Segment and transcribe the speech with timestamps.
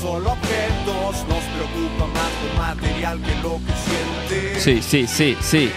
[0.00, 3.72] solo objetos, nos preocupa más lo material que lo que
[4.36, 4.60] siente.
[4.60, 5.70] Sí, sí, sí, sí.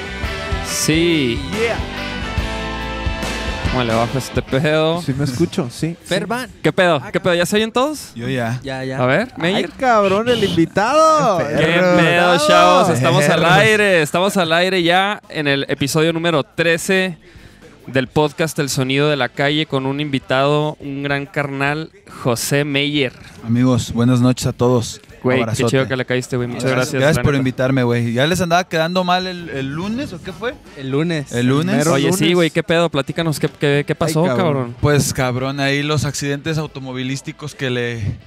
[0.66, 1.40] Sí.
[1.52, 1.78] Yeah.
[3.72, 5.02] ¿Cómo le bajo este pedo?
[5.02, 5.96] Sí me escucho, sí.
[6.04, 6.50] Ferban.
[6.64, 7.02] ¿Qué pedo?
[7.12, 7.36] ¿Qué pedo?
[7.36, 8.12] ¿Ya se oyen todos?
[8.16, 8.60] Yo ya.
[8.64, 8.98] Ya, ya.
[9.02, 9.70] A ver, ¡Ay, Meyer.
[9.72, 11.38] cabrón, el invitado!
[11.38, 12.90] ¿Qué pedo, chavos?
[12.90, 14.02] Estamos al aire.
[14.02, 17.18] Estamos al aire ya en el episodio número 13
[17.94, 21.92] del podcast El Sonido de la Calle con un invitado, un gran carnal,
[22.24, 23.14] José Meyer.
[23.44, 25.02] Amigos, buenas noches a todos.
[25.24, 26.48] Güey, qué chido que le caíste, güey.
[26.48, 27.02] Muchas gracias.
[27.02, 28.14] Gracias por invitarme, güey.
[28.14, 30.54] ¿Ya les andaba quedando mal el, el lunes o qué fue?
[30.78, 31.32] El lunes.
[31.34, 31.76] El lunes.
[31.76, 32.90] mero Oye, sí, güey, qué pedo.
[32.90, 34.38] Platícanos qué, qué, qué pasó, cabrón.
[34.38, 34.76] cabrón.
[34.80, 38.18] Pues cabrón, ahí los accidentes automovilísticos que le,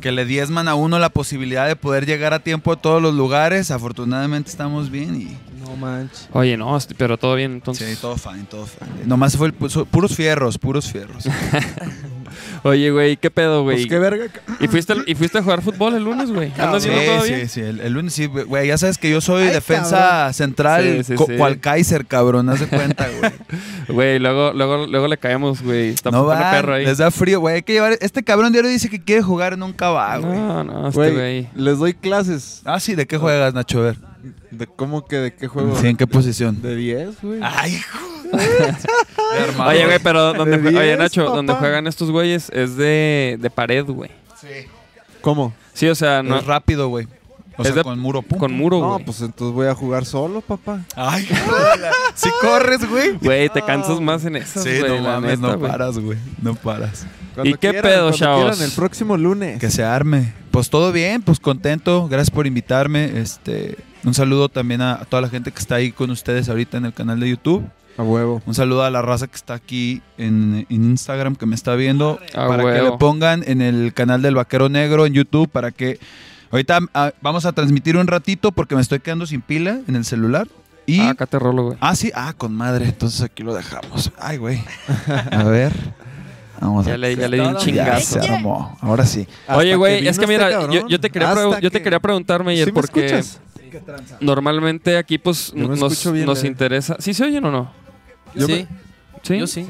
[0.00, 3.14] que le diezman a uno la posibilidad de poder llegar a tiempo a todos los
[3.14, 3.70] lugares.
[3.70, 5.36] Afortunadamente estamos bien y...
[5.60, 6.28] No manches.
[6.32, 7.90] Oye, no, pero todo bien entonces.
[7.94, 9.04] Sí, todo fine, todo fine.
[9.06, 11.24] Nomás fue el, pu- puros fierros, puros fierros.
[12.62, 13.76] Oye, güey, qué pedo, güey.
[13.76, 14.26] Pues qué verga.
[14.60, 16.52] ¿Y fuiste, ¿Y fuiste a jugar fútbol el lunes, güey?
[16.58, 17.48] ¿Andas Sí, viendo todo sí, bien?
[17.48, 18.66] sí, el, el lunes sí, güey.
[18.68, 20.34] Ya sabes que yo soy Ay, defensa cabrón.
[20.34, 21.36] central, Sí, sí, co- sí.
[21.36, 23.32] cual Kaiser, cabrón, haz de cuenta, güey.
[23.88, 25.88] Güey, luego, luego, luego le caemos, güey.
[25.88, 26.84] Está no va, perro ahí.
[26.84, 27.56] les da frío, güey.
[27.56, 27.96] Hay que llevar.
[28.02, 30.38] Este cabrón diario dice que quiere jugar, nunca va, güey.
[30.38, 31.48] No, no, este Güey, güey.
[31.54, 32.60] les doy clases.
[32.66, 33.78] Ah, sí, ¿de qué juegas, Nacho?
[33.78, 33.96] A ver.
[34.50, 35.74] ¿De cómo que de qué juego?
[35.80, 36.60] Sí, ¿en qué posición?
[36.60, 37.40] De 10, güey.
[37.42, 37.98] Ay, hijo.
[39.66, 41.36] Oye, güey, pero donde, De oye, 10, Nacho, papá.
[41.36, 44.10] donde juegan estos güeyes es de, de pared, güey.
[45.20, 45.52] ¿Cómo?
[45.74, 47.06] Sí, o sea, no, es rápido, güey.
[47.56, 48.38] O Es sea, de- con muro, pum.
[48.38, 49.04] con muro, No, güey.
[49.04, 50.80] pues entonces voy a jugar solo, papá.
[50.94, 51.28] Ay,
[52.14, 53.12] Si corres, güey.
[53.20, 56.18] Güey, te cansas más en eso, Sí, no mames, neta, no paras, güey.
[56.40, 57.04] No paras.
[57.34, 58.42] Cuando ¿Y qué quieran, pedo, cuando chavos?
[58.44, 59.58] quieran, el próximo lunes.
[59.60, 60.32] Que se arme.
[60.52, 62.06] Pues todo bien, pues contento.
[62.08, 63.18] Gracias por invitarme.
[63.20, 66.76] Este, un saludo también a, a toda la gente que está ahí con ustedes ahorita
[66.78, 67.64] en el canal de YouTube.
[67.98, 68.40] A huevo.
[68.46, 72.18] Un saludo a la raza que está aquí en, en Instagram que me está viendo.
[72.34, 75.98] A para que le pongan en el canal del Vaquero Negro en YouTube para que
[76.52, 80.04] ahorita ah, vamos a transmitir un ratito porque me estoy quedando sin pila en el
[80.04, 80.46] celular.
[80.86, 81.78] Y Ah, acá te rolo, güey.
[81.80, 82.86] Ah, sí, ah, con madre.
[82.86, 84.10] Entonces aquí lo dejamos.
[84.18, 84.62] Ay, güey.
[85.32, 85.72] A ver.
[86.60, 88.20] Vamos Ya a le, ya le di un chingazo.
[88.22, 88.76] se armó.
[88.80, 89.26] Ahora sí.
[89.48, 92.00] Oye, güey, es que este mira, yo, yo te quería, pregu- yo te que- quería
[92.00, 93.40] preguntar, Meyer, ¿Sí me porque escuchas?
[94.20, 95.68] normalmente aquí, pues, nos,
[96.12, 96.50] bien, nos Leo.
[96.50, 96.96] interesa.
[97.00, 97.70] ¿Sí se oyen o no?
[98.34, 98.52] Yo sí.
[98.70, 98.88] me-
[99.22, 99.36] ¿Sí?
[99.38, 99.66] Yo sí.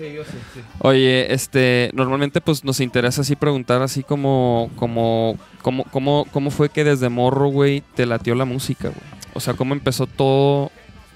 [0.81, 6.69] Oye, este, normalmente pues nos interesa así preguntar así como, como, como, cómo, cómo fue
[6.69, 9.01] que desde morro, güey, te latió la música, güey.
[9.33, 10.71] O sea, cómo empezó todo,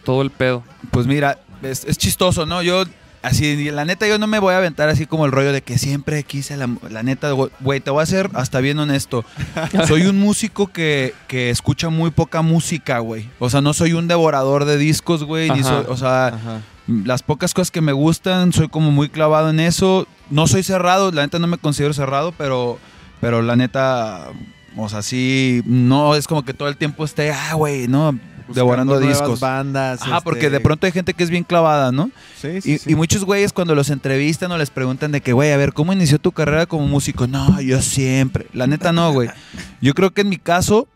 [0.05, 0.65] todo el pedo.
[0.91, 2.63] Pues mira, es, es chistoso, ¿no?
[2.63, 2.85] Yo,
[3.21, 5.77] así, la neta, yo no me voy a aventar así como el rollo de que
[5.79, 9.25] siempre quise la, la neta, güey, te voy a ser hasta bien honesto.
[9.87, 13.29] Soy un músico que, que escucha muy poca música, güey.
[13.39, 15.51] O sea, no soy un devorador de discos, güey.
[15.51, 15.69] ni Ajá.
[15.69, 16.61] soy- O sea, Ajá.
[16.87, 20.06] Las pocas cosas que me gustan, soy como muy clavado en eso.
[20.31, 22.78] No soy cerrado, la neta no me considero cerrado, pero,
[23.20, 24.28] pero la neta,
[24.76, 28.98] o sea, sí, no es como que todo el tiempo esté, ah, güey, no, devorando
[28.98, 29.41] discos.
[29.41, 30.03] bandas.
[30.03, 32.10] Ajá, este- porque de pronto hay gente que es bien clavada, ¿no?
[32.41, 32.91] Sí, sí, Y, sí.
[32.93, 35.93] y muchos güeyes cuando los entrevistan o les preguntan de que, güey, a ver, ¿cómo
[35.93, 37.26] inició tu carrera como músico?
[37.26, 38.47] No, yo siempre.
[38.53, 39.31] La neta no, güey.
[39.81, 40.88] Yo creo que en mi caso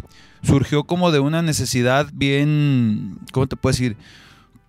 [0.43, 3.97] surgió como de una necesidad bien, ¿cómo te puedo decir?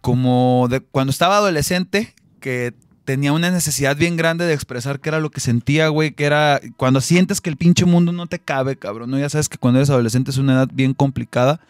[0.01, 2.73] Como de cuando estaba adolescente, que
[3.07, 6.59] tenía una necesidad bien grande de expresar qué era lo que sentía, güey, que era
[6.75, 9.17] cuando sientes que el pinche mundo no te cabe, cabrón, ¿no?
[9.17, 11.61] Ya sabes que cuando eres adolescente es una edad bien complicada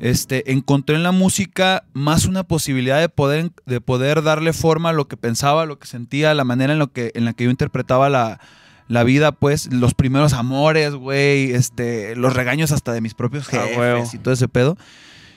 [0.00, 4.92] este, encontré en la música más una posibilidad de poder, de poder darle forma a
[4.92, 7.44] lo que pensaba, a lo que sentía, la manera en, lo que, en la que
[7.44, 8.40] yo interpretaba la,
[8.88, 13.64] la vida, pues, los primeros amores, güey, este, los regaños hasta de mis propios Ah,
[13.68, 14.76] jefes y todo ese pedo.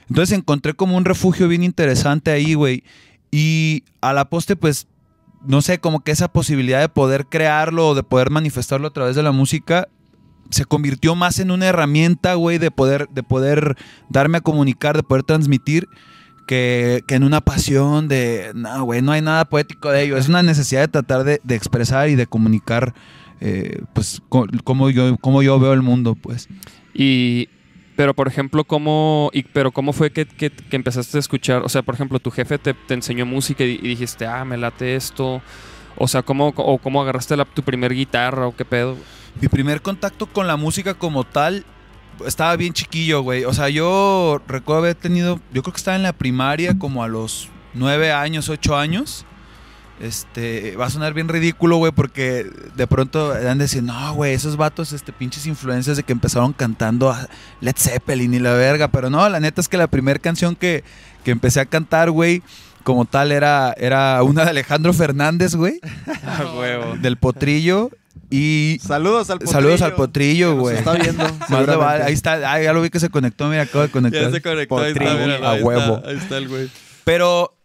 [0.09, 2.83] Entonces encontré como un refugio bien interesante ahí, güey.
[3.31, 4.88] Y a la poste, pues,
[5.45, 9.15] no sé, como que esa posibilidad de poder crearlo o de poder manifestarlo a través
[9.15, 9.88] de la música
[10.50, 13.75] se convirtió más en una herramienta, güey, de poder, de poder
[14.09, 15.88] darme a comunicar, de poder transmitir,
[16.48, 20.18] que, que en una pasión de, no, güey, no hay nada poético de ello.
[20.18, 22.94] Es una necesidad de tratar de, de expresar y de comunicar,
[23.42, 26.48] eh, pues, cómo yo, cómo yo veo el mundo, pues.
[26.94, 27.50] Y,
[27.97, 31.63] pero por ejemplo, ¿cómo, pero cómo fue que, que- empezaste a escuchar?
[31.63, 34.95] O sea, por ejemplo, tu jefe te, te enseñó música y, dijiste, ah, me late
[34.95, 35.41] esto.
[35.97, 38.95] O sea, ¿cómo, o cómo agarraste tu primer guitarra o qué pedo?
[39.41, 41.65] Mi primer contacto con la música como tal
[42.25, 43.45] estaba bien chiquillo, güey.
[43.45, 47.07] O sea, yo recuerdo haber tenido, yo creo que estaba en la primaria como a
[47.07, 49.25] los nueve años, ocho años.
[49.99, 52.45] Este, va a sonar bien ridículo, güey, porque
[52.75, 56.53] de pronto dan de decir, no, güey, esos vatos, este, pinches influencias de que empezaron
[56.53, 57.27] cantando a
[57.61, 58.89] Led Zeppelin y la verga.
[58.89, 60.83] Pero no, la neta es que la primera canción que,
[61.23, 62.44] que empecé a cantar, güey,
[62.83, 65.79] como tal, era, era una de Alejandro Fernández, güey,
[66.25, 66.95] A huevo.
[66.97, 67.89] del potrillo.
[68.29, 69.51] Y Saludos al potrillo.
[69.53, 70.77] saludos al potrillo, güey.
[70.77, 71.23] está viendo.
[71.50, 72.01] Más.
[72.01, 74.41] Ahí está, ah, ya lo vi que se conectó, mira, acabo de conectar.
[74.41, 76.01] conectó, ahí está, míralo, a ahí está, huevo.
[76.05, 76.69] Ahí está el güey.
[77.03, 77.56] Pero,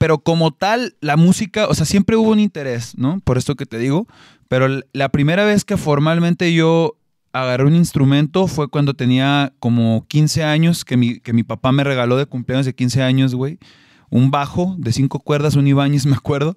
[0.00, 3.20] pero como tal, la música, o sea, siempre hubo un interés, ¿no?
[3.20, 4.06] Por esto que te digo.
[4.48, 6.96] Pero la primera vez que formalmente yo
[7.34, 11.84] agarré un instrumento fue cuando tenía como 15 años, que mi, que mi papá me
[11.84, 13.58] regaló de cumpleaños de 15 años, güey.
[14.08, 16.56] Un bajo de cinco cuerdas, un Ibáñez, me acuerdo.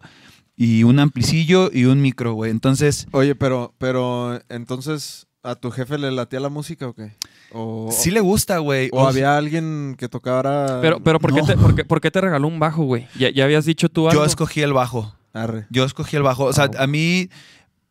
[0.55, 2.49] Y un amplicillo y un micro, güey.
[2.49, 7.11] Entonces, Oye, pero, pero entonces, ¿a tu jefe le latía la música o qué?
[7.53, 8.89] O, sí le gusta, güey.
[8.91, 10.79] o O había alguien que tocara.
[10.81, 13.07] Pero, pero ¿por, qué te, por, qué, por qué te regaló un bajo, güey?
[13.17, 14.21] ¿Ya, ya habías dicho tú algo?
[14.21, 15.15] yo escogí el bajo.
[15.33, 15.65] Arre.
[15.69, 16.45] Yo escogí el bajo.
[16.45, 16.83] O sea, Ah.
[16.83, 17.29] a mí,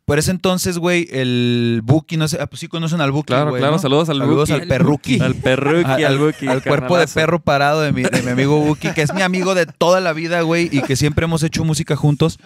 [0.04, 3.50] por ese entonces, güey, el Buki, no sé, ah, pues sí conocen al Buki, Claro,
[3.50, 3.76] güey, claro.
[3.76, 3.78] ¿no?
[3.80, 4.60] Saludos al Saludos Buki.
[4.60, 5.20] al perruqui.
[5.20, 6.46] Al perruqui, al, al Buki.
[6.48, 9.54] al cuerpo de perro parado de mi, de mi amigo Buki, que es mi amigo
[9.54, 12.38] de toda la vida, güey, y que siempre hemos hecho música juntos.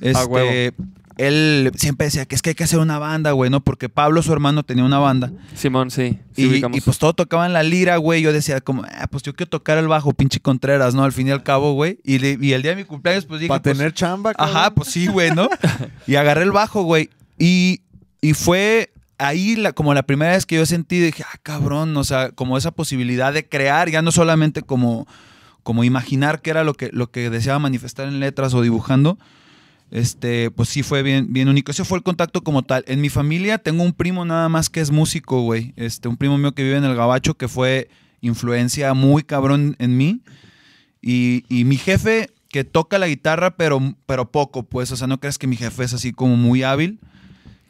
[0.00, 0.76] Este, huevo.
[1.20, 3.62] Él siempre decía que es que hay que hacer una banda, güey, ¿no?
[3.62, 5.30] Porque Pablo, su hermano, tenía una banda.
[5.54, 6.18] Simón, sí.
[6.34, 8.22] sí Y, pues todo tocaban la lira, güey.
[8.22, 11.04] Yo decía como, ah, pues yo quiero tocar el bajo, pinche Contreras, ¿no?
[11.04, 11.98] Al fin y al cabo, güey.
[12.04, 14.74] Y, el día de mi cumpleaños, pues dije, Para pues, tener chamba, Ajá, cabrón.
[14.76, 15.50] pues sí, güey, ¿no?
[16.06, 17.10] y agarré el bajo, güey.
[17.38, 17.82] Y,
[18.22, 22.04] y fue ahí la, como la primera vez que yo sentí, dije, ah, cabrón, o
[22.04, 25.06] sea, como esa posibilidad de crear, ya no solamente como,
[25.62, 29.18] como imaginar qué era lo que, lo que deseaba manifestar en letras o dibujando.
[29.90, 31.72] Este, pues sí fue bien, bien único.
[31.72, 32.84] Ese fue el contacto como tal.
[32.86, 35.72] En mi familia tengo un primo nada más que es músico, güey.
[35.76, 37.88] Este, un primo mío que vive en el Gabacho que fue
[38.20, 40.20] influencia muy cabrón en mí.
[41.02, 44.92] Y, y mi jefe que toca la guitarra, pero, pero poco, pues.
[44.92, 47.00] O sea, no crees que mi jefe es así como muy hábil.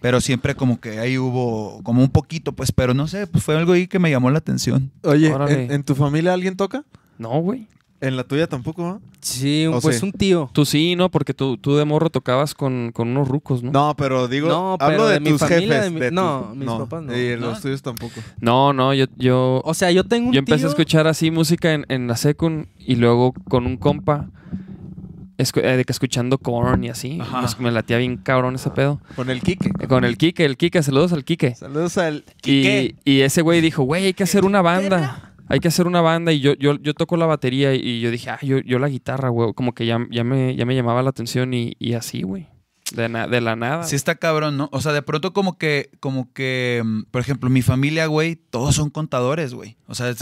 [0.03, 2.73] Pero siempre como que ahí hubo como un poquito, pues.
[2.73, 4.91] Pero no sé, pues fue algo ahí que me llamó la atención.
[5.03, 5.65] Oye, Órale.
[5.65, 6.85] ¿en, en tu familia alguien toca?
[7.19, 7.67] No, güey.
[8.03, 9.03] En la tuya tampoco, ¿no?
[9.21, 10.05] Sí, un- ¿O pues sí?
[10.07, 10.49] un tío.
[10.55, 11.11] Tú sí, ¿no?
[11.11, 13.71] Porque tú, tú de morro tocabas con, con unos rucos, ¿no?
[13.73, 15.85] No, pero digo, No, hablo pero de, de mi tus familia, jefes.
[15.85, 17.15] de mi- de no, tus- mis papás no.
[17.19, 17.49] Y ¿No?
[17.49, 18.15] los tuyos tampoco.
[18.41, 21.31] No, no, yo, yo, O sea, yo tengo un yo empecé tío- a escuchar así
[21.31, 24.31] música en, en la secund y luego con un compa
[25.39, 27.19] escu- eh, de que escuchando Korn y así.
[27.21, 27.47] Ajá.
[27.59, 29.01] me latía bien cabrón ese pedo.
[29.17, 29.73] Con el Kike.
[29.89, 31.55] Con el Kike, el Kike, saludos al Kike.
[31.55, 32.95] Saludos al Y, Kike.
[33.05, 35.30] y ese güey dijo, güey, hay que hacer una banda.
[35.51, 36.33] Hay que hacer una banda.
[36.33, 39.53] Y yo, yo, toco la batería y yo dije, ah, yo, yo la guitarra, güey.
[39.53, 42.47] Como que ya, ya, me, ya me llamaba la atención y, y así, güey.
[42.93, 43.85] De, na- de la nada.
[43.85, 44.69] Sí está cabrón, ¿no?
[44.73, 48.75] O sea, de pronto como que, como que, mm, por ejemplo, mi familia, güey, todos
[48.75, 49.77] son contadores, güey.
[49.87, 50.19] O sea, es,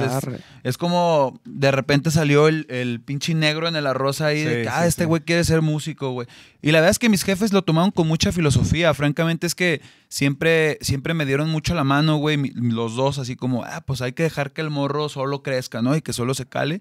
[0.65, 4.69] es- como de repente salió el, el pinche negro en el arroz ahí de que,
[4.69, 5.07] ah, sí, este sí.
[5.09, 6.27] güey quiere ser músico, güey.
[6.61, 8.93] Y la verdad es que mis jefes lo tomaron con mucha filosofía.
[8.95, 13.65] Francamente es que siempre, siempre me dieron mucho la mano, güey, los dos, así como,
[13.65, 15.97] ah, pues hay que dejar que el morro solo crezca, ¿no?
[15.97, 16.81] Y que solo se cale.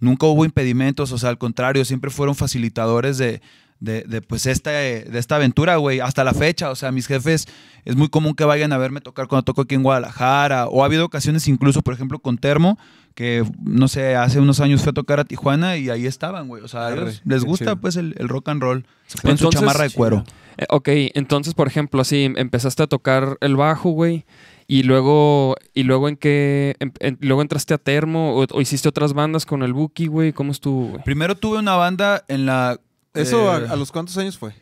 [0.00, 3.42] Nunca hubo impedimentos, o sea, al contrario, siempre fueron facilitadores de,
[3.80, 6.70] de, de, pues esta, de esta aventura, güey, hasta la fecha.
[6.70, 7.46] O sea, mis jefes
[7.84, 10.66] es muy común que vayan a verme tocar cuando toco aquí en Guadalajara.
[10.68, 12.78] O ha habido ocasiones incluso, por ejemplo, con Termo,
[13.14, 16.62] que no sé, hace unos años fui a tocar a Tijuana y ahí estaban, güey.
[16.62, 17.76] O sea, a Arre, ellos les gusta chido.
[17.80, 18.86] pues el, el rock and roll.
[19.06, 20.24] Se ponen su chamarra de cuero.
[20.56, 24.24] Eh, ok, entonces, por ejemplo, así em- empezaste a tocar el bajo, güey.
[24.70, 28.88] Y luego, y luego en qué, en- en- luego entraste a Termo o, o hiciste
[28.88, 30.32] otras bandas con el Buki, güey.
[30.34, 31.02] ¿Cómo estuvo, güey?
[31.04, 32.78] Primero tuve una banda en la...
[33.20, 34.52] ¿Eso eh, a, a los cuántos años fue?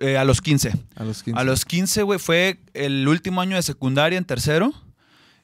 [0.00, 0.72] eh, a los 15.
[0.96, 1.40] A los 15.
[1.40, 4.72] A los 15, güey, fue el último año de secundaria en tercero.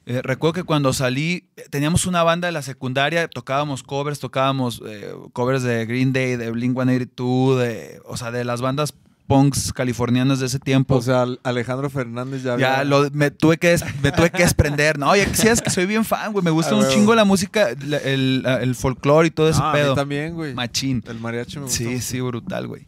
[0.05, 5.13] Eh, recuerdo que cuando salí, teníamos una banda de la secundaria, tocábamos covers, tocábamos eh,
[5.33, 8.93] covers de Green Day, de Blink 182, de, o sea, de las bandas
[9.27, 10.95] punks californianas de ese tiempo.
[10.95, 14.29] O sea, Al- Alejandro Fernández ya ya había- lo, me, tuve que des- me tuve
[14.31, 14.97] que desprender.
[14.97, 16.43] No, ya quisieras que soy bien fan, güey.
[16.43, 19.69] Me gusta Ah, un chingo la música, la- el, el folclore y todo ese Ah,
[19.71, 19.93] a mí pedo.
[19.95, 20.53] también, güey.
[20.53, 21.03] Machín.
[21.07, 21.77] El mariachi me gusta.
[21.77, 22.87] Sí, sí, brutal, güey.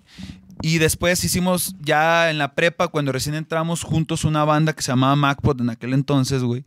[0.62, 4.92] Y después hicimos ya en la prepa, cuando recién entramos juntos, una banda que se
[4.92, 6.66] llamaba MacPod en aquel entonces, güey.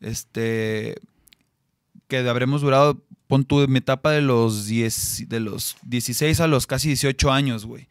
[0.00, 0.96] Este.
[2.08, 6.66] Que habremos durado, pon tú, mi etapa de los, 10, de los 16 a los
[6.66, 7.86] casi 18 años, güey.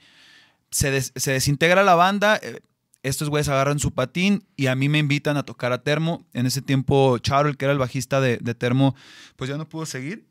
[0.71, 2.59] Se, des- se desintegra la banda, eh,
[3.01, 6.25] estos güeyes agarran su patín y a mí me invitan a tocar a Termo.
[6.33, 8.95] En ese tiempo, Charo, el que era el bajista de, de Termo,
[9.35, 10.27] pues ya no pudo seguir.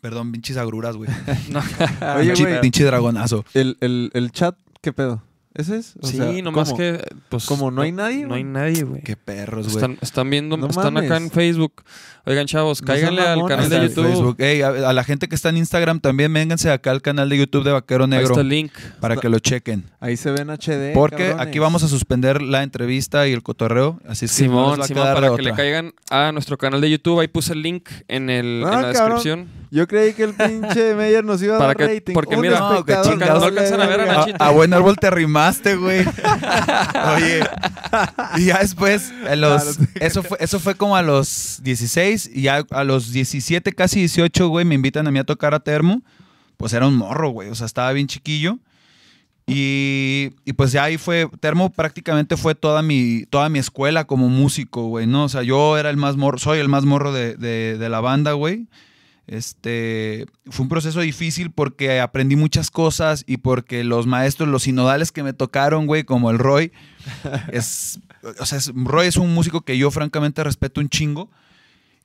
[0.00, 1.08] Perdón, pinches agruras, güey.
[2.16, 2.60] Oye, pinche, güey.
[2.60, 3.44] pinche dragonazo.
[3.54, 5.22] El, el, el chat, ¿qué pedo?
[5.54, 5.94] ¿Ese es?
[6.00, 6.78] O sí, sea, nomás ¿cómo?
[6.78, 7.04] que.
[7.28, 9.02] Pues, como no hay nadie, No hay nadie, güey.
[9.02, 9.76] Qué perros, güey.
[9.76, 11.30] Están, están viendo, No están acá en.
[11.30, 11.82] Facebook.
[12.24, 14.06] Oigan, chavos, No cáiganle al canal de YouTube.
[14.06, 14.36] Facebook.
[14.38, 17.36] Ey, a, a la gente que está en Instagram también vénganse acá al canal de
[17.36, 18.72] YouTube de Vaquero Ahí Negro está el link.
[19.00, 19.90] para que lo chequen.
[20.00, 20.92] Ahí se ven HD.
[20.94, 21.46] Porque cabrones.
[21.48, 24.00] aquí vamos a suspender la entrevista y el cotorreo.
[24.06, 27.18] Así es que Simón, Simón, para que le caigan a nuestro canal de YouTube.
[27.20, 29.16] Ahí puse el link en, el, Ah, en la cabrón.
[29.16, 29.48] descripción.
[29.72, 32.12] Yo creí que el pinche Meyer nos iba a Para dar que- rating.
[32.14, 33.40] porque Un mira, No, que espectador chingados.
[33.40, 34.06] no alcanzan a ver a.
[34.06, 34.44] Nachito.
[34.44, 35.10] A, buen árbol te
[35.42, 36.04] rimaste, güey.
[37.16, 37.40] Oye.
[38.38, 42.30] Y ya después, a los, eso, fue, eso fue como a los 16.
[42.34, 45.60] Y ya a los 17, casi 18, güey, me invitan a mí a tocar a
[45.60, 46.02] Termo.
[46.56, 47.48] Pues era un morro, güey.
[47.48, 48.58] O sea, estaba bien chiquillo.
[49.46, 54.28] Y, y pues ya ahí fue, Termo prácticamente fue toda mi, toda mi escuela como
[54.28, 55.24] músico, güey, ¿no?
[55.24, 58.00] O sea, yo era el más morro, soy el más morro de, de- de la
[58.00, 58.68] banda, güey.
[59.26, 65.12] Este, fue un proceso difícil porque aprendí muchas cosas y porque los maestros, los sinodales
[65.12, 66.72] que me tocaron, güey, como el Roy,
[67.52, 68.00] es,
[68.40, 71.30] o sea, es- Roy es un músico que yo francamente respeto un chingo.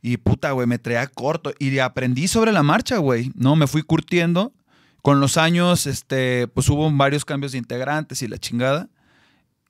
[0.01, 1.53] Y puta, güey, me traía corto.
[1.59, 3.31] Y aprendí sobre la marcha, güey.
[3.35, 4.53] No, me fui curtiendo.
[5.01, 8.89] Con los años, este, pues hubo varios cambios de integrantes y la chingada.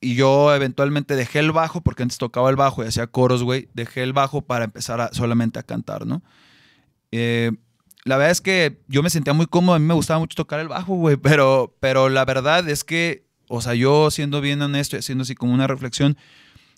[0.02, 3.70] Y yo eventualmente dejé el bajo, porque antes tocaba el bajo y hacía coros, güey.
[3.74, 6.22] Dejé el bajo para empezar a- solamente a cantar, ¿no?
[7.12, 7.52] Eh,
[8.04, 10.60] la verdad es que yo me sentía muy cómodo, a mí me gustaba mucho tocar
[10.60, 14.96] el bajo, güey, pero, pero la verdad es que, o sea, yo siendo bien honesto
[14.96, 16.18] y haciendo así como una reflexión,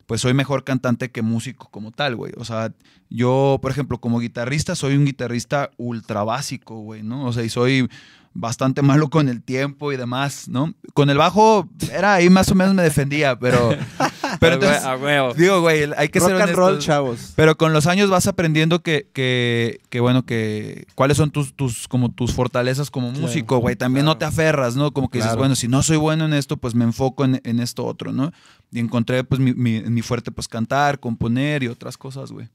[0.07, 2.33] pues soy mejor cantante que músico como tal, güey.
[2.37, 2.73] O sea,
[3.11, 7.25] yo, por ejemplo, como guitarrista, soy un guitarrista ultra básico, güey, ¿no?
[7.25, 7.87] O sea, y soy
[8.33, 10.73] bastante malo con el tiempo y demás, ¿no?
[10.95, 13.69] Con el bajo era ahí más o menos me defendía, pero...
[14.39, 15.33] pero entonces, A huevo.
[15.33, 17.33] digo, güey, hay que Rock ser and roll, chavos.
[17.35, 21.87] Pero con los años vas aprendiendo que, que, que, bueno, que cuáles son tus, tus,
[21.87, 23.75] como tus fortalezas como Claro, músico, güey.
[23.75, 24.91] También no te aferras, ¿no?
[24.91, 25.39] Como que dices, Claro.
[25.39, 28.31] bueno, si no soy bueno en esto, pues me enfoco en, en esto otro, ¿no?
[28.71, 32.49] Y encontré, pues, mi, mi, mi fuerte, pues, cantar, componer y otras cosas, güey.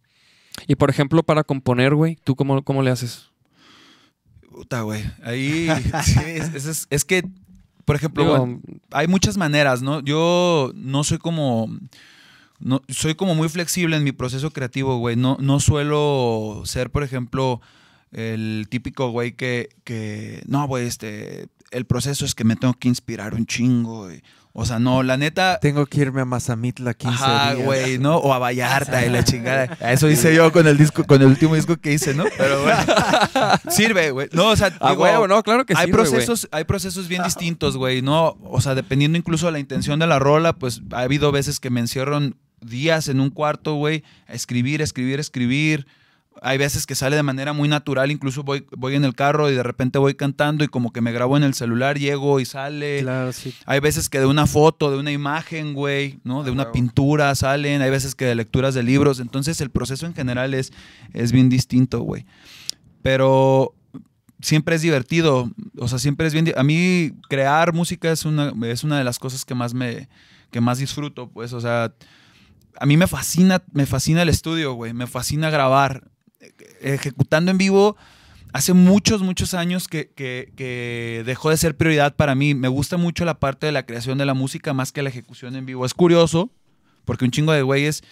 [0.69, 3.31] Y por ejemplo, para componer, güey, ¿tú cómo, cómo le haces?
[4.53, 5.03] Puta, güey.
[5.25, 5.69] Ahí,
[6.05, 7.25] sí, es, es- es- es que,
[7.85, 8.61] por ejemplo, Digo, bueno,
[8.91, 10.01] hay muchas maneras, ¿no?
[10.01, 11.69] Yo no soy como.
[12.61, 15.17] No, soy como muy flexible en mi proceso creativo, güey.
[15.17, 17.61] No, no suelo ser, por ejemplo,
[18.13, 20.43] el típico güey que, que.
[20.47, 21.49] No, güey, este.
[21.71, 24.23] El proceso es que me tengo que inspirar un chingo, güey.
[24.57, 25.59] O sea, no, la neta.
[25.61, 27.67] Tengo que irme a Mazamitla 15 Ajá, días.
[27.67, 28.19] güey, ¿no?
[28.19, 29.77] O a Vallarta y la chingada.
[29.81, 32.23] A Eso hice yo con el disco, con el último disco que hice, ¿no?
[32.39, 32.79] Pero bueno.
[33.69, 34.29] Sirve, güey.
[34.31, 35.81] No, o sea, a digo, huevo, no, claro que sí.
[35.83, 38.39] hay procesos, hay procesos bien distintos, güey, ¿no?
[38.45, 41.71] O sea, dependiendo incluso de la intención de la rola, pues ha habido veces que
[41.71, 45.89] me encierro en días en un cuarto, güey, a escribir, escribir, escribir.
[46.43, 49.55] Hay veces que sale de manera muy natural, incluso voy, voy en el carro y
[49.55, 53.01] de repente voy cantando y como que me grabo en el celular, llego y sale.
[53.01, 53.55] Claro, sí.
[53.67, 56.43] Hay veces que de una foto, de una imagen, güey, ¿no?
[56.43, 56.73] De Ah, una huevo.
[56.73, 60.73] pintura salen, hay veces que de lecturas de libros, entonces el proceso en general es,
[61.13, 62.27] es bien distinto, güey.
[63.03, 63.75] Pero
[64.41, 66.53] siempre es divertido, o sea, siempre es bien...
[66.57, 70.09] A mí crear música es una, es una de las cosas que más me,
[70.51, 71.95] que más disfruto, pues, o sea,
[72.79, 76.11] a mí me fascina, me fascina el estudio, güey, me fascina grabar.
[76.81, 77.97] Ejecutando en vivo,
[78.53, 82.55] hace muchos, muchos años que, que- dejó de ser prioridad para mí.
[82.55, 85.57] Me gusta mucho la parte de la creación de la música más que la ejecución
[85.57, 85.85] en vivo.
[85.87, 86.51] Es curioso,
[87.05, 88.03] porque un chingo de güeyes,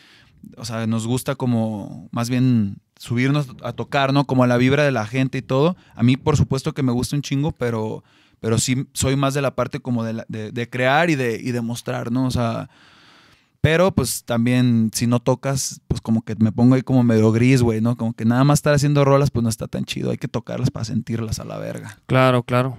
[0.56, 4.24] o sea, nos gusta como más bien subirnos a tocar, ¿no?
[4.26, 5.76] Como la vibra de la gente y todo.
[5.94, 8.02] A mí, por supuesto que me gusta un chingo, pero,
[8.40, 11.40] pero sí soy más de la parte como de, la- de- de crear y de,
[11.42, 12.26] y de mostrar, ¿no?
[12.26, 12.68] O sea,
[13.62, 17.62] pero pues también si no tocas, pues como que me pongo ahí como medio gris,
[17.62, 17.96] güey, ¿no?
[17.96, 20.10] Como que nada más estar haciendo rolas, pues no está tan chido.
[20.10, 21.96] Hay que tocarlas para sentirlas a la verga.
[22.06, 22.76] Claro, claro.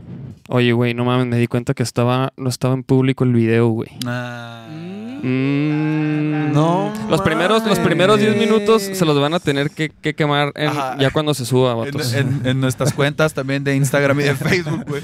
[0.49, 3.69] Oye, güey, no mames, me di cuenta que estaba, no estaba en público el video,
[3.69, 3.91] güey.
[4.05, 5.02] Mm.
[5.23, 6.91] No.
[7.09, 10.71] Los primeros, los primeros 10 minutos se los van a tener que, que quemar en-
[10.99, 12.13] ya cuando se suba, En, vatos.
[12.13, 15.01] en- en nuestras cuentas también de Instagram y de Facebook, güey.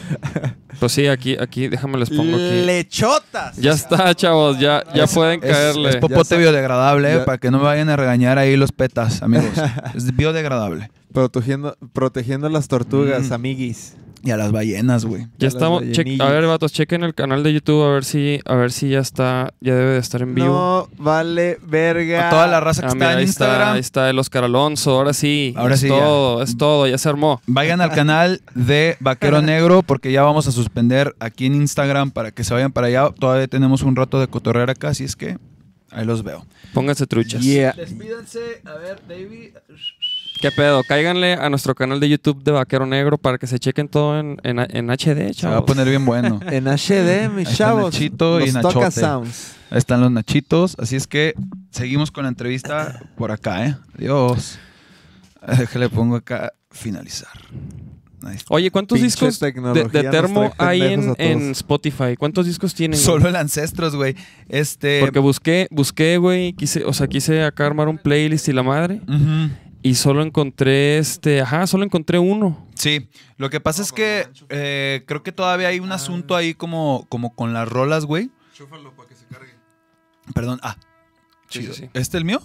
[0.79, 2.61] Pues sí, aquí, aquí, déjame les pongo aquí.
[2.65, 3.57] Lechotas.
[3.57, 5.89] Ya está, chavos, ya, ya Es- pueden es- caerle.
[5.89, 9.21] Es, popote biodegradable, eh, ya- para que no me vayan a regañar ahí los petas,
[9.21, 9.45] amigos.
[9.95, 10.89] es biodegradable.
[11.13, 13.33] Protegiendo, protegiendo las tortugas, Mm.
[13.33, 13.95] amiguis.
[14.21, 15.27] Y a las ballenas, güey.
[15.37, 15.81] Ya estamos.
[15.91, 18.89] che- a ver, vatos, chequen el canal de YouTube a ver si, a ver si
[18.89, 20.47] ya está, ya debe de estar en vivo.
[20.47, 22.27] No vale verga.
[22.27, 24.19] A toda la raza que Ah, está mira, en ahí está, Instagram, ahí está el
[24.19, 25.53] Oscar Alonso, ahora sí.
[25.55, 25.95] Ahora es sí, ya.
[25.97, 27.41] todo, es todo, ya se armó.
[27.47, 32.31] vayan al canal de Vaquero Negro porque ya vamos a suspender aquí en Instagram para
[32.31, 33.09] que se vayan para allá.
[33.17, 35.37] Todavía tenemos un rato de cotorrear acá, así es que
[35.91, 36.45] ahí los veo.
[36.73, 37.41] Pónganse truchas.
[37.41, 37.71] Yeah.
[37.71, 38.61] Despídanse.
[38.65, 39.51] A ver, David.
[40.41, 40.83] ¿Qué pedo?
[40.83, 44.37] Cáiganle a nuestro canal de YouTube de Vaquero Negro para que se chequen todo en,
[44.43, 45.65] en, en HD, Se va a chavos.
[45.65, 46.39] poner bien bueno.
[46.49, 47.93] En HD, mis Ahí está chavos.
[47.93, 49.01] Nachito y Los Toca Nachote.
[49.01, 49.55] Sounds.
[49.69, 50.77] Ahí están los nachitos.
[50.79, 51.33] Así es que
[51.71, 53.75] seguimos con la entrevista por acá, ¿eh?
[53.97, 54.57] Adiós.
[55.45, 57.29] Eh, Déjale, pongo acá finalizar.
[58.49, 59.53] Oye, ¿cuántos Pinche discos de,
[60.11, 60.81] termo hay
[61.17, 62.15] en, Spotify?
[62.17, 62.97] ¿Cuántos discos tienen?
[62.97, 63.05] güey?
[63.05, 64.15] Solo el Ancestros, güey.
[64.49, 64.99] Este.
[64.99, 69.01] Porque busqué, busqué, güey, quise, o sea, quise acá armar un playlist y la madre.
[69.07, 69.49] Ujú.
[69.81, 72.67] Y solo encontré este, ajá, solo encontré uno.
[72.75, 73.07] Sí,
[73.37, 77.33] lo que pasa es que eh, creo que todavía hay un asunto ahí como, como
[77.33, 78.29] con las rolas, güey.
[80.33, 80.75] Perdón, ah.
[81.49, 81.73] Chido.
[81.73, 81.89] sí, sí.
[81.93, 82.41] ¿Este el mío?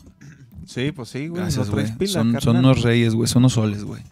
[0.67, 1.43] Sí, pues sí, güey.
[1.43, 1.93] Gracias, no güey.
[1.99, 3.29] pila, Son, son unos reyes, güey.
[3.29, 4.03] Son unos soles, güey.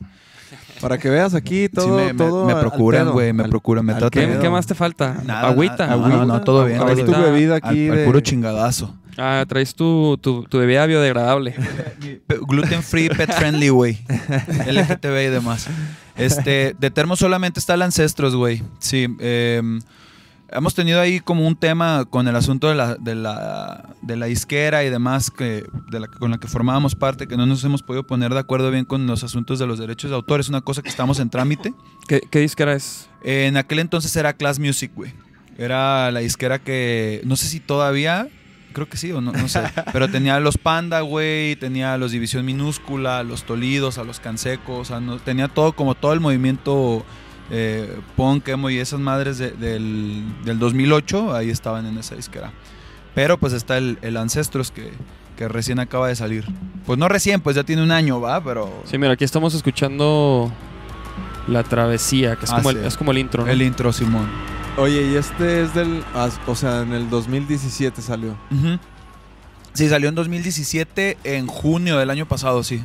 [0.82, 3.32] Para que veas aquí todo, Sí, me, me- todo me procuran, güey.
[3.32, 5.22] Me Al- procuran, me tratan ¿Qué, más te falta?
[5.24, 5.86] Nada, Agüita.
[5.96, 6.78] No, no, todo bien.
[6.80, 8.04] Traes tu bebida aquí al de...
[8.04, 8.94] puro chingadazo.
[9.16, 11.54] Ah, traes tu, tu, tu bebida biodegradable.
[12.48, 13.98] Gluten free, pet friendly, güey.
[14.66, 15.68] LGTB y demás.
[16.16, 18.62] Este, de termo solamente está el Ancestros, güey.
[18.78, 19.06] Sí.
[19.20, 19.62] eh,
[20.52, 24.26] hemos tenido ahí como un tema con el asunto de la, de la, de la
[24.26, 27.82] disquera y demás que, de la, con la que formábamos parte, que no nos hemos
[27.82, 30.40] podido poner de acuerdo bien con los asuntos de los derechos de autor.
[30.40, 31.74] Es una cosa que estamos en trámite.
[32.08, 33.08] ¿Qué, qué disquera es?
[33.22, 35.12] En aquel entonces era Class Music, güey.
[35.58, 38.28] Era la disquera que, no sé si todavía,
[38.72, 39.60] creo que sí o no, no sé,
[39.92, 44.04] pero tenía a los Panda, güey, tenía a los División Minúscula, a los Tolidos, a
[44.04, 47.04] los Cansecos, o sea, no- tenía todo, como todo el movimiento
[47.54, 52.50] eh, punk, emo y esas madres de- del, del 2008, ahí estaban en esa disquera.
[53.14, 54.90] Pero pues está el, el Ancestros que,
[55.36, 56.46] que recién acaba de salir.
[56.86, 58.82] Pues no recién, pues ya tiene un año, va, pero...
[58.86, 60.50] Sí, mira, aquí estamos escuchando
[61.46, 62.76] La Travesía, que es, Ah, como, sí.
[62.78, 63.52] el, es como el intro, ¿no?
[63.52, 64.26] El intro, Simón.
[64.78, 66.02] Oye, y este es del...
[66.46, 68.34] O sea, en el 2017 salió.
[69.74, 72.82] Sí, salió en 2017, en junio del año pasado, sí.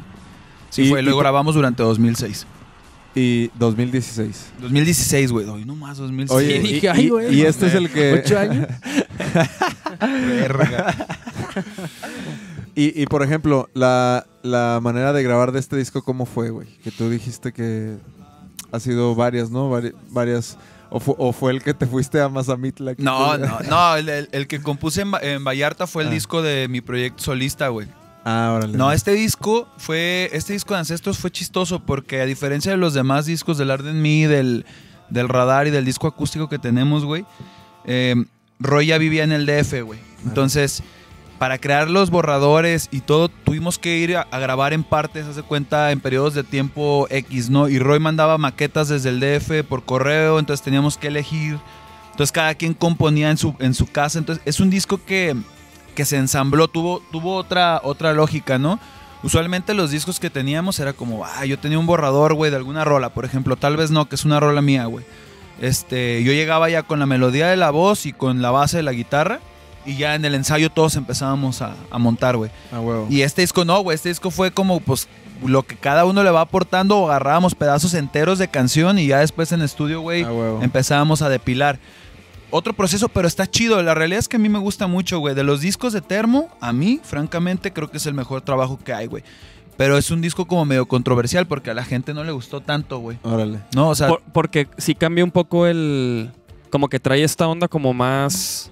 [0.70, 2.46] Sí, Y- fue, lo y- grabamos durante 2006.
[3.20, 4.46] Y 2016.
[4.62, 5.48] 2016, güey.
[5.50, 6.32] Hoy no más, 2006.
[6.38, 8.14] Oye, Sí, y, dije, ay, y- güey, y no este es el que...
[8.24, 8.68] ¿Ocho años?
[10.00, 10.96] Verga.
[12.76, 16.68] Y, y, por ejemplo, la, la manera de grabar de este disco, ¿cómo fue, güey?
[16.84, 17.96] Que tú dijiste que
[18.72, 19.72] ha sido varias, ¿no?
[19.72, 20.60] Vari- varias...
[20.92, 22.94] O, fu- o fue el que te fuiste a Mazamitla.
[23.00, 23.96] No, no, no.
[23.96, 26.12] El, el- el que compuse en Vallarta fue el Ah.
[26.12, 27.88] disco de mi proyecto solista, güey.
[28.30, 28.78] Ah, órale.
[28.78, 30.30] No, este disco fue.
[30.34, 34.02] Este disco de Ancestros fue chistoso porque, a diferencia de los demás discos del Arden
[34.02, 34.66] Me, del,
[35.10, 37.26] del Radar y del disco acústico que tenemos, güey,
[37.86, 38.16] eh,
[38.60, 40.02] Roy ya vivía en el DF, güey.
[40.26, 40.84] Entonces,
[41.40, 45.42] para crear los borradores y todo, tuvimos que ir a, a grabar en partes, hace
[45.42, 47.70] cuenta, en periodos de tiempo X, ¿no?
[47.70, 51.60] Y Roy mandaba maquetas desde el DF por correo, entonces teníamos que elegir.
[52.12, 54.20] Entonces, cada quien componía en su, en su casa.
[54.20, 55.34] Entonces, es un disco que
[55.98, 58.80] que se ensambló, tuvo, tuvo otra, otra lógica, ¿no?
[59.24, 62.84] Usualmente los discos que teníamos era como, ah, yo tenía un borrador, güey, de alguna
[62.86, 65.04] rola, por ejemplo, tal vez no, que es una rola mía, güey.
[65.60, 68.84] Este, yo llegaba ya con la melodía de la voz y con la base de
[68.84, 69.40] la guitarra
[69.88, 72.52] y ya en el ensayo todos empezábamos a, a montar, güey.
[72.72, 73.08] Ah, huevo.
[73.10, 75.08] Y este disco no, güey, este disco fue como, pues,
[75.44, 79.18] lo que cada uno le va aportando o agarrábamos pedazos enteros de canción y ya
[79.20, 81.80] después en estudio, güey, Ah, empezábamos a depilar.
[82.50, 83.82] Otro proceso, pero está chido.
[83.84, 85.36] La realidad es que a mí me gusta mucho, güey.
[85.36, 88.94] De los discos de Termo, a mí, francamente, creo que es el mejor trabajo que
[88.94, 89.24] hay, güey.
[89.76, 93.00] Pero es un disco como medio controversial porque a la gente no le gustó tanto,
[93.00, 93.20] güey.
[93.24, 93.60] Órale.
[93.76, 96.32] No, o sea, Por- porque sí cambia un poco el...
[96.72, 98.72] Como que trae esta onda como más...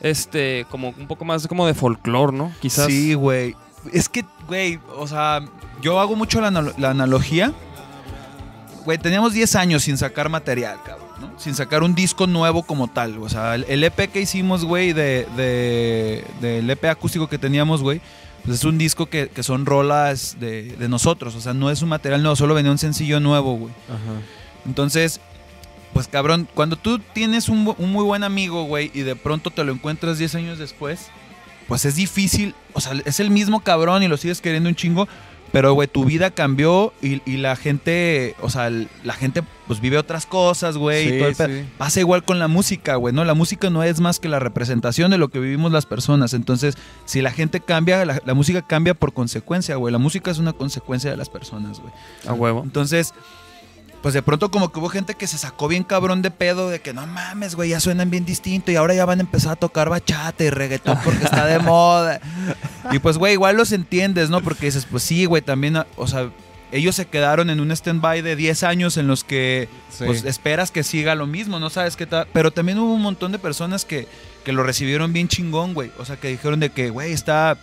[0.00, 2.52] Este, como un poco más como de folclore, ¿no?
[2.60, 2.86] Quizás.
[2.86, 3.56] sí, güey.
[3.92, 5.40] Es que, güey, o sea,
[5.82, 7.52] yo hago mucho la, la analogía.
[8.84, 11.32] Güey, teníamos 10 años sin sacar material, cabrón, ¿no?
[11.38, 13.18] Sin sacar un disco nuevo como tal.
[13.18, 17.82] O sea, el, el EP que hicimos, güey, de, de, del EP acústico que teníamos,
[17.82, 18.00] güey,
[18.44, 21.34] pues es un disco que, que son rolas de, de nosotros.
[21.34, 23.72] O sea, no es un material nuevo, solo venía un sencillo nuevo, güey.
[23.88, 24.20] Ajá.
[24.66, 25.20] Entonces,
[25.92, 29.72] pues cabrón, cuando tú tienes un, muy buen amigo, güey, y de pronto te lo
[29.72, 31.08] encuentras 10 años después,
[31.66, 35.08] pues es difícil, o sea, es el mismo cabrón y lo sigues queriendo un chingo,
[35.52, 39.98] pero, güey, tu vida cambió y, y la gente, o sea, la gente pues vive
[39.98, 41.06] otras cosas, güey.
[41.06, 41.48] y Sí, todo el pedo.
[41.48, 41.68] sí.
[41.78, 43.24] Pasa igual con la música, güey, ¿no?
[43.24, 46.34] La música no es más que la representación de lo que vivimos las personas.
[46.34, 49.92] Entonces, si la gente cambia, la, la música cambia por consecuencia, güey.
[49.92, 51.92] La música es una consecuencia de las personas, güey.
[52.26, 52.62] A huevo.
[52.64, 53.14] Entonces,
[54.02, 56.80] pues de pronto como que hubo gente que se sacó bien cabrón de pedo de
[56.80, 59.56] que no mames, güey, ya suenan bien distinto y ahora ya van a empezar a
[59.56, 62.20] tocar bachata y reggaetón porque está de moda.
[62.92, 64.40] Y pues, güey, igual los entiendes, ¿no?
[64.40, 66.30] Porque dices, pues sí, güey, también, o sea,
[66.72, 70.04] ellos se quedaron en un stand-by de 10 años en los que Sí.
[70.04, 72.26] pues esperas que siga lo mismo, no sabes qué tal.
[72.32, 74.06] Pero también hubo un montón de personas que,
[74.44, 75.90] que lo recibieron bien chingón, güey.
[75.98, 77.56] O sea, que dijeron de que, güey, está,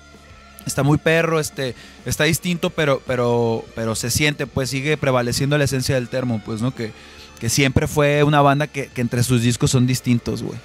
[0.66, 5.66] está muy perro, este, está distinto, pero, pero, pero se siente, pues sigue prevaleciendo la
[5.66, 6.74] esencia del termo, pues, ¿no?
[6.74, 6.92] Que,
[7.40, 10.58] que siempre fue una banda que, que entre sus discos son distintos, güey.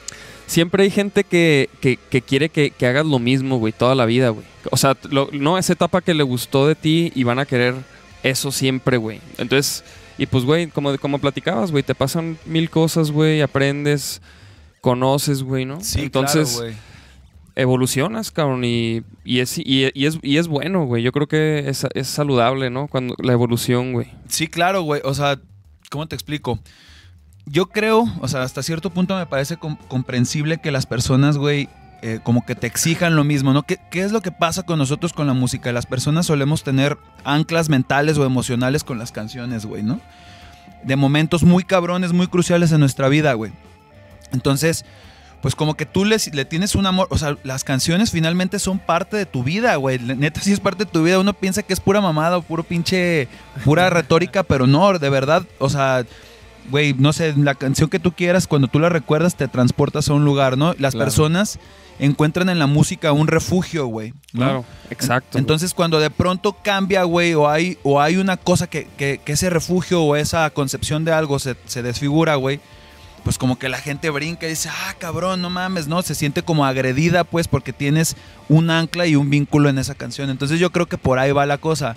[0.46, 4.04] Siempre hay gente que, que- que quiere que, que hagas lo mismo, güey, toda la
[4.06, 4.44] vida, güey.
[4.72, 7.74] O sea, lo- no, esa etapa que le gustó de ti y van a querer
[8.22, 9.20] eso siempre, güey.
[9.38, 9.84] Entonces,
[10.18, 14.20] y pues, güey, como, como platicabas, güey, te pasan mil cosas, güey, aprendes,
[14.80, 15.78] conoces, güey, ¿no?
[15.96, 16.74] Entonces, claro,
[17.56, 21.02] evolucionas, cabrón, y, y, es, y, y es, y es bueno, güey.
[21.02, 22.88] Yo creo que es, es saludable, ¿no?
[22.88, 24.08] Cuando la evolución, güey.
[24.28, 25.00] Sí, claro, güey.
[25.04, 25.38] O sea,
[25.90, 26.58] ¿cómo te explico?
[27.46, 31.68] Yo creo, o sea, hasta cierto punto me parece com- comprensible que las personas, güey,
[32.02, 33.62] eh, como que te exijan lo mismo, ¿no?
[33.64, 35.70] ¿Qué, ¿Qué es lo que pasa con nosotros con la música?
[35.72, 40.00] Las personas solemos tener anclas mentales o emocionales con las canciones, güey, ¿no?
[40.82, 43.52] De momentos muy cabrones, muy cruciales en nuestra vida, güey.
[44.32, 44.84] Entonces,
[45.42, 48.78] pues como que tú les- le tienes un amor, o sea, las canciones finalmente son
[48.78, 49.98] parte de tu vida, güey.
[49.98, 51.18] Neta, sí es parte de tu vida.
[51.18, 53.26] Uno piensa que es pura mamada o puro pinche,
[53.64, 56.04] pura retórica, pero no, de verdad, o sea,
[56.70, 60.14] güey, no sé, la canción que tú quieras, cuando tú la recuerdas, te transportas a
[60.14, 60.74] un lugar, ¿no?
[60.78, 61.06] Las Claro.
[61.06, 61.58] personas
[61.98, 64.12] encuentran en la música un refugio, güey.
[64.32, 64.40] ¿no?
[64.40, 65.28] Claro, exacto.
[65.32, 65.40] güey.
[65.42, 69.32] Entonces, cuando de pronto cambia, güey, o hay, o hay una cosa que, que- que
[69.32, 72.60] ese refugio o esa concepción de algo se, se desfigura, güey,
[73.24, 76.00] pues como que la gente brinca y dice, ah, cabrón, no mames, ¿no?
[76.00, 78.16] Se siente como agredida, pues, porque tienes
[78.48, 80.30] un ancla y un vínculo en esa canción.
[80.30, 81.96] Entonces, yo creo que por ahí va la cosa.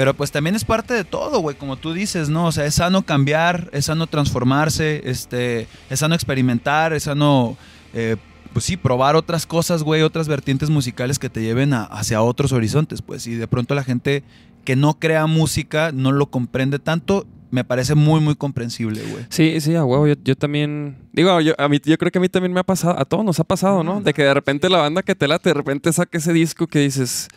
[0.00, 2.46] Pero pues también es parte de todo, güey, como tú dices, ¿no?
[2.46, 7.58] O sea, es sano cambiar, es sano transformarse, este, es sano experimentar, es sano,
[7.92, 8.16] eh,
[8.54, 12.52] pues sí, probar otras cosas, güey, otras vertientes musicales que te lleven a- hacia otros
[12.52, 13.26] horizontes, pues.
[13.26, 14.22] Y de pronto la gente
[14.64, 19.26] que no crea música no lo comprende tanto, me parece muy, muy comprensible, güey.
[19.28, 20.06] Sí, sí, a huevo.
[20.06, 20.96] Yo, yo también.
[21.12, 22.98] Digo, yo, a mí, yo creo que a mí también me ha pasado.
[22.98, 24.00] A todos nos ha pasado, ¿no?
[24.00, 26.78] De que de repente la banda que te late, de repente saca ese disco que
[26.78, 27.28] dices.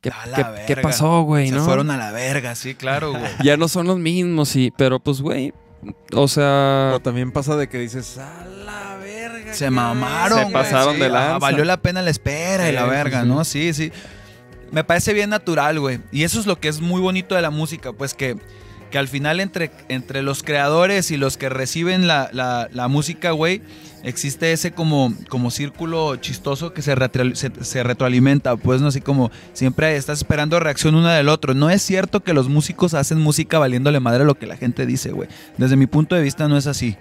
[0.00, 0.66] ¿Qué, A la qué- verga.
[0.66, 1.48] qué pasó, güey?
[1.48, 1.64] Se ¿no?
[1.64, 3.22] fueron a la verga, sí, claro, güey.
[3.42, 4.72] Ya no son los mismos, sí.
[4.76, 5.52] Pero pues, güey.
[6.12, 6.92] O sea.
[6.94, 9.54] O también pasa de que dices, a la verga.
[9.54, 11.38] Se mamaron, Se güey, pasaron sí, de lanza.
[11.38, 13.28] valió la pena la espera y la verga, sí.
[13.28, 13.44] ¿no?
[13.44, 13.92] Sí, sí.
[14.70, 16.00] Me parece bien natural, güey.
[16.12, 18.36] Y eso es lo que es muy bonito de la música, pues que,
[18.90, 23.30] que al final entre, entre los creadores y los que reciben la, la- la música,
[23.30, 23.62] güey,
[24.02, 28.88] existe ese como, como círculo chistoso que se, retro- se, se retroalimenta, pues, ¿no?
[28.88, 31.54] Así como siempre estás esperando reacción una del otro.
[31.54, 34.86] No es cierto que los músicos hacen música valiéndole madre a lo que la gente
[34.86, 35.28] dice, güey.
[35.56, 36.96] Desde mi punto de vista no es así.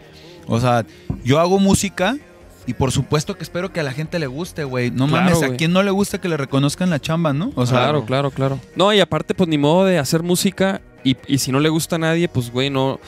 [0.48, 0.86] O sea,
[1.24, 2.18] yo hago música
[2.66, 4.92] y por supuesto que espero que a la gente le guste, güey.
[4.92, 7.52] No Claro, mames, ¿a quién no le gusta que le reconozcan la chamba, no?
[7.56, 8.60] O sea, claro, claro, claro.
[8.76, 10.82] No, y aparte, pues ni modo de hacer música.
[11.04, 13.00] Y, y si no le gusta a nadie, pues, güey, no.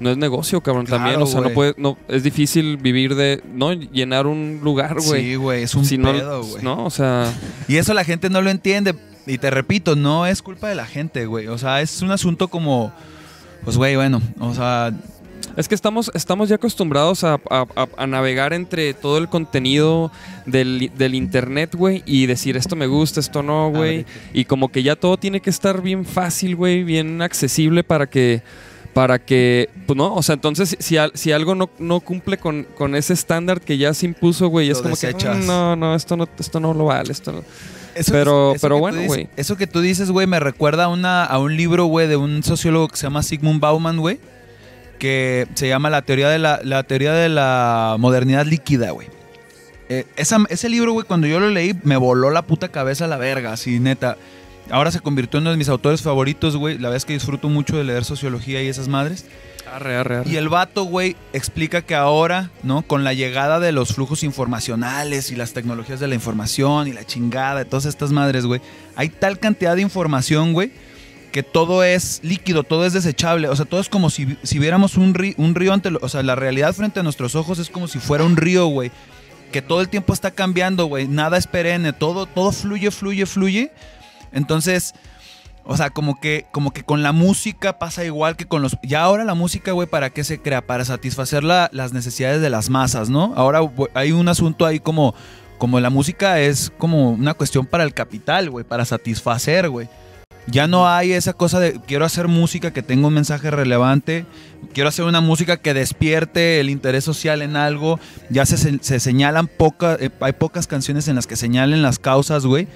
[0.00, 1.22] No es negocio, cabrón, Claro, también.
[1.22, 5.22] O sea, no puede, no, es difícil vivir de, no, llenar un lugar, güey.
[5.24, 6.62] Sí, güey, es un Si pedo, güey.
[6.62, 7.32] No, o sea,
[7.66, 8.94] Y eso la gente no lo entiende.
[9.26, 11.48] Y te repito, no es culpa de la gente, güey.
[11.48, 12.92] O sea, es un asunto como.
[13.64, 14.92] Pues, güey, bueno, o sea.
[15.56, 20.12] Es que estamos, estamos ya acostumbrados a, a- a- a navegar entre todo el contenido
[20.46, 24.06] del, del internet, güey, y decir esto me gusta, esto no, güey.
[24.32, 28.42] Y como que ya todo tiene que estar bien fácil, güey, bien accesible para que,
[28.94, 32.94] para que, pues no, o sea, entonces si, si algo no, no cumple con, con
[32.96, 35.36] ese estándar que ya se impuso, güey, es como desechas.
[35.36, 37.44] que, "Mm, no, no, esto no, esto no lo vale, esto no.
[37.94, 39.28] Eso Pero- eso pero bueno, güey.
[39.36, 42.42] Eso que tú dices, güey, me recuerda a, una, a un libro, güey, de un
[42.42, 44.18] sociólogo que se llama Sigmund Bauman, güey.
[44.98, 49.08] Que se llama La teoría de la, la, teoría de la modernidad líquida, güey.
[49.88, 53.08] Eh, esa- ese libro, güey, cuando yo lo leí, me voló la puta cabeza a
[53.08, 54.16] la verga, así, neta.
[54.70, 56.74] Ahora se convirtió en uno de mis autores favoritos, güey.
[56.76, 59.24] La verdad es que disfruto mucho de leer sociología y esas madres.
[59.72, 60.30] Arre, arre, arre.
[60.30, 62.82] Y el vato, güey, explica que ahora, ¿no?
[62.82, 67.04] Con la llegada de los flujos informacionales y las tecnologías de la información y la
[67.04, 68.60] chingada de todas estas madres, güey,
[68.96, 70.70] hay tal cantidad de información, güey,
[71.32, 73.48] que todo es líquido, todo es desechable.
[73.48, 75.90] O sea, todo es como si, si viéramos un, ri- un río ante...
[75.90, 78.66] lo- o sea, la realidad frente a nuestros ojos es como si fuera un río,
[78.66, 78.90] güey.
[79.52, 81.06] Que todo el tiempo está cambiando, güey.
[81.08, 81.92] Nada es perenne.
[81.94, 83.70] Todo, todo fluye, fluye, fluye.
[84.32, 84.94] Entonces...
[85.70, 88.78] O sea, como que, como que con la música pasa igual que con los...
[88.82, 90.62] Ya ahora la música, güey, ¿para qué se crea?
[90.66, 93.34] Para satisfacer la- las necesidades de las masas, ¿no?
[93.36, 93.60] Ahora
[93.92, 95.14] hay un asunto ahí como...
[95.58, 99.88] Como la música es como una cuestión para el capital, güey, para satisfacer, güey.
[100.46, 104.24] Ya no hay esa cosa de quiero hacer música que tenga un mensaje relevante,
[104.72, 108.00] quiero hacer una música que despierte el interés social en algo.
[108.30, 112.46] Ya se, se- se señalan pocas, hay pocas canciones en las que señalen las causas,
[112.46, 112.68] güey.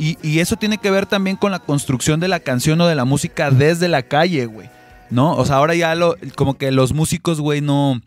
[0.00, 2.94] Y, y eso tiene que ver también con la construcción de la canción o de
[2.94, 4.70] la música desde la calle, güey.
[5.10, 5.36] ¿No?
[5.36, 8.00] O sea, ahora ya lo, como que los músicos, güey, no.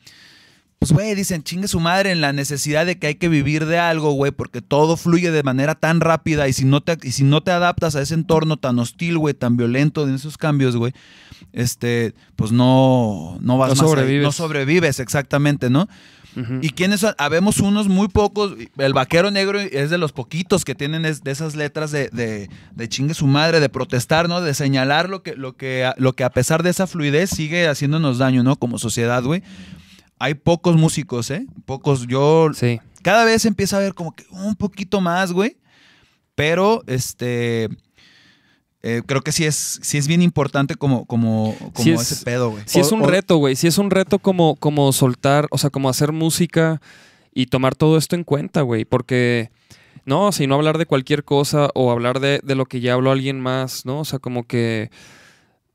[0.79, 3.77] pues, güey, dicen, chingue su madre en la necesidad de que hay que vivir de
[3.77, 7.23] algo, güey, porque todo fluye de manera tan rápida y si no te, y si
[7.23, 10.93] no te adaptas a ese entorno tan hostil, güey, tan violento en esos cambios, güey,
[11.51, 14.19] este, pues no, no vas No más ahí.
[14.19, 15.87] no sobrevives, exactamente, ¿no?
[16.35, 16.59] Ujú.
[16.61, 17.13] ¿Y quiénes son?
[17.17, 18.55] Habemos unos muy pocos.
[18.77, 22.49] El vaquero negro es de los poquitos que tienen es- de esas letras de, de,
[22.75, 24.41] de chingue su madre, de protestar, ¿no?
[24.41, 27.67] De señalar lo que, lo, que, a- lo que a pesar de esa fluidez sigue
[27.67, 28.55] haciéndonos daño, ¿no?
[28.55, 29.43] Como sociedad, güey.
[30.19, 31.45] Hay pocos músicos, ¿eh?
[31.65, 32.07] Pocos.
[32.07, 32.79] Yo Sí.
[33.01, 35.57] cada vez empieza a ver como que un poquito más, güey.
[36.35, 37.69] Pero, este.
[38.83, 42.23] Eh, creo que sí es, sí es bien importante como, como, como Sí es- ese
[42.25, 42.63] pedo, güey.
[42.65, 43.55] Sí es un o- reto, güey.
[43.55, 46.81] Sí es un reto como, como soltar, o sea, como hacer música
[47.33, 48.83] y tomar todo esto en cuenta, güey.
[48.85, 49.49] Porque,
[50.05, 53.11] no, si no hablar de cualquier cosa o hablar de, de lo que ya habló
[53.11, 54.01] alguien más, ¿no?
[54.01, 54.91] O sea, como que,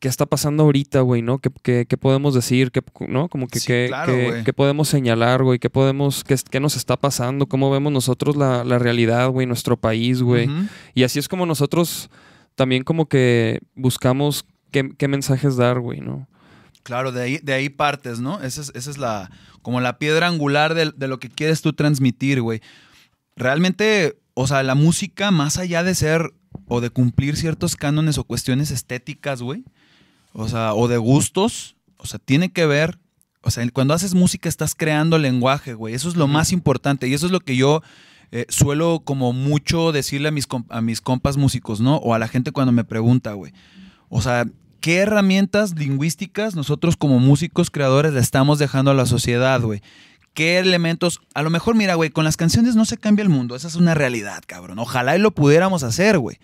[0.01, 1.39] ¿qué está pasando ahorita, güey, no?
[1.39, 2.71] ¿Qué, qué- qué podemos decir?
[2.71, 3.29] ¿Qué, ¿No?
[3.29, 4.13] Como que, Sí, qué, claro,
[4.45, 5.59] qué- podemos señalar, güey?
[5.59, 7.47] ¿Qué podemos, qué, qué nos está pasando?
[7.47, 9.47] ¿Cómo vemos nosotros la, la realidad, güey?
[9.47, 10.49] Nuestro país, güey.
[10.95, 12.11] Y así es como nosotros
[12.59, 16.27] también como que buscamos qué, qué mensajes dar, güey, ¿no?
[16.83, 18.43] Claro, de ahí, de ahí partes, ¿no?
[18.43, 19.31] Esa es, esa es la,
[19.63, 22.61] como la piedra angular de, de lo que quieres tú transmitir, güey.
[23.37, 26.33] Realmente, o sea, la música, más allá de ser
[26.67, 29.65] o de cumplir ciertos cánones o cuestiones estéticas, güey,
[30.33, 32.99] o sea, o de gustos, o sea, tiene que ver,
[33.43, 35.95] o sea, cuando haces música estás creando lenguaje, güey.
[35.95, 37.83] Eso es lo más importante y eso es lo que yo
[38.33, 41.97] eh, suelo como mucho decirle a mis, a mis compas músicos, ¿no?
[41.97, 43.53] O a la gente cuando me pregunta, güey.
[44.09, 44.47] O sea,
[44.81, 49.83] ¿qué herramientas lingüísticas nosotros como músicos creadores le estamos dejando a la sociedad, güey?
[50.35, 51.21] ¿Qué elementos?
[51.35, 53.57] A lo mejor, mira, güey, con las canciones no se cambia el mundo.
[53.57, 54.79] Esa es una realidad, cabrón.
[54.79, 56.39] Ojalá y lo pudiéramos hacer, güey.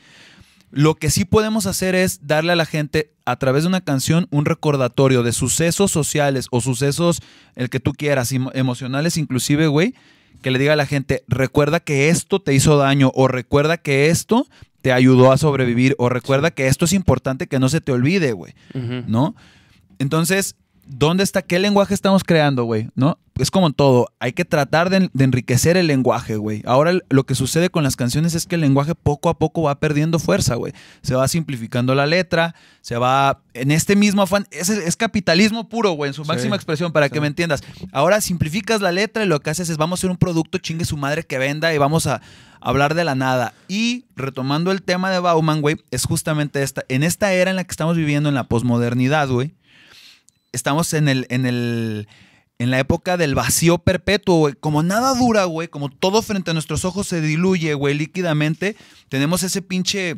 [0.73, 4.27] Lo que sí podemos hacer es darle a la gente, a través de una canción,
[4.33, 7.21] un recordatorio de sucesos sociales o sucesos,
[7.55, 9.95] el que tú quieras, emo- emocionales inclusive, güey,
[10.43, 14.11] que le diga a la gente, recuerda que esto te hizo daño o recuerda que
[14.11, 14.47] esto
[14.83, 18.33] te ayudó a sobrevivir o recuerda que esto es importante que no se te olvide,
[18.33, 18.55] güey.
[19.07, 19.35] ¿no?
[19.99, 21.43] Entonces, ¿dónde está?
[21.43, 22.89] ¿Qué lenguaje estamos creando, güey?
[22.95, 23.19] ¿No?
[23.39, 26.63] Es como en todo, hay que tratar de, de enriquecer el lenguaje, güey.
[26.67, 29.81] Ahora lo que sucede con las canciones es que el lenguaje poco a poco va
[29.81, 30.73] perdiendo fuerza, güey.
[31.03, 35.93] Se va simplificando la letra, se va en este mismo afán, es, es capitalismo puro,
[35.93, 37.13] güey, en su Sí, máxima expresión, para sí.
[37.13, 37.63] que me entiendas.
[37.91, 40.85] Ahora simplificas la letra y lo que haces es vamos a hacer un producto chingue
[40.85, 42.21] su madre que venda y vamos a
[42.61, 43.53] hablar de la nada.
[43.67, 47.65] Y retomando el tema de Bauman, güey, es justamente esta, en esta era en la
[47.65, 49.55] que estamos viviendo, en la posmodernidad, güey,
[50.55, 52.09] estamos en el, en el,
[52.59, 54.55] en la época del vacío perpetuo, güey.
[54.55, 58.77] Como nada dura, güey, como todo frente a nuestros ojos se diluye, güey, líquidamente,
[59.09, 60.17] tenemos ese pinche,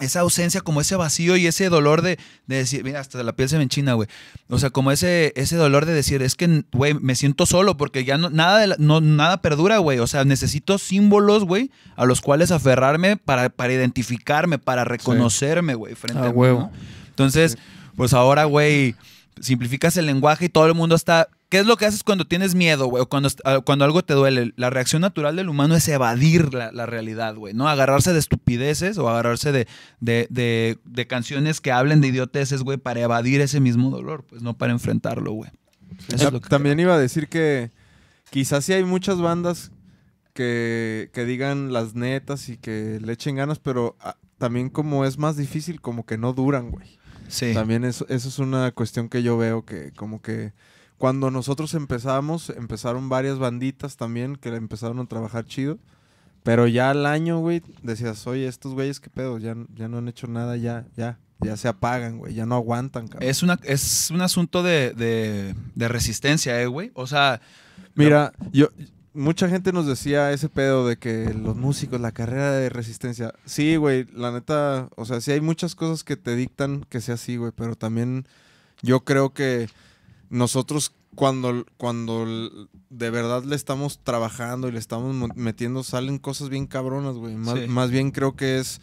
[0.00, 3.48] esa ausencia, como ese vacío y ese dolor de, de decir, mira, hasta la piel
[3.48, 4.08] se me enchina, güey.
[4.48, 8.04] O sea, como ese, ese dolor de decir, es que, güey, me siento solo porque
[8.04, 9.98] ya no, nada, de la- no, nada perdura, güey.
[9.98, 15.94] O sea, necesito símbolos, güey, a los cuales aferrarme para, para identificarme, para reconocerme, güey,
[15.96, 16.32] frente A a, mí.
[17.08, 17.58] Entonces,
[17.96, 18.94] pues ahora, güey,
[19.42, 21.28] simplificas el lenguaje y todo el mundo está...
[21.48, 23.02] ¿Qué es lo que haces cuando tienes miedo, güey?
[23.02, 24.52] O cuando, ah, cuando algo te duele.
[24.56, 27.68] La reacción natural del humano es evadir la, la realidad, güey, ¿no?
[27.70, 29.66] Agarrarse de estupideces o agarrarse de,
[30.00, 34.42] de, de- de canciones que hablen de idioteces, güey, para evadir ese mismo dolor, pues
[34.42, 35.50] no para enfrentarlo, güey.
[36.50, 37.70] También iba a decir que
[38.30, 39.70] quizás sí hay muchas bandas
[40.34, 45.16] que, que digan las netas y que le echen ganas, pero ah, también como es
[45.16, 46.97] más difícil, como que no duran, güey.
[47.28, 47.54] Sí.
[47.54, 50.52] También eso, eso es una cuestión que yo veo que como que
[50.96, 55.78] cuando nosotros empezamos, empezaron varias banditas también que empezaron a trabajar chido.
[56.42, 59.38] Pero ya al año, güey, decías, oye, estos güeyes, ¿qué pedo?
[59.38, 63.06] Ya, ya no han hecho nada, ya, ya, ya se apagan, güey, ya no aguantan,
[63.08, 63.28] cabrón.
[63.28, 66.90] Es, una, es un asunto de, de, de resistencia, eh, güey.
[66.94, 67.40] O sea,
[67.94, 68.68] Mira, yo,
[69.18, 73.34] mucha gente nos decía ese pedo de que los músicos, la carrera de resistencia.
[73.44, 77.14] Sí, güey, la neta, o sea, sí hay muchas cosas que te dictan que sea
[77.14, 78.26] así, güey, pero también
[78.82, 79.68] yo creo que
[80.30, 82.26] nosotros cuando, cuando
[82.90, 87.34] de verdad le estamos trabajando y le estamos mo- metiendo, salen cosas bien cabronas, güey.
[87.34, 87.66] Más, Sí.
[87.66, 88.80] más bien creo que es,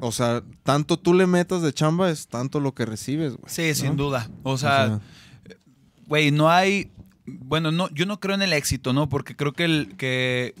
[0.00, 3.52] o sea, tanto tú le metas de chamba es tanto lo que recibes, güey.
[3.52, 3.74] sí, ¿no?
[3.74, 4.30] sin duda.
[4.44, 5.00] O O sea,
[6.06, 6.90] güey, no hay.
[7.40, 9.08] Bueno, no, yo no creo en el éxito, ¿no?
[9.08, 10.54] Porque creo que el que.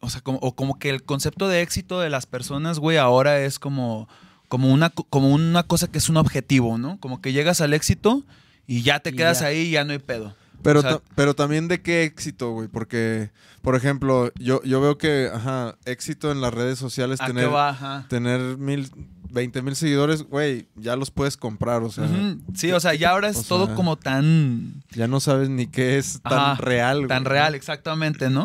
[0.00, 3.40] O sea, como, o como que el concepto de éxito de las personas, güey, ahora
[3.40, 4.08] es como,
[4.48, 6.98] como, una, co- como una cosa que es un objetivo, ¿no?
[6.98, 8.24] Como que llegas al éxito
[8.66, 9.46] y ya te Y quedas ya.
[9.46, 10.34] ahí y ya no hay pedo.
[10.62, 12.66] Pero, O sea- ta- pero también de qué éxito, güey.
[12.68, 13.30] Porque,
[13.62, 17.50] por ejemplo, yo, yo veo que, ajá, éxito en las redes sociales ¿A tener, qué
[17.52, 17.68] va?
[17.70, 18.06] Ajá.
[18.08, 18.90] tener mil,
[19.32, 22.08] 20 mil seguidores, güey, ya los puedes comprar, o sea.
[22.54, 25.66] Sí, o sea, ya ahora es O todo sea, como tan ya no sabes ni
[25.66, 27.06] qué es tan Ajá, real.
[27.08, 27.32] Tan güey.
[27.32, 28.44] real, exactamente, ¿no?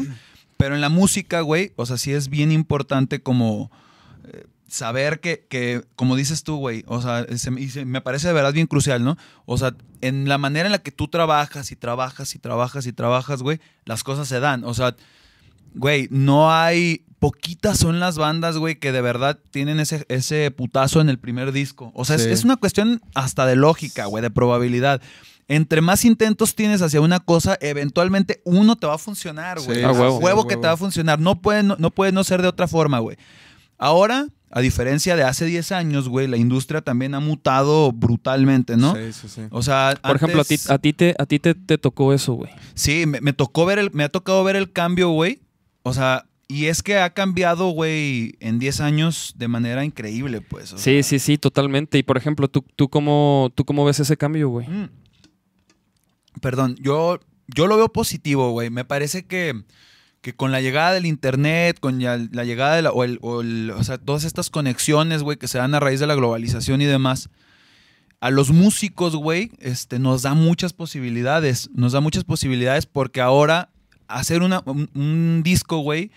[0.57, 3.69] Pero en la música, güey, o sea, sí es bien importante como
[4.25, 8.27] eh, saber que, que, como dices tú, güey, o sea, se y se- me parece
[8.27, 9.17] de verdad bien crucial, ¿no?
[9.45, 12.93] O sea, en la manera en la que tú trabajas y trabajas y trabajas y
[12.93, 14.63] trabajas, güey, las cosas se dan.
[14.63, 14.95] O sea,
[15.75, 17.03] güey, no hay...
[17.19, 21.51] Poquitas son las bandas, güey, que de verdad tienen ese, ese putazo en el primer
[21.51, 21.91] disco.
[21.95, 22.29] O sea, es- Sí.
[22.29, 25.01] es, una cuestión hasta de lógica, güey, de probabilidad.
[25.47, 29.79] Entre más intentos tienes hacia una cosa, eventualmente uno te va a funcionar, güey.
[29.79, 30.17] Sí, A a huevo.
[30.17, 30.61] huevo Sí, que huevo.
[30.61, 31.19] te va a funcionar.
[31.19, 33.17] No puede no, no puede no ser de otra forma, güey.
[33.79, 38.93] Ahora, a diferencia de hace 10 años, güey, la industria también ha mutado brutalmente, ¿no?
[38.95, 39.41] Sí, sí, sí.
[39.51, 42.33] O sea, Por ejemplo, a ti, a ti, te, a ti te, te tocó eso,
[42.33, 42.51] güey.
[42.75, 45.39] Sí, me, me tocó ver el, me ha tocado ver el cambio, güey.
[45.83, 50.69] O sea, y es que ha cambiado, güey, en 10 años de manera increíble, pues.
[50.69, 51.03] Sí, sea.
[51.03, 51.97] sí, sí, totalmente.
[51.97, 54.67] Y por ejemplo, ¿tú, tú, cómo, ¿tú cómo ves ese cambio, güey?
[54.67, 54.89] Mm.
[56.41, 58.69] Perdón, yo, yo lo veo positivo, güey.
[58.69, 59.63] Me parece que,
[60.21, 63.41] que con la llegada del internet, con ya la llegada de la, o, el- o
[63.41, 66.81] el- o sea, todas estas conexiones, güey, que se dan a raíz de la globalización
[66.81, 67.29] y demás,
[68.19, 71.69] a los músicos, güey, este, nos da muchas posibilidades.
[71.73, 73.69] Nos da muchas posibilidades porque ahora
[74.07, 76.11] hacer una- un, un disco, güey,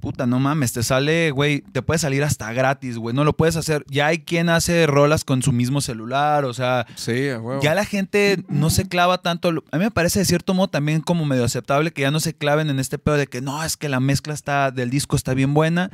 [0.00, 3.14] puta, no mames, te sale, güey, te puede salir hasta gratis, güey.
[3.14, 3.84] No lo puedes hacer.
[3.88, 7.28] Ya hay quien hace rolas con su mismo celular, o sea, Sí,
[7.62, 9.48] ya la gente no se clava tanto.
[9.70, 12.34] A mí me parece de cierto modo también como medio aceptable que ya no se
[12.34, 15.34] claven en este pedo de que no, es que la mezcla está del disco está
[15.34, 15.90] bien buena,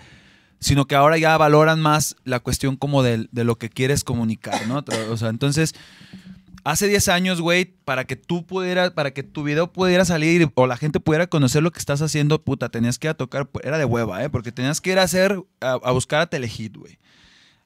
[0.58, 4.84] sino que ahora ya valoran más la cuestión como de, lo que quieres comunicar, ¿no?
[5.10, 5.74] O sea, entonces,
[6.66, 10.66] hace 10 años, güey, para que tú pudieras, para que tu video pudiera salir o
[10.66, 13.78] la gente pudiera conocer lo que estás haciendo, puta, tenías que ir a tocar, era
[13.78, 14.30] de hueva, ¿eh?
[14.30, 16.98] Porque tenías que ir a hacer, a, a buscar a Telehit, güey.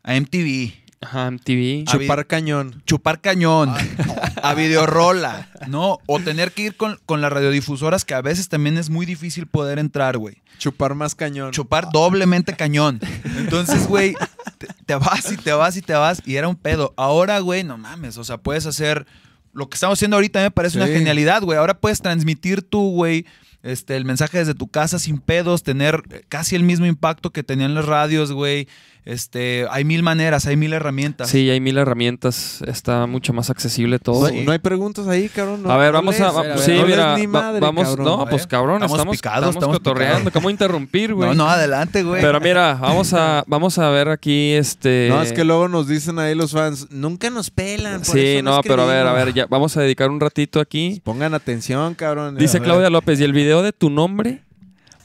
[0.02, 1.84] A MTV, Ajá, MTV.
[1.86, 2.82] Ah, Chupar cañón.
[2.84, 3.74] chupar cañón,
[4.42, 5.98] a videorola, ¿no?
[6.04, 9.46] O tener que ir con, con las radiodifusoras, que a veces también es muy difícil
[9.46, 10.42] poder entrar, güey.
[10.58, 11.52] Chupar más cañón.
[11.52, 13.00] Chupar doblemente cañón.
[13.38, 14.14] Entonces, güey,
[14.60, 16.92] te, te vas y te vas y te vas y era un pedo.
[16.96, 19.06] Ahora, güey, no mames, o sea, puedes hacer
[19.52, 21.58] lo que estamos haciendo ahorita, me parece una genialidad, güey.
[21.58, 23.26] Ahora puedes transmitir tú, güey,
[23.62, 27.74] este, el mensaje desde tu casa sin pedos, tener casi el mismo impacto que tenían
[27.74, 28.68] las radios, güey.
[29.04, 31.30] Este, hay mil maneras, hay mil herramientas.
[31.30, 32.62] Sí, hay mil herramientas.
[32.66, 34.30] Está mucho más accesible todo.
[34.30, 35.62] No, hay preguntas ahí, cabrón.
[35.62, 36.58] no- a ver, vamos a.
[36.58, 37.16] sí, mira.
[37.60, 37.98] vamos.
[37.98, 40.18] No, pues cabrón, estamos estamos, picados, estamos estamos cotorreando.
[40.18, 40.32] picados.
[40.34, 41.30] ¿Cómo interrumpir, güey?
[41.30, 42.20] No, no, adelante, güey.
[42.20, 45.06] Pero mira, vamos a, vamos a ver aquí este.
[45.08, 48.02] No, es que luego nos dicen ahí los fans, nunca nos pelan.
[48.02, 49.24] por Sí, eso no, pero a ver, a escribimos".
[49.26, 51.00] ver, ya vamos a dedicar un ratito aquí.
[51.04, 52.36] Pongan atención, cabrón.
[52.36, 52.60] Dice.
[52.60, 54.42] Claudia López, ¿y el video de tu nombre?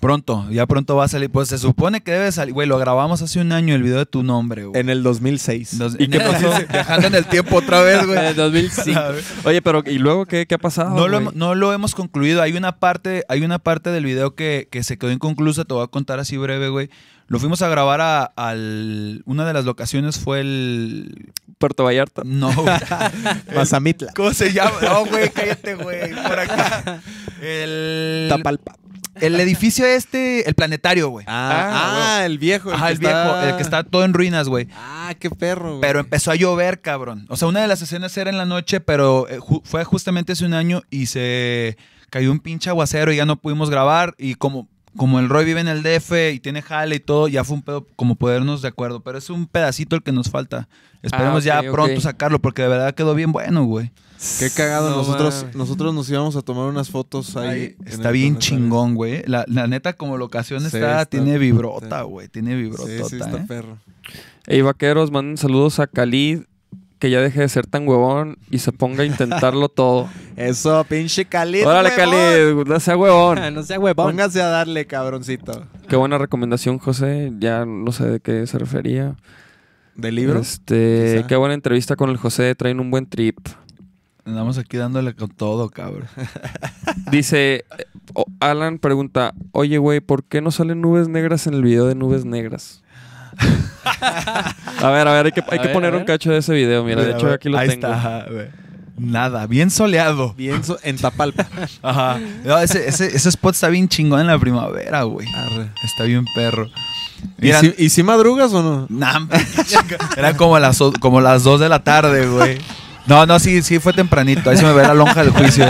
[0.05, 1.31] Pronto, ya pronto va a salir.
[1.31, 2.53] Pues se supone que debe salir.
[2.53, 4.79] Güey, lo grabamos hace un año el video de tu nombre, güey.
[4.79, 5.79] En el 2006.
[5.79, 6.53] Nos- ¿Y en qué el- pasó?
[6.71, 8.23] Viajando en el tiempo otra vez, güey.
[8.27, 8.99] En 2005.
[9.45, 10.91] Oye, pero ¿y luego qué, qué ha pasado?
[10.95, 12.43] No lo, no lo hemos concluido.
[12.43, 15.65] Hay una parte, hay una parte del video que, que se quedó inconclusa.
[15.65, 16.91] Te voy a contar así breve, güey.
[17.27, 19.23] Lo fuimos a grabar a, al.
[19.25, 21.31] Una de las locaciones fue el.
[21.57, 22.21] Puerto Vallarta.
[22.23, 22.75] No, güey.
[23.55, 24.11] Mazamitla.
[24.15, 24.73] ¿Cómo se llama?
[24.83, 26.11] No, güey, cállate, güey.
[26.13, 27.01] Por acá.
[27.41, 28.27] El.
[28.29, 28.75] Tapalpa.
[29.21, 31.25] El edificio este, el planetario, güey.
[31.28, 32.71] Ah, ah, el viejo.
[32.71, 34.67] Ajá, que el viejo, está- el que está todo en ruinas, güey.
[34.75, 35.82] Ah, qué perro, güey.
[35.82, 37.25] Pero empezó a llover, cabrón.
[37.30, 40.34] O sea, una de las escenas era en la noche, pero eh, ju- fue justamente
[40.34, 41.78] hace un año y se
[42.10, 44.15] cayó un pinche aguacero y ya no pudimos grabar.
[44.17, 47.43] Y como, como el Roy vive en el DF y tiene jale y todo, ya
[47.43, 49.01] fue un pedo como podernos de acuerdo.
[49.01, 50.67] Pero es un pedacito el que nos falta.
[51.04, 53.91] Esperemos Ah, ya pronto sacarlo porque de verdad quedó bien bueno, güey.
[54.39, 54.89] Qué cagado.
[54.91, 57.75] No nosotros, nosotros nos íbamos a tomar unas fotos ahí.
[57.86, 58.39] Está bien planetario.
[58.39, 59.23] chingón, güey.
[59.28, 62.28] La, la neta, como locación Sí, está, está- tiene vibrota, güey.
[62.28, 63.45] Tiene vibrotota, Sí, sí, está ¿eh?
[63.47, 63.78] perro.
[64.47, 66.41] Ey, vaqueros, manden saludos a Khalid.
[66.97, 70.08] Que ya deje de ser tan huevón y se ponga a intentarlo todo.
[70.38, 71.62] Eso, pinche Cali.
[71.62, 73.38] Órale, Khalid, no sea huevón.
[73.54, 74.12] no sea huevón.
[74.12, 75.65] Póngase a darle, cabroncito.
[75.89, 77.34] Qué buena recomendación, José.
[77.38, 79.15] Ya no sé de qué se refería.
[79.95, 80.39] ¿Del libro?
[80.39, 81.28] Este, Quizá.
[81.28, 82.56] qué buena entrevista con el José.
[82.56, 83.39] Traen un buen trip.
[84.25, 86.07] Andamos aquí dándole con todo, cabrón.
[87.11, 87.65] Dice,
[88.39, 92.25] Alan pregunta, oye, güey, ¿por qué no salen nubes negras en el video de nubes
[92.25, 92.81] negras?
[93.85, 96.83] a ver, a ver, hay que, hay que ver, poner un cacho de ese video.
[96.83, 97.88] Mira, de hecho aquí lo Ahí tengo.
[97.88, 98.47] está, güey.
[98.97, 100.33] Nada, bien soleado.
[100.35, 101.45] Bien, so- en Tapalpa.
[101.83, 102.19] Ajá.
[102.45, 105.27] No, ese, ese, ese spot está bien chingón en la primavera, güey.
[105.83, 106.67] Está bien perro.
[107.41, 108.87] ¿Y, si, ¿Y si madrugas o no?
[108.89, 109.27] Nah,
[110.17, 112.58] era como las, como las 2 de la tarde, güey.
[113.08, 114.49] No, no, sí, sí fue tempranito.
[114.49, 115.65] Ahí se me ve la lonja del juicio.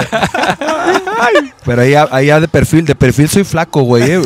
[1.66, 4.04] Pero ahí, ahí de perfil, de perfil soy flaco, güey.
[4.12, 4.22] eh.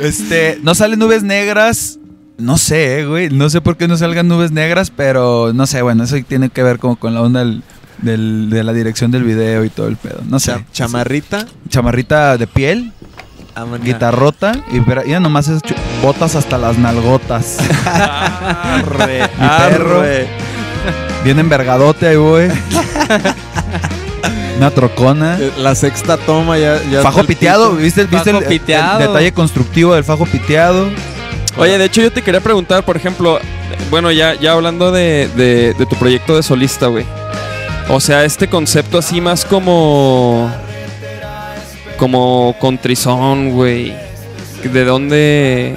[0.00, 1.98] Este, no salen nubes negras.
[2.38, 3.30] No sé, eh, güey.
[3.30, 6.62] No sé por qué no salgan nubes negras, pero no sé, bueno, eso tiene que
[6.62, 7.62] ver como con la onda del-
[8.00, 10.20] del- de la dirección del video y todo el pedo.
[10.28, 10.52] No sé.
[10.52, 11.46] Cha- chamarrita.
[11.68, 12.92] Chamarrita de piel,
[13.60, 13.84] Vámonos.
[13.86, 17.56] guitarrota y mira, mira nomás chu- botas hasta las nalgotas.
[17.86, 20.02] Arre, Mi perro.
[21.24, 22.48] Bien envergadote ahí, güey.
[24.56, 25.38] Una trocona.
[25.40, 26.80] Eh, La sexta toma ya.
[26.90, 27.82] ya Fajo piteado, piso.
[27.82, 28.98] ¿viste, viste el, Fajo el- el piteado.
[28.98, 30.88] detalle constructivo del fajo piteado?
[31.56, 33.38] Oye, de hecho yo te quería preguntar, por ejemplo,
[33.90, 37.04] bueno, ya, ya hablando de, de- de tu proyecto de solista, güey.
[37.88, 40.50] O sea, este concepto así más como...
[41.98, 43.92] Como con trizón, güey.
[44.62, 45.76] ¿De dónde...?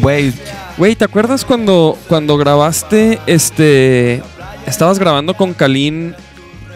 [0.00, 0.34] Güey,
[0.80, 4.22] Güey, ¿te acuerdas cuando, cuando grabaste, este...
[4.66, 6.14] Estabas grabando con Kalin...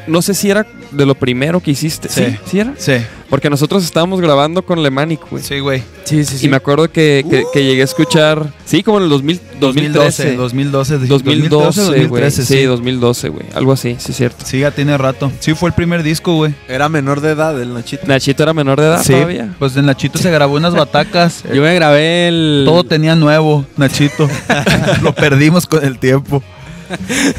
[0.06, 2.10] No sé si era de lo primero que hiciste.
[2.10, 2.26] Sí.
[2.26, 2.38] ¿Sí?
[2.44, 2.74] ¿Sí era?
[2.76, 2.92] sí,
[3.34, 5.42] Porque nosotros estábamos grabando con Lemanic, güey.
[5.42, 5.82] sí, güey.
[6.04, 8.52] Sí, sí, Y me acuerdo que, que- que llegué a escuchar...
[8.64, 10.36] Sí, como en el 2000, 2012, 2013.
[10.36, 12.00] 2012, 2012, güey.
[12.02, 12.62] 2013, Sí, sí.
[12.62, 13.46] 2012, güey.
[13.56, 14.44] Algo así, sí, es cierto.
[14.46, 15.32] Sí, ya tiene rato.
[15.40, 16.54] Sí, fue el primer disco, güey.
[16.68, 18.06] Era menor de edad el Nachito.
[18.06, 19.52] Nachito era menor de edad Sí, todavía.
[19.58, 21.42] pues en Nachito se grabó unas batacas.
[21.52, 22.62] Yo me grabé el.
[22.64, 24.28] Todo tenía nuevo, Nachito.
[25.02, 26.40] Lo perdimos con el tiempo.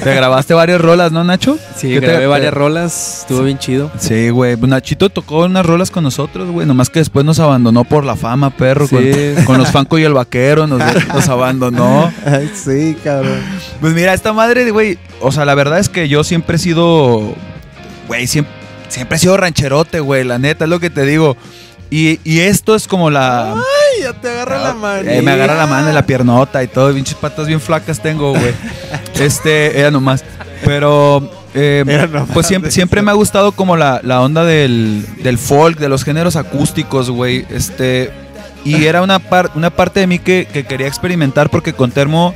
[0.04, 1.58] Te grabaste varias rolas, ¿no, Nacho?
[1.76, 3.20] Sí, ¿Qué te- grabé te- varias rolas.
[3.22, 3.92] Estuvo bien chido.
[4.00, 4.56] Sí, güey.
[4.56, 6.66] Pues Nachito tocó unas rolas con nosotros, güey.
[6.68, 8.88] Nomás que después nos abandonó por la fama, perro.
[8.88, 8.96] Sí.
[9.36, 12.12] Con, con los Fanco y el Vaquero nos, nos abandonó.
[12.26, 13.40] Ay, sí, cabrón.
[13.82, 14.98] Pues mira, esta madre, güey.
[15.22, 17.34] O sea, la verdad es que yo siempre he sido.
[18.08, 18.54] Güey, siempre,
[18.90, 20.24] siempre he sido rancherote, güey.
[20.24, 21.38] La neta, es lo que te digo.
[21.90, 23.54] Y, y esto es como la.
[23.54, 23.62] Ay,
[24.02, 25.10] ya te agarra la mano.
[25.10, 26.94] Eh, me agarra la mano y la piernota y todo.
[26.94, 28.54] Pinches patas bien flacas tengo, güey.
[29.20, 30.24] Este, era nomás.
[30.64, 31.32] Pero.
[31.54, 35.38] eh, Era nomás, pues siempre, siempre me ha gustado como la, la onda del, del
[35.38, 37.46] folk, de los géneros acústicos, güey.
[37.50, 38.12] Este.
[38.64, 42.34] Y era una, par- una parte de mí que, que quería experimentar porque con Termo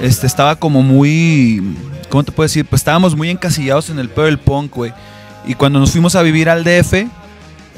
[0.00, 1.62] este, estaba como muy.
[2.08, 2.64] ¿Cómo te puedo decir?
[2.64, 4.92] Pues estábamos muy encasillados en el pedo del punk, güey.
[5.46, 7.06] Y cuando nos fuimos a vivir al DF,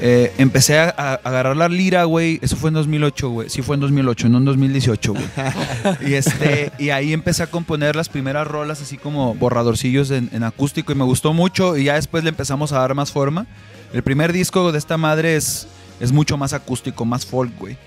[0.01, 2.39] eh, empecé a, a agarrar la lira, güey.
[2.41, 3.49] Eso fue en 2008, güey.
[3.49, 5.25] Sí fue en 2008, no en 2018, güey.
[6.11, 10.43] y, este, y ahí empecé a componer las primeras rolas así como borradorcillos en, en
[10.43, 13.45] acústico y me gustó mucho y ya después le empezamos a dar más forma.
[13.93, 15.67] El primer disco de esta madre es,
[15.99, 17.77] es mucho más acústico, más folk, güey.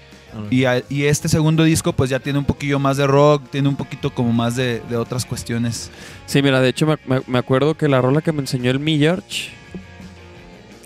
[0.50, 3.68] Y, a- y este segundo disco pues ya tiene un poquillo más de rock, tiene
[3.68, 5.90] un poquito como más de, de otras cuestiones.
[6.26, 8.80] Sí, mira, de hecho me, me- me acuerdo que la rola que me enseñó el
[8.80, 9.50] Mi George.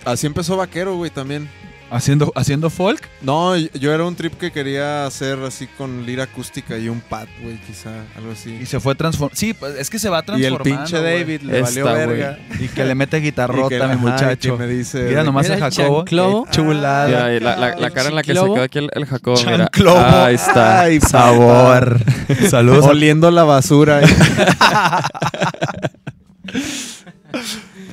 [0.05, 1.49] Así empezó Vaquero, güey, también.
[1.91, 3.01] Haciendo, haciendo folk.
[3.23, 7.27] No, yo era un trip que quería hacer así con lira acústica y un pad,
[7.43, 8.59] güey, quizá, algo así.
[8.61, 9.35] Y se fue transformando.
[9.35, 10.69] Sí, pues es que se va Y transformando.
[10.71, 11.01] el pinche.
[11.01, 12.19] David le Esta, valió güey.
[12.19, 12.39] verga.
[12.61, 14.49] Y que le mete guitarrota, Y que- mi muchacho.
[14.49, 15.03] y que me dice...
[15.05, 15.99] Mira nomás el el Jacobo.
[16.01, 16.45] chanclobo.
[16.45, 17.07] Qué chulada.
[17.09, 19.07] Mira, y la, la- la el cara en la que se quedó aquí el, el
[19.07, 19.57] Jacobo, mira.
[19.57, 19.99] Chanclobo.
[19.99, 20.81] Ahí está.
[20.83, 22.01] Ay, Sabor.
[22.51, 22.85] Saludos.
[22.85, 24.03] a- Oliendo la basura.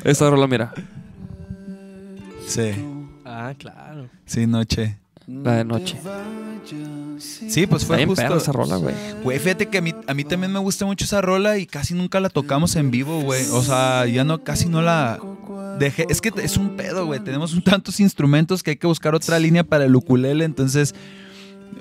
[0.03, 0.73] Esta rola, mira.
[2.47, 2.71] Sí.
[3.25, 4.09] Ah, claro.
[4.25, 4.97] Sí, noche.
[5.27, 5.97] La de noche.
[7.17, 8.23] Sí, pues Está fue bien justo.
[8.23, 8.93] perra esa rola, güey.
[9.23, 11.93] Güey, fíjate que a mí, a mí también me gusta mucho esa rola y casi
[11.95, 13.43] nunca la tocamos en vivo, güey.
[13.51, 15.19] O sea, ya no, casi no la
[15.79, 16.05] dejé.
[16.09, 17.19] Es que es un pedo, güey.
[17.19, 20.45] Tenemos un tantos instrumentos que hay que buscar otra línea para el ukulele.
[20.45, 20.93] Entonces,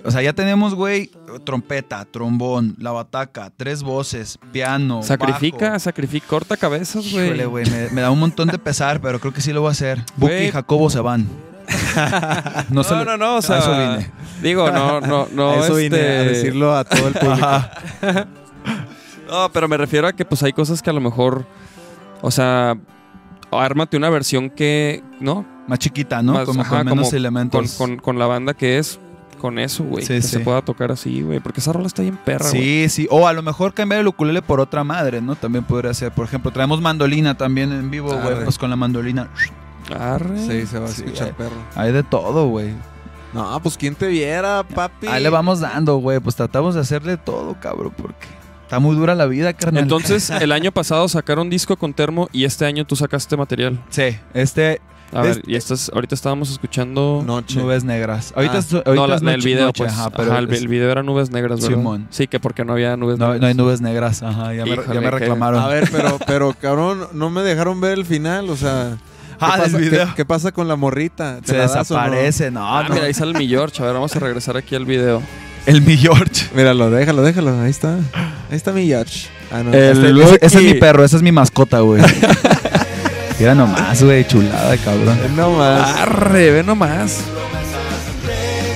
[0.04, 1.10] o sea, ya tenemos, güey,
[1.44, 5.02] trompeta, trombón, la bataca, tres voces, piano.
[5.02, 5.78] Sacrifica, bajo.
[5.80, 7.26] sacrifica, corta cabezas, güey.
[7.28, 9.68] Híjole, güey, me, me da un montón de pesar, pero creo que sí lo voy
[9.68, 10.02] a hacer.
[10.16, 11.26] Buki y Jacobo se van.
[12.70, 14.10] No, No, lo- no, no, o sea, eso vine.
[14.42, 17.48] Digo, no, no, no, eso vine, a este, decirlo a todo el público.
[19.28, 21.46] No, pero me refiero a que pues hay cosas que a lo mejor,
[22.20, 22.76] o sea,
[23.50, 25.46] ármate una versión que, ¿no?
[25.66, 26.34] Más chiquita, ¿no?
[26.34, 27.72] Más, como ajá, con menos como elementos.
[27.72, 29.00] Con, con- con la banda que es,
[29.34, 30.04] con eso, güey.
[30.04, 30.28] Sí, que sí.
[30.28, 31.40] se pueda tocar así, güey.
[31.40, 32.62] Porque esa rola está bien perra, güey.
[32.62, 33.08] Sí, sí.
[33.10, 35.36] O a lo mejor cambiar el ukulele por otra madre, ¿no?
[35.36, 36.12] También podría ser.
[36.12, 38.44] Por ejemplo, traemos mandolina también en vivo, güey.
[38.44, 39.28] Pues con la mandolina.
[39.98, 40.38] Arre.
[40.38, 41.48] Sí, se va a Sí, escuchar güey.
[41.48, 41.60] perro.
[41.74, 42.72] Hay de todo, güey.
[43.32, 45.08] No, pues quién te viera, papi.
[45.08, 46.20] Ahí le vamos dando, güey.
[46.20, 48.26] Pues tratamos de hacerle todo, cabrón, porque
[48.62, 49.82] está muy dura la vida, carnal.
[49.82, 53.80] Entonces, el año pasado sacaron disco con Termo y este año tú sacaste material.
[53.90, 54.80] Sí, este.
[55.12, 57.22] A ver, Este- y estas, ahorita estábamos escuchando.
[57.24, 57.60] Noche.
[57.60, 58.32] Nubes negras.
[58.34, 58.58] Ahorita, Ah.
[58.58, 59.92] es- ahorita no, la- es la- el noche- video, noche, pues.
[59.92, 61.76] ajá, Ajá, pero el, es- el video era nubes negras, ¿verdad?
[61.76, 62.06] Simón.
[62.10, 63.40] Sí, que porque no había nubes no, negras.
[63.40, 64.22] no hay nubes negras.
[64.22, 65.62] Ajá, ya, me, ya reclamaron.
[65.62, 68.96] A ver, pero, pero cabrón, no me dejaron ver el final, o sea.
[69.38, 70.06] ¿qué ah, pasa, video.
[70.08, 71.40] ¿qué, qué pasa con la morrita?
[71.42, 72.00] ¿Te Se la das o no?
[72.00, 72.94] desaparece, no, Ah, no.
[72.94, 73.82] mira, ahí sale mi George.
[73.82, 75.22] A ver, vamos a regresar aquí al video.
[75.66, 76.46] El mi George.
[76.54, 77.60] Míralo, déjalo, déjalo.
[77.60, 77.94] Ahí está.
[77.94, 79.28] Ahí está mi George.
[79.52, 79.72] Ah, no.
[79.72, 80.26] El- Este- Lucky.
[80.34, 82.02] ese, ese es mi perro, esa es mi mascota, güey.
[83.44, 85.18] Mira nomás, güey, chulada, cabrón.
[85.36, 86.00] No más.
[86.00, 87.18] Arre, ve nomás.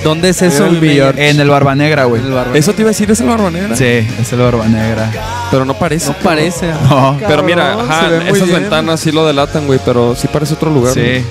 [0.03, 1.27] ¿Dónde es eso, George?
[1.31, 2.21] En el Barba Negra, güey.
[2.21, 3.75] El Barba Eso te iba a decir, es el Barba Negra.
[3.75, 3.83] Sí,
[4.21, 5.09] es el Barba Negra.
[5.49, 6.09] Pero no parece.
[6.09, 6.67] No parece.
[6.87, 7.17] No.
[7.27, 8.61] Pero mira, Cabrón, ajá, se ve muy esas bien.
[8.61, 10.93] ventanas sí lo delatan, güey, pero sí parece otro lugar.
[10.93, 10.99] Sí.
[10.99, 11.23] güey.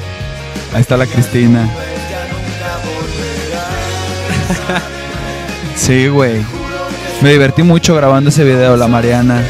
[0.75, 1.69] Ahí está la Cristina.
[5.77, 6.45] Sí, güey.
[7.23, 9.45] Me divertí mucho grabando ese video, la Mariana.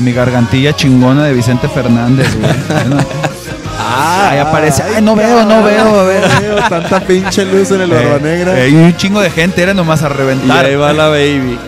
[0.00, 2.50] Con mi gargantilla chingona de Vicente Fernández, güey.
[2.88, 3.04] Bueno.
[3.78, 4.82] Ah, ahí aparece.
[4.82, 6.22] Ay, no veo, no veo, a ver.
[6.40, 8.58] Veo tanta pinche luz en el Barba Eh, Negra.
[8.64, 10.64] eh, y un chingo de gente, era nomás a Y reventar.
[10.64, 11.58] ahí va la baby.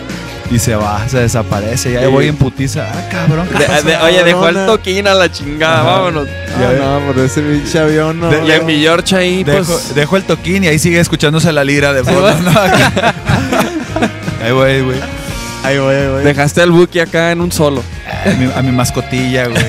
[0.49, 1.91] Y se va, se desaparece.
[1.91, 2.11] Y ahí Sí.
[2.11, 2.87] voy en putiza.
[2.91, 3.47] Ah, cabrón.
[3.51, 3.85] ¿qué De- pasó?
[3.85, 5.91] de- oye, dejó el toquín a la chingada, Ajá.
[5.91, 6.27] vámonos.
[6.57, 8.29] Ah, no, por ese pinche avión no.
[8.31, 9.93] De- Y en mi George ahí, Dejo, pues.
[9.93, 12.31] dejo el toquín y ahí sigue escuchándose la lira de fondo.
[12.31, 12.51] ¿no?
[14.43, 14.97] ahí voy, güey.
[15.65, 16.23] Ahí voy, ahí voy.
[16.23, 17.81] Dejaste al Buki acá en un solo.
[18.25, 19.63] A mi, a mi mascotilla, güey.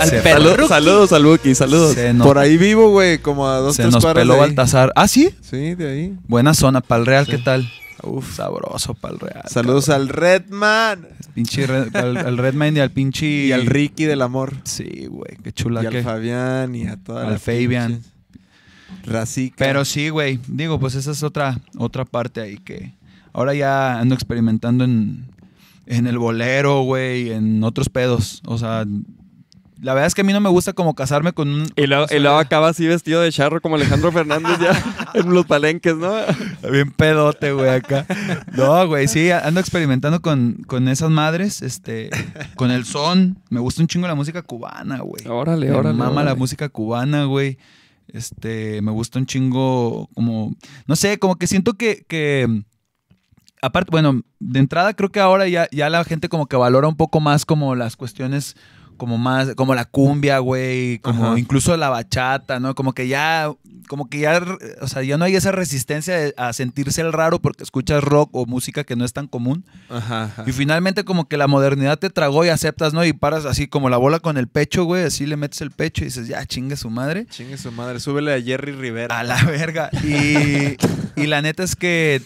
[0.00, 0.50] Al se, pelo.
[0.54, 1.96] Salud- saludos al Buki, saludos.
[2.14, 4.46] nos, Por ahí vivo, güey, como a dos, se tres nos cuadras peló de ahí.
[4.48, 4.92] Baltasar.
[4.94, 5.30] Ah, sí.
[5.40, 6.14] Sí, de ahí.
[6.28, 7.32] Buena zona, Pal Real, Sí.
[7.32, 7.68] ¿qué tal?
[8.02, 9.42] Uf, sabroso, Pal Real.
[9.48, 13.26] Saludos al Redman Pinche Red- al, al Redman y al pinche.
[13.46, 14.54] y al Ricky del amor.
[14.64, 16.02] Sí, güey, qué chula y al.
[16.02, 18.02] Fabián y a toda Al la Fabian.
[19.04, 19.56] Racica.
[19.58, 20.38] Pero sí, güey.
[20.46, 22.94] Digo, pues esa es otra, otra parte ahí que
[23.32, 25.26] ahora ya ando experimentando en,
[25.90, 28.42] en el bolero, güey, en otros pedos.
[28.46, 28.84] O sea,
[29.82, 31.66] la verdad es que a mí no me gusta como casarme con un...
[31.74, 35.46] Y luego, y luego acaba así vestido de charro como Alejandro Fernández ya en los
[35.46, 36.12] palenques, ¿no?
[36.70, 38.06] Bien pedote, güey, acá.
[38.52, 42.10] No, güey, sí, ando experimentando con, con esas madres, este,
[42.56, 43.38] con el son.
[43.48, 45.26] Me gusta un chingo la música cubana, güey.
[45.26, 45.98] Órale, Me órale.
[45.98, 47.58] mama la música cubana, güey.
[48.12, 50.54] Este, me gusta un chingo como,
[50.86, 52.64] no sé, como que siento que, que
[53.62, 56.96] aparte, bueno, de entrada creo que ahora ya, ya la gente como que valora un
[56.96, 58.56] poco más como las cuestiones
[58.96, 61.38] como más, como la cumbia, güey, como Ajá.
[61.38, 62.74] incluso la bachata, ¿no?
[62.74, 63.50] Como que ya,
[63.88, 64.42] como que ya,
[64.82, 68.28] o sea, ya no hay esa resistencia de- a sentirse el raro porque escuchas rock
[68.34, 69.64] o música que no es tan común.
[69.88, 70.44] Ajá, ajá.
[70.46, 73.02] Y finalmente como que la modernidad te tragó y aceptas, ¿no?
[73.06, 76.02] Y paras así como la bola con el pecho, güey, así le metes el pecho
[76.02, 77.24] y dices, ya, chingue su madre.
[77.30, 78.00] Chingue su madre.
[78.00, 79.18] Súbele a Jerry Rivera.
[79.18, 79.88] A la verga.
[80.04, 80.76] Y,
[81.16, 82.20] y la neta es que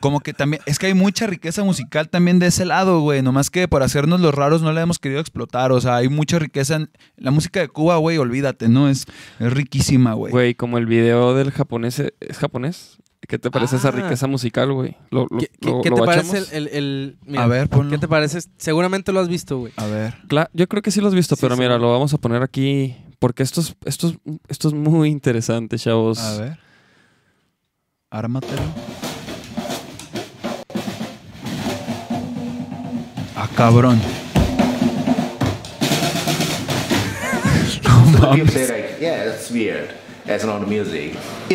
[0.00, 3.22] como que también, es que hay mucha riqueza musical también de ese lado, güey.
[3.22, 5.72] Nomás que por hacernos los raros no la hemos querido explotar.
[5.72, 8.88] O sea, hay mucha riqueza en la música de Cuba, güey, olvídate, ¿no?
[8.88, 9.06] Es,
[9.38, 10.32] es riquísima, güey.
[10.32, 12.00] Güey, como el video del japonés.
[12.20, 12.98] ¿Es japonés?
[13.26, 13.90] ¿Qué te parece esa Ah.
[13.90, 14.96] riqueza musical, güey?
[15.10, 17.68] ¿Lo, lo, ¿Qué, qué- lo- qué lo te parece el, el- el- mira, A ver,
[17.68, 17.90] ponlo.
[17.90, 18.38] ¿Qué te parece?
[18.56, 19.72] Seguramente lo has visto, güey.
[19.76, 20.14] A ver.
[20.28, 22.42] Cla- yo creo que sí lo has visto, Sí, pero mira, lo vamos a poner
[22.42, 24.14] aquí porque esto es, esto es,
[24.48, 26.18] esto es muy interesante, chavos.
[26.20, 26.58] A ver.
[28.10, 28.62] Ármatelo.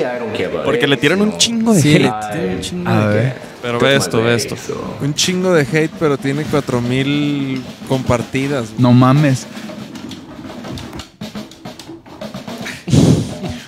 [0.05, 2.03] I don't care about Porque it, le tiran un chingo de Sí, hate.
[2.03, 3.35] le tiene un chingo A de- ver.
[3.61, 4.55] Pero took ve esto, ve esto.
[5.01, 8.69] Un chingo de hate, pero tiene 4000 compartidas.
[8.71, 8.81] güey.
[8.81, 9.45] No mames.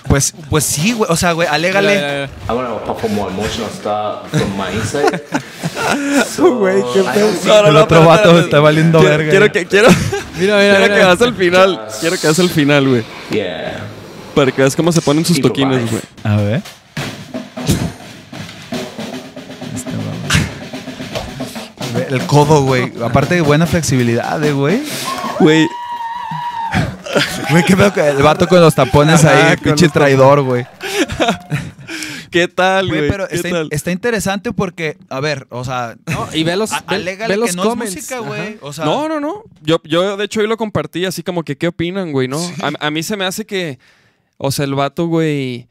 [0.08, 1.10] Pues, pues sí, güey.
[1.10, 1.94] O sea, güey, alégale.
[1.96, 2.30] Mira, mira, mira.
[2.48, 5.20] I want to perform more emotional stuff from my inside.
[6.34, 7.30] so, Güey, qué pedo.
[7.44, 9.30] No, no, El no, otro pero vato está valiendo quiero, verga.
[9.30, 9.88] Quiero que, quiero,
[10.38, 11.86] Mira, mira, quiero que vas al final.
[12.00, 13.04] Quiero que vas al final, güey.
[13.30, 13.80] Yeah.
[14.34, 16.02] Para que veas cómo se ponen sus toquines, güey.
[16.24, 16.62] A ver.
[19.74, 19.90] Este
[22.14, 22.92] El codo, güey.
[23.02, 24.82] Aparte de buena flexibilidad, eh, güey.
[25.40, 25.66] Güey,
[27.50, 30.66] Güey, qué pedo que el vato con los tapones ahí, pinche traidor, güey.
[32.30, 33.10] ¿qué tal, Güey, güey?
[33.10, 33.68] pero ¿Qué está, tal?
[33.70, 37.40] está interesante porque, a ver, o sea, No, y ve los, a- ve- alégale ve
[37.40, 37.92] los que no comments.
[37.96, 38.58] es música, güey.
[38.60, 39.44] O sea, No, no, no.
[39.62, 42.28] Yo, yo, de hecho, hoy lo compartí así como que, ¿qué opinan, güey?
[42.28, 42.38] ¿No?
[42.62, 43.78] A, a mí se me hace que,
[44.36, 45.68] o sea, el vato, güey.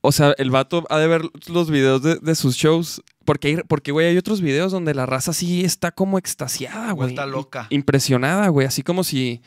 [0.00, 3.02] O sea, el vato ha de ver los videos de, de sus shows.
[3.24, 7.08] Porque, hay- porque, güey, hay otros videos donde la raza sí está como extasiada, güey.
[7.08, 7.66] Vuelta loca.
[7.70, 8.66] Impresionada, güey.
[8.66, 9.42] Así como si.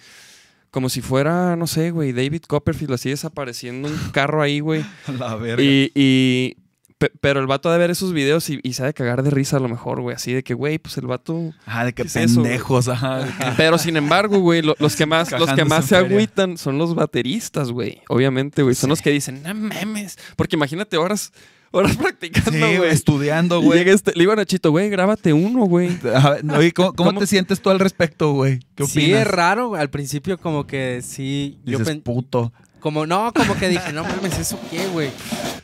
[0.71, 4.85] Como si fuera, no sé, güey, David Copperfield así desapareciendo un carro ahí, güey.
[5.19, 5.61] la verga.
[5.61, 6.55] Y, y-
[6.97, 9.21] pe- pero el vato ha de ver esos videos y, y se ha de cagar
[9.23, 10.15] de risa a lo mejor, güey.
[10.15, 11.51] Así de que, güey, pues el vato.
[11.65, 13.27] Ajá, de que pendejos, ajá.
[13.57, 16.15] Pero sin embargo, güey, lo- los que más, los que más se feria.
[16.15, 18.01] agüitan son los bateristas, güey.
[18.07, 18.73] Obviamente, güey.
[18.75, 20.17] Son los que dicen, no memes.
[20.37, 21.33] Porque imagínate horas,
[21.71, 22.89] horas practicando, Sí, güey.
[22.91, 23.89] estudiando, Y güey.
[23.89, 25.89] este, le digo a Nachito, güey, grábate uno, güey.
[26.57, 27.19] Oye, ¿cómo, cómo ¿Cómo?
[27.19, 28.59] te sientes tú al respecto, güey?
[28.75, 28.91] ¿Qué opinas?
[28.91, 29.69] Sí, es raro.
[29.69, 29.81] güey.
[29.81, 31.57] Al principio como que sí...
[31.65, 32.51] Yo Dices, puto.
[32.79, 35.09] como, no, como que dije, no mames, ¿eso qué, güey?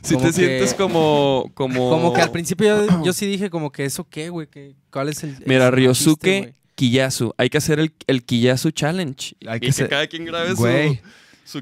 [0.01, 1.89] Si Como te sientes que- como, como...
[1.89, 5.09] Como que al principio yo, yo sí dije como que eso qué, güey, que cuál
[5.09, 5.35] es el...
[5.45, 6.53] Mira, Ryosuke?
[6.75, 7.33] Kiyasu.
[7.37, 9.35] Hay que hacer el, el Kiyasu Challenge.
[9.47, 10.53] Hay y que que ser- cada quien grabe.
[10.53, 10.95] Güey.
[10.95, 11.01] Su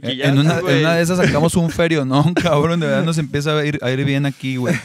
[0.02, 2.34] En en una, en una de esas sacamos un ferio, ¿no?
[2.42, 4.76] cabrón, de verdad nos empieza a ir, a ir bien aquí, güey.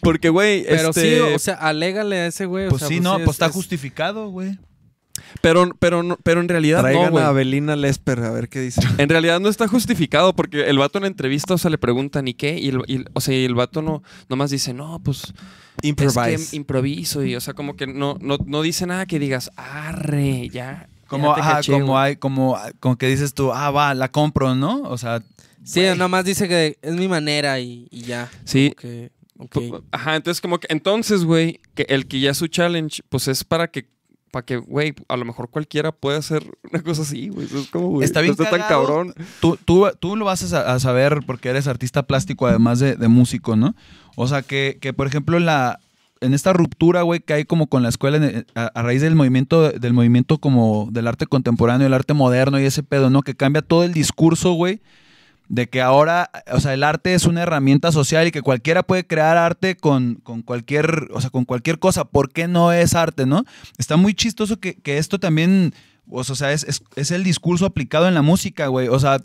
[0.00, 2.66] Porque, güey, Pero este, sí, o sea, alégale a ese güey.
[2.66, 4.58] o Pues sea, sí, no, es- pues está es- justificado, güey.
[5.42, 7.24] pero, pero, no- pero en realidad Traigan no, güey.
[7.24, 8.80] a Abelina Lesper a ver qué dice.
[8.98, 12.26] En realidad no está justificado porque el vato en la entrevista, o sea, le preguntan
[12.28, 12.58] ¿y qué?
[12.58, 15.22] Y el, y o sea, y el vato no, nomás dice, no, pues
[15.82, 16.50] es Improvise.
[16.50, 20.48] que improviso y, o sea, como que no, no, no dice nada que digas, arre,
[20.48, 20.88] ya.
[21.12, 21.98] Como, ajá, caché, como güey".
[22.04, 24.82] hay, como, como que dices tú, ah, va, la compro, ¿no?
[24.82, 25.22] O sea,
[25.64, 28.28] Sí, nada más dice que es mi manera y, y ya.
[28.44, 28.74] Sí.
[28.76, 29.12] Que,
[29.90, 33.44] Ajá, entonces como que, entonces, güey, que el que ya es su challenge, pues es
[33.44, 33.88] para que,
[34.30, 37.46] para que, güey, a lo mejor cualquiera puede hacer una cosa así, güey.
[37.46, 38.86] Es como, güey, Está bien no tan cagado.
[38.86, 39.14] cabrón.
[39.40, 43.56] tú, tú, tú lo vas a saber porque eres artista plástico además de, de músico,
[43.56, 43.74] ¿no?
[44.16, 45.78] O sea, que, que, por ejemplo, la,
[46.22, 49.92] en esta ruptura, güey, que hay como con la escuela a raíz del movimiento, del
[49.92, 53.22] movimiento como del arte contemporáneo, el arte moderno y ese pedo, ¿no?
[53.22, 54.80] Que cambia todo el discurso, güey.
[55.48, 59.06] De que ahora, o sea, el arte es una herramienta social y que cualquiera puede
[59.06, 62.04] crear arte con, con cualquier, o sea, con cualquier cosa.
[62.04, 63.44] ¿Por qué no es arte, no?
[63.76, 65.74] Está muy chistoso que, que esto también,
[66.08, 68.88] o sea, es, es, es el discurso aplicado en la música, güey.
[68.88, 69.18] O sea,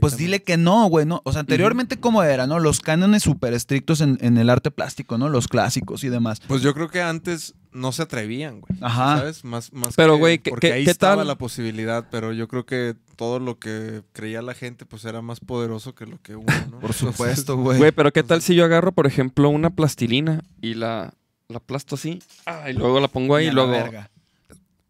[0.00, 1.20] pues dile que no, güey, ¿no?
[1.24, 2.58] O sea, anteriormente, ¿cómo era, no?
[2.58, 5.28] Los cánones súper estrictos en, en el arte plástico, ¿no?
[5.28, 6.40] Los clásicos y demás.
[6.46, 8.78] Pues yo creo que antes no se atrevían, güey.
[8.80, 9.18] Ajá.
[9.18, 9.44] ¿Sabes?
[9.44, 11.26] Más, más Pero, que- güey, ¿qué- porque qué- ahí qué estaba tal?
[11.26, 15.40] la posibilidad, pero yo creo que todo lo que creía la gente, pues era más
[15.40, 16.78] poderoso que lo que uno, ¿no?
[16.80, 17.78] Por supuesto, güey.
[17.78, 21.14] Güey, pero ¿qué tal si yo agarro, por ejemplo, una plastilina y la,
[21.48, 22.20] la aplasto así?
[22.46, 24.10] Ah, y luego la pongo ahí Y y luego verga.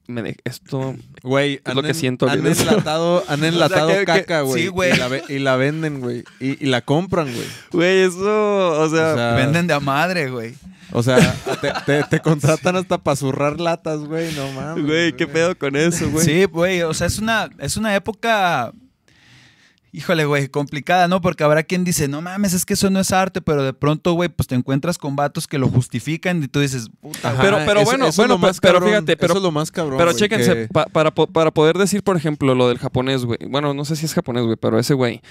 [0.07, 0.95] Me de- esto...
[1.23, 4.63] Güey, Es lo han que en- siento Han enlatado, han enlatado que- caca, güey.
[4.63, 4.93] sí, güey.
[4.93, 6.25] Y, la ve- y la venden, güey.
[6.41, 7.47] Y, y la compran, güey.
[7.73, 9.13] Güey, eso, o sea...
[9.13, 10.55] O sea, Venden de a madre, güey.
[10.93, 11.17] O sea,
[11.61, 14.33] te, te- te contratan hasta para zurrar latas, güey.
[14.35, 14.85] No mames.
[14.85, 16.25] Güey, ¿qué pedo con eso, güey?
[16.25, 18.73] Sí, güey, o sea, es una, es una época,
[19.95, 21.21] híjole, güey, complicada, ¿no?
[21.21, 24.13] Porque habrá quien dice, no mames, es que eso no es arte, pero de pronto,
[24.15, 27.59] güey, pues te encuentras con vatos que lo justifican y tú dices, puta, Ajá, Pero-
[27.65, 29.97] pero eso- bueno, eso bueno, más pero cabrón, fíjate, pero- Eso es lo más cabrón.
[29.99, 33.39] Pero güey, chéquense, que- pa- para, para poder decir, por ejemplo, lo del japonés, güey.
[33.49, 35.23] Bueno, no sé si es japonés, güey, pero ese güey,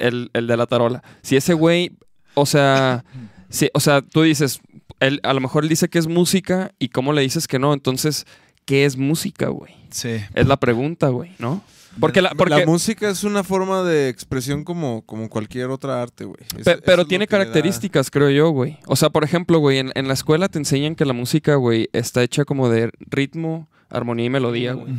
[0.00, 1.02] el, el de la tarola.
[1.22, 1.92] Si ese güey,
[2.34, 3.04] o sea,
[3.50, 4.60] si, o sea, tú dices,
[5.00, 7.72] él, a lo mejor él dice que es música y cómo le dices que no.
[7.74, 8.26] Entonces,
[8.64, 9.74] ¿qué es música, güey?
[9.90, 10.16] sí.
[10.34, 11.62] Es la pregunta, güey, ¿no?
[12.00, 16.24] Porque la, porque, La música es una forma de expresión como, como cualquier otra arte,
[16.24, 16.38] güey.
[16.64, 18.78] Pe- pero tiene da- características, creo yo, güey.
[18.86, 21.88] O sea, por ejemplo, güey, en, en la escuela te enseñan que la música, güey,
[21.92, 24.92] está hecha como de ritmo, armonía y melodía, güey.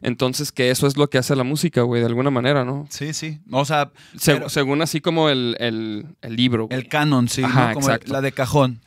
[0.00, 2.86] Entonces, que eso es lo que hace la música, güey, de alguna manera, ¿no?
[2.88, 3.40] Sí, sí.
[3.50, 6.78] O sea, Se- pero- según así como el, el- el libro, güey.
[6.78, 7.74] el canon, sí, Ajá, ¿no?
[7.74, 8.12] Como exacto.
[8.12, 8.80] la de cajón.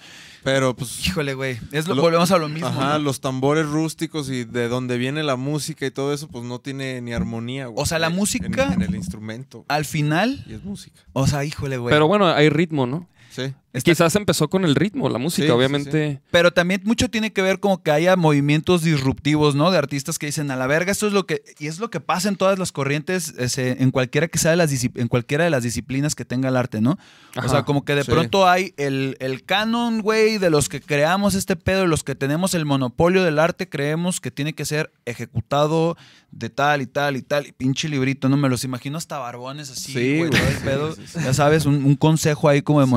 [0.43, 1.05] Pero pues.
[1.07, 1.59] Híjole, güey.
[1.71, 2.67] Es lo, Lo- volvemos a lo mismo.
[2.67, 2.99] Ajá, ¿no?
[2.99, 6.99] los tambores rústicos y de donde viene la música y todo eso, pues no tiene
[7.01, 7.81] ni armonía, güey.
[7.81, 9.65] O sea, la música- En, en el instrumento.
[9.67, 10.99] Al final, Y es música.
[11.13, 11.93] o sea, híjole, güey.
[11.93, 13.07] Pero bueno, hay ritmo, ¿no?
[13.31, 13.53] Sí.
[13.73, 16.21] Está- Quizás empezó con el ritmo, la música, Sí, sí, obviamente.
[16.29, 19.71] Pero también mucho tiene que ver como que haya movimientos disruptivos, ¿no?
[19.71, 21.41] De artistas que dicen, a la verga, esto es lo que...
[21.57, 24.57] Y es lo que pasa en todas las corrientes, ese, en, cualquiera que sea de
[24.57, 26.97] las en cualquiera de las disciplinas que tenga el arte, ¿no?
[27.41, 28.11] O sea, como que de sí.
[28.11, 32.15] pronto hay el, el canon, güey, de los que creamos este pedo, de los que
[32.15, 35.95] tenemos el monopolio del arte, creemos que tiene que ser ejecutado
[36.31, 37.47] de tal y tal y tal.
[37.47, 38.35] Y pinche librito, ¿no?
[38.35, 40.95] Me los imagino hasta barbones así, Sí, güey, todo el pedo.
[40.95, 41.19] sí, sí.
[41.23, 42.91] Ya sabes, un, un consejo ahí como de Sí.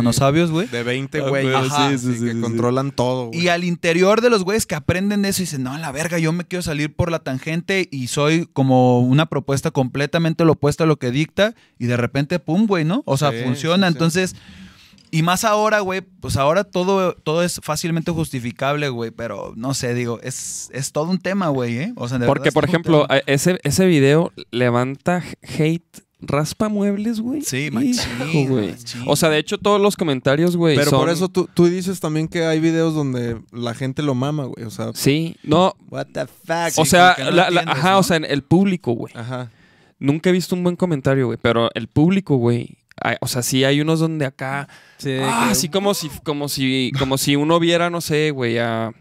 [0.51, 0.67] Güey.
[0.69, 1.53] De 20 Ah, güeyes.
[1.53, 2.41] güey, Ajá, sí, sí, que sí.
[2.41, 3.41] controlan todo, güey.
[3.41, 6.19] Y al interior de los güeyes que aprenden de eso y dicen, no, la verga,
[6.19, 10.85] yo me quiero salir por la tangente y soy como una propuesta completamente lo opuesta
[10.85, 13.03] a lo que dicta y de repente, pum, güey, ¿no?
[13.07, 13.87] O sea, Sí, funciona.
[13.87, 13.95] sí, sí.
[13.97, 14.37] Entonces,
[15.11, 19.95] y más ahora, güey, pues ahora todo, todo es fácilmente justificable, güey, pero no sé,
[19.95, 21.93] digo, es, es todo un tema, güey, ¿eh?
[21.95, 27.21] O sea, de Porque, verdad por ejemplo, a- ese, ese video levanta hate, raspa muebles,
[27.21, 27.43] güey.
[27.43, 28.71] Sí, machín, güey.
[28.73, 29.03] machín.
[29.07, 32.01] O sea, de hecho, todos los comentarios, güey, Pero son- por eso tú, tú dices
[32.01, 34.65] también que hay videos donde la gente lo mama, güey.
[34.65, 36.79] O sea, Sí, no, what the fuck.
[36.79, 37.99] o Sí, sea, no la- la- ajá, ¿no?
[37.99, 39.13] o sea, en el público, güey.
[39.17, 39.51] Ajá.
[39.99, 42.79] Nunca he visto un buen comentario, güey, pero el público, güey.
[43.21, 44.69] O sea, sí hay unos donde acá.
[44.99, 48.59] Sí, Ah, que- así como si, como si, como si uno viera, no sé, güey,
[48.59, 48.93] a.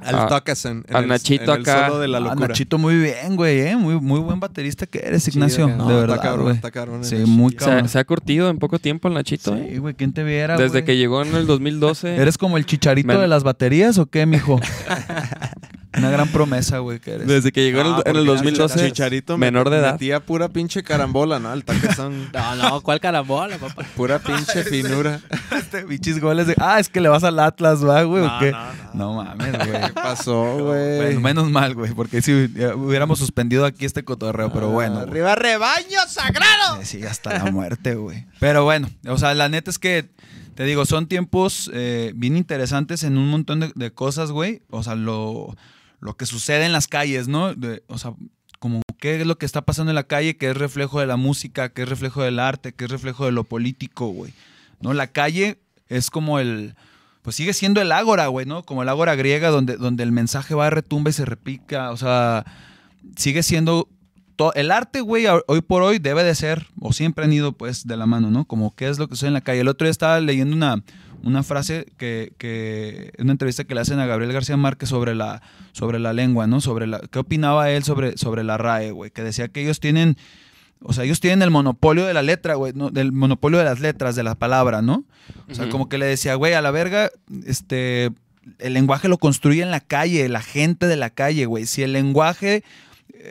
[0.00, 1.86] Al Ah, Tuckerson, en al el- Nachito en el acá.
[1.88, 2.34] solo de la Ah.
[2.36, 3.76] Nachito, muy bien, güey, ¿eh?
[3.76, 5.66] Muy, muy buen baterista que eres, Ignacio.
[5.68, 6.54] No, de está verdad, cabrón, güey.
[6.56, 7.04] está cabrón.
[7.04, 7.50] Sí, el muy.
[7.52, 7.88] Se, cabrón.
[7.88, 9.68] se ha curtido en poco tiempo el Nachito, ¿eh?
[9.72, 10.84] Sí, güey, ¿quién te viera, Desde güey?
[10.84, 12.16] que llegó en el 2012.
[12.16, 14.60] ¿Eres como el chicharito de las baterías o qué, mijo?
[15.96, 17.26] Una gran promesa, güey, que eres.
[17.26, 18.86] Desde que llegó en el- Ah, en el porque 2012.
[18.88, 19.92] Chicharito menor de edad.
[19.92, 21.52] Metía pura pinche carambola, ¿no?
[21.52, 22.30] El Tuckerson.
[22.32, 23.84] No, no, ¿cuál carambola, papá?
[23.96, 25.20] pura pinche finura.
[25.56, 26.54] Este, bichis goles de...
[26.58, 28.22] Ah, es que le vas al Atlas, ¿va, güey?
[28.22, 28.52] ¿O No, qué?
[28.52, 28.88] no, no.
[28.94, 29.80] No mames, güey.
[29.86, 30.96] ¿Qué pasó, güey?
[30.98, 34.94] Bueno, menos mal, güey, porque si hubiéramos suspendido aquí este cotorreo, pero bueno.
[34.96, 35.08] güey.
[35.08, 36.80] ¡Arriba, rebaño sagrado!
[36.82, 38.26] Eh, Sí, hasta la muerte, güey.
[38.40, 40.10] Pero bueno, o sea, la neta es que,
[40.54, 44.62] te digo, son tiempos eh, bien interesantes en un montón de, de cosas, güey.
[44.70, 45.56] O sea, lo,
[46.00, 47.54] lo que sucede en las calles, ¿no?
[47.88, 48.14] O sea,
[48.58, 51.16] como qué es lo que está pasando en la calle, que es reflejo de la
[51.16, 54.32] música, que es reflejo del arte, que es reflejo de lo político, güey.
[54.80, 54.92] ¿No?
[54.92, 56.74] La calle es como el...
[57.22, 58.62] Pues sigue siendo el ágora, güey, ¿no?
[58.62, 61.90] Como el ágora griega donde, donde el mensaje va, retumba y se repica.
[61.90, 62.44] O sea,
[63.16, 63.88] sigue siendo
[64.54, 67.96] el arte, güey, hoy por hoy debe de ser, o siempre han ido pues de
[67.96, 68.44] la mano, ¿no?
[68.44, 69.60] Como qué es lo que sucede en la calle.
[69.60, 70.82] El otro día estaba leyendo una,
[71.22, 75.42] una frase que, que, una entrevista que le hacen a Gabriel García Márquez sobre la,
[75.72, 76.60] sobre la lengua, ¿no?
[76.60, 79.10] Sobre la, ¿qué opinaba él sobre, sobre la RAE, güey?
[79.10, 80.16] Que decía que ellos tienen,
[80.82, 82.90] o sea, ellos tienen el monopolio de la letra, güey, ¿no?
[82.90, 85.04] Del monopolio de las letras, de la palabra, ¿no?
[85.50, 87.10] O sea, como que le decía, güey, a la verga,
[87.46, 88.10] este,
[88.58, 91.66] el lenguaje lo construye en la calle, la gente de la calle, güey.
[91.66, 92.62] Si el lenguaje,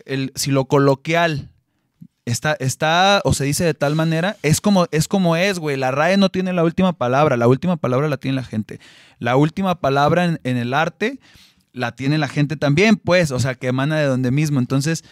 [0.05, 1.49] el, si lo coloquial
[2.29, 5.77] está, está o se dice de tal manera, es como es, como es, güey.
[5.77, 8.79] La RAE no tiene la última palabra, la última palabra la tiene la gente.
[9.19, 11.19] La última palabra en, en el arte
[11.73, 14.59] la tiene la gente también, pues, o sea, que emana de donde mismo.
[14.59, 15.03] Entonces,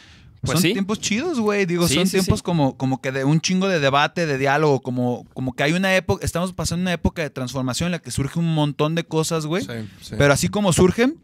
[0.41, 0.73] Pues son sí.
[0.73, 1.65] tiempos chidos, güey.
[1.65, 2.43] Digo, Sí, son sí, tiempos sí.
[2.43, 5.95] Como, como que de un chingo de debate, de diálogo, como, como que hay una
[5.95, 9.45] época, estamos pasando una época de transformación en la que surge un montón de cosas,
[9.45, 9.63] güey.
[9.63, 10.15] Sí, sí.
[10.17, 11.17] Pero así como surgen,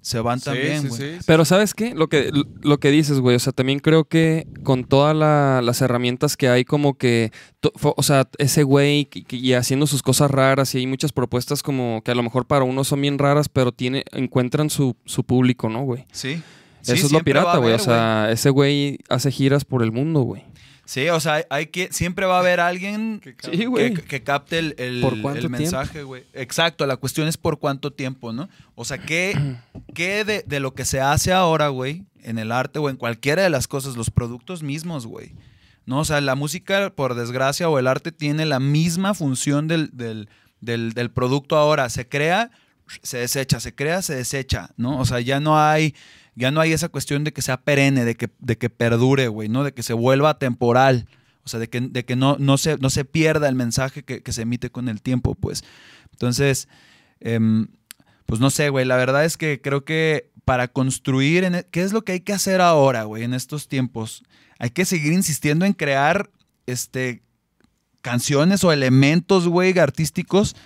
[0.00, 1.00] se van Sí, también, sí, güey.
[1.00, 1.24] sí, sí.
[1.26, 1.94] Pero ¿sabes qué?
[1.94, 2.30] Lo que,
[2.62, 6.48] lo que dices, güey, o sea, también creo que con todas la- las herramientas que
[6.48, 10.74] hay, como que, to- fo- o sea, ese güey y, y haciendo sus cosas raras
[10.74, 13.72] y hay muchas propuestas como que a lo mejor para uno son bien raras, pero
[13.72, 16.04] tiene, encuentran su, su público, ¿no, güey?
[16.12, 16.42] Sí.
[16.82, 17.72] Eso es lo pirata, güey.
[17.72, 20.42] O sea, ese güey hace giras por el mundo, güey.
[20.86, 23.66] Sí, o sea, hay, que, siempre va a haber alguien Sí,
[24.08, 26.24] que, capte el, el- ¿Por cuánto el mensaje, güey.
[26.34, 28.48] Exacto, la cuestión es por cuánto tiempo, ¿no?
[28.74, 29.56] O sea, ¿qué,
[29.94, 33.42] qué de, de lo que se hace ahora, güey, en el arte o en cualquiera
[33.42, 35.32] de las cosas, los productos mismos, güey?
[35.86, 36.00] ¿No?
[36.00, 40.28] O sea, la música, por desgracia, o el arte tiene la misma función del, del,
[40.60, 41.90] del, del producto ahora.
[41.90, 42.50] Se crea,
[43.02, 44.98] se desecha, se crea, se desecha, ¿no?
[44.98, 45.94] O sea, ya no hay,
[46.36, 49.48] ya no hay esa cuestión de que sea perenne, de que, de que perdure, güey,
[49.48, 49.64] ¿no?
[49.64, 51.06] De que se vuelva temporal.
[51.44, 54.22] O sea, de que, de que no, no, se, no se pierda el mensaje que,
[54.22, 55.62] que se emite con el tiempo, pues.
[56.12, 56.68] Entonces,
[57.20, 57.68] em,
[58.26, 58.84] pues no sé, güey.
[58.84, 62.20] La verdad es que creo que para construir, en e- ¿qué es lo que hay
[62.20, 64.22] que hacer ahora, güey, en estos tiempos?
[64.58, 66.30] Hay que seguir insistiendo en crear
[66.66, 67.22] este,
[68.00, 70.56] canciones o elementos, güey, artísticos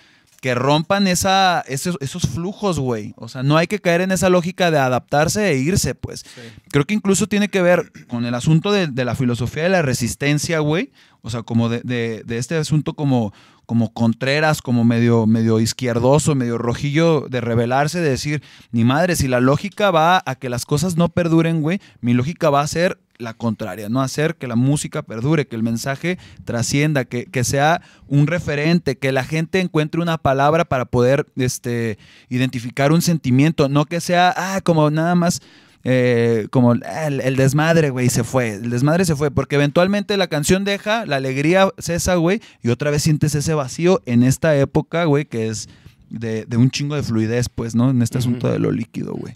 [0.41, 3.13] que rompan esa, esos, esos flujos, güey.
[3.17, 6.25] O sea, no hay que caer en esa lógica de adaptarse e irse, pues.
[6.71, 9.83] Creo que incluso tiene que ver con el asunto de, de la filosofía de la
[9.83, 10.93] resistencia, güey.
[11.23, 13.33] O sea, como de, de- de este asunto como,
[13.67, 19.27] como Contreras, como medio, medio izquierdoso, medio rojillo de rebelarse, de decir, ni madre, si
[19.27, 22.99] la lógica va a que las cosas no perduren, güey, mi lógica va a ser
[23.19, 27.83] la contraria, no hacer que la música perdure, que el mensaje trascienda, que, que sea
[28.07, 31.99] un referente, que la gente encuentre una palabra para poder este,
[32.29, 35.43] identificar un sentimiento, no que sea, ah, como nada más
[35.85, 36.83] eh, como el,
[37.21, 38.55] el desmadre, güey, se fue.
[38.55, 42.91] El desmadre se fue, porque eventualmente la canción deja, la alegría cesa, güey, y otra
[42.91, 45.69] vez sientes ese vacío en esta época, güey, que es
[46.11, 47.91] de, de un chingo de fluidez, pues, ¿no?
[47.91, 49.35] En este asunto de lo líquido, güey.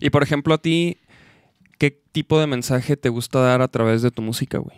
[0.00, 0.96] Y por ejemplo, a ti,
[1.80, 4.76] ¿qué tipo de mensaje te gusta dar a través de tu música, güey?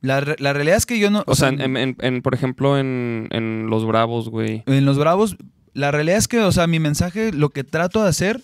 [0.00, 1.22] La, re- la realidad es que yo no.
[1.26, 4.64] O, sea, en, en- en- por ejemplo, en, en Los Bravos, güey.
[4.66, 5.36] En los Bravos,
[5.72, 8.42] la realidad es que, o sea, mi mensaje, lo que trato de hacer,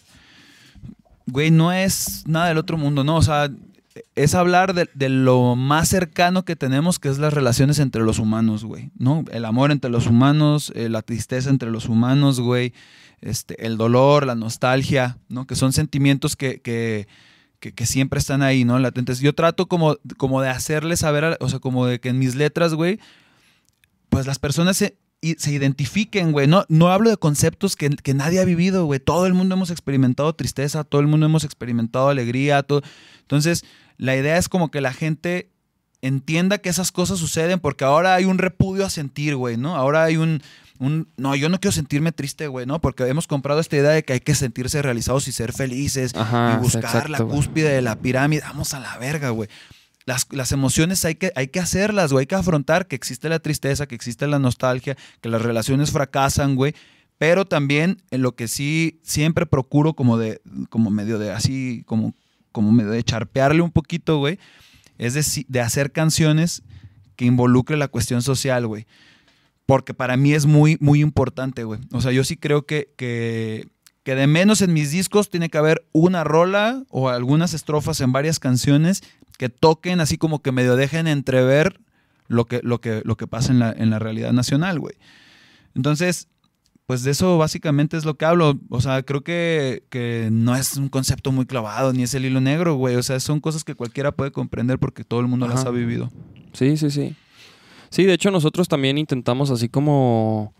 [1.26, 3.16] güey, no es nada del otro mundo, ¿no?
[3.16, 3.50] O sea,
[4.14, 8.20] es hablar de, de lo más cercano que tenemos, que es las relaciones entre los
[8.20, 9.24] humanos, güey, ¿no?
[9.32, 12.72] El amor entre los humanos, eh, la tristeza entre los humanos, güey,
[13.20, 15.46] este, el dolor, la nostalgia, ¿no?
[15.46, 16.60] Que son sentimientos que...
[16.60, 17.08] que
[17.60, 18.78] que, siempre están ahí, ¿no?
[18.78, 19.20] Latentes.
[19.20, 22.74] Yo trato como, como de hacerles saber, o sea, como de que en mis letras,
[22.74, 22.98] güey,
[24.08, 24.96] pues las personas se,
[25.36, 26.46] se identifiquen, güey.
[26.46, 28.98] No, no hablo de conceptos que, que nadie ha vivido, güey.
[28.98, 32.82] Todo el mundo hemos experimentado tristeza, todo el mundo hemos experimentado alegría, todo.
[33.20, 33.64] Entonces,
[33.98, 35.50] la idea es como que la gente
[36.02, 39.76] entienda que esas cosas suceden porque ahora hay un repudio a sentir, güey, ¿no?
[39.76, 40.42] Ahora hay un,
[40.80, 42.80] un no, yo no quiero sentirme triste, güey, ¿no?
[42.80, 46.56] Porque hemos comprado esta idea de que hay que sentirse realizados y ser felices Ajá,
[46.56, 47.36] y buscar exacto, la güey.
[47.36, 48.42] cúspide de la pirámide.
[48.42, 49.48] Vamos a la verga, güey.
[50.06, 52.22] Las, las emociones hay que, hay que hacerlas, güey.
[52.22, 56.56] Hay que afrontar que existe la tristeza, que existe la nostalgia, que las relaciones fracasan,
[56.56, 56.74] güey.
[57.18, 62.14] Pero también en lo que sí siempre procuro como de, como medio de así, como,
[62.52, 64.38] como medio de charpearle un poquito, güey,
[64.96, 66.62] es de, de hacer canciones
[67.16, 68.86] que involucre la cuestión social, güey.
[69.70, 71.78] Porque para mí es muy, muy importante, güey.
[71.92, 73.68] O sea, yo sí creo que, que,
[74.02, 78.10] que de menos en mis discos tiene que haber una rola o algunas estrofas en
[78.10, 79.04] varias canciones
[79.38, 81.78] que toquen así como que medio dejen entrever
[82.26, 84.96] lo que, lo que, lo que pasa en la, en la realidad nacional, güey.
[85.76, 86.26] Entonces,
[86.86, 88.58] pues de eso básicamente es lo que hablo.
[88.70, 92.40] O sea, creo que, que no es un concepto muy clavado, ni es el hilo
[92.40, 92.96] negro, güey.
[92.96, 96.10] O sea, son cosas que cualquiera puede comprender porque todo el mundo las ha vivido.
[96.54, 97.14] Sí, sí, sí.
[97.90, 100.54] Sí, de hecho nosotros también intentamos así como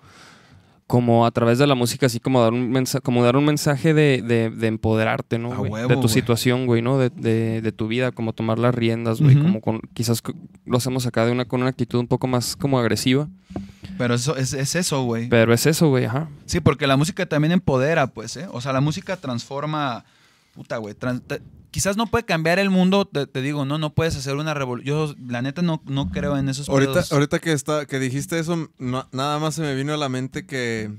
[0.87, 3.95] como a través de la música, así como dar un mensaje, como dar un mensaje
[3.95, 5.53] de, de- de empoderarte, ¿no?
[5.53, 5.71] A güey?
[5.71, 6.13] huevo, de tu güey.
[6.15, 6.99] situación, güey, ¿no?
[6.99, 9.37] De, de- de tu vida, como tomar las riendas, güey.
[9.41, 10.21] Como con, quizás
[10.67, 13.29] lo hacemos acá de una, con una actitud un poco más como agresiva.
[13.99, 15.29] Pero eso es, es eso, güey.
[15.29, 16.29] Pero es eso, güey, ajá.
[16.47, 18.49] Sí, porque la música también empodera, pues, ¿eh?
[18.51, 20.05] O sea, la música transforma.
[20.55, 20.95] Puta, güey.
[20.97, 21.41] tran- te-
[21.71, 24.87] quizás no puede cambiar el mundo, te, te digo, no, no puedes hacer una revolución.
[24.87, 27.13] Yo, la neta, no, no creo en esos Ahorita, pedos.
[27.13, 30.47] ahorita que, está, que dijiste eso, no- nada más se me vino a la mente
[30.47, 30.91] que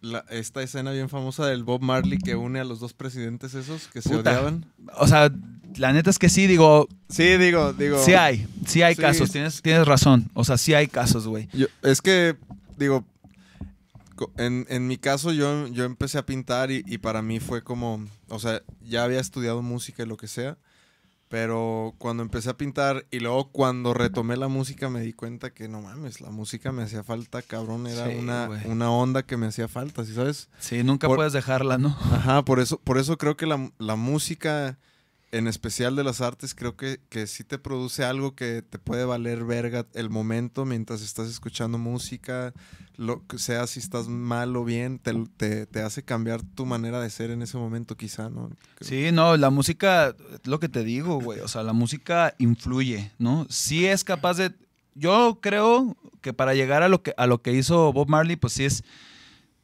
[0.00, 3.88] la- esta escena bien famosa del Bob Marley que une a los dos presidentes esos
[3.88, 4.30] que se Puta.
[4.30, 4.66] odiaban.
[4.96, 5.32] O sea,
[5.76, 7.98] la neta es que sí, digo, Sí, digo, digo.
[8.04, 9.00] sí hay, sí hay Sí.
[9.02, 10.30] casos, tienes, tienes razón.
[10.34, 11.48] O sea, sí hay casos, güey.
[11.82, 12.36] Es que,
[12.76, 13.04] digo,
[14.36, 18.04] en, en mi caso yo, yo empecé a pintar y, y para mí fue como,
[18.28, 20.58] o sea, ya había estudiado música y lo que sea,
[21.28, 25.68] pero cuando empecé a pintar y luego cuando retomé la música me di cuenta que
[25.68, 29.46] no mames, la música me hacía falta, cabrón, era Sí, una, una onda que me
[29.46, 30.48] hacía falta, ¿sí sabes?
[30.58, 31.88] Sí, nunca Por- puedes dejarla, ¿no?
[32.12, 34.78] Ajá, por eso, por eso creo que la, la música,
[35.30, 39.04] en especial de las artes, creo que, que sí te produce algo que te puede
[39.04, 42.54] valer verga el momento mientras estás escuchando música,
[42.96, 47.00] lo que sea, si estás mal o bien, te, te, te hace cambiar tu manera
[47.00, 48.50] de ser en ese momento quizá, ¿no?
[48.80, 51.40] Sí, no, la música, es lo que te digo, güey.
[51.40, 53.46] O sea, la música influye, ¿no?
[53.50, 54.52] Sí es capaz de.
[54.94, 58.54] Yo creo que para llegar a lo que, a lo que hizo Bob Marley, pues
[58.54, 58.82] sí es,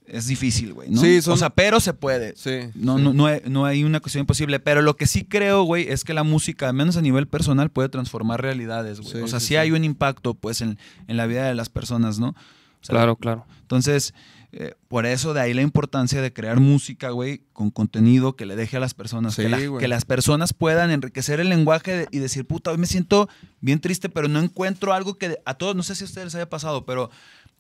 [0.07, 1.01] es difícil, güey, ¿no?
[1.01, 2.35] Sí, son- O sea, pero se puede.
[2.37, 2.71] Sí.
[2.75, 3.03] No, sí.
[3.05, 4.61] no, no, hay, no hay una cuestión imposible.
[4.61, 7.71] Pero lo que sí creo, güey, es que la música, al menos a nivel personal,
[7.71, 9.13] puede transformar realidades, güey.
[9.13, 10.79] Sí, o sea, sí, hay un impacto, pues, en,
[11.09, 12.29] en la vida de las personas, ¿no?
[12.29, 13.47] O sea, Claro, claro.
[13.63, 14.13] entonces,
[14.53, 18.57] eh, por eso de ahí la importancia de crear música, güey, con contenido que le
[18.57, 19.81] deje a las personas, que, Sí, la- güey.
[19.81, 23.29] que las personas puedan enriquecer el lenguaje de- y decir, puta, hoy me siento
[23.63, 26.27] bien triste, pero no encuentro algo que de- a todos, no sé si a ustedes
[26.27, 27.11] les haya pasado, pero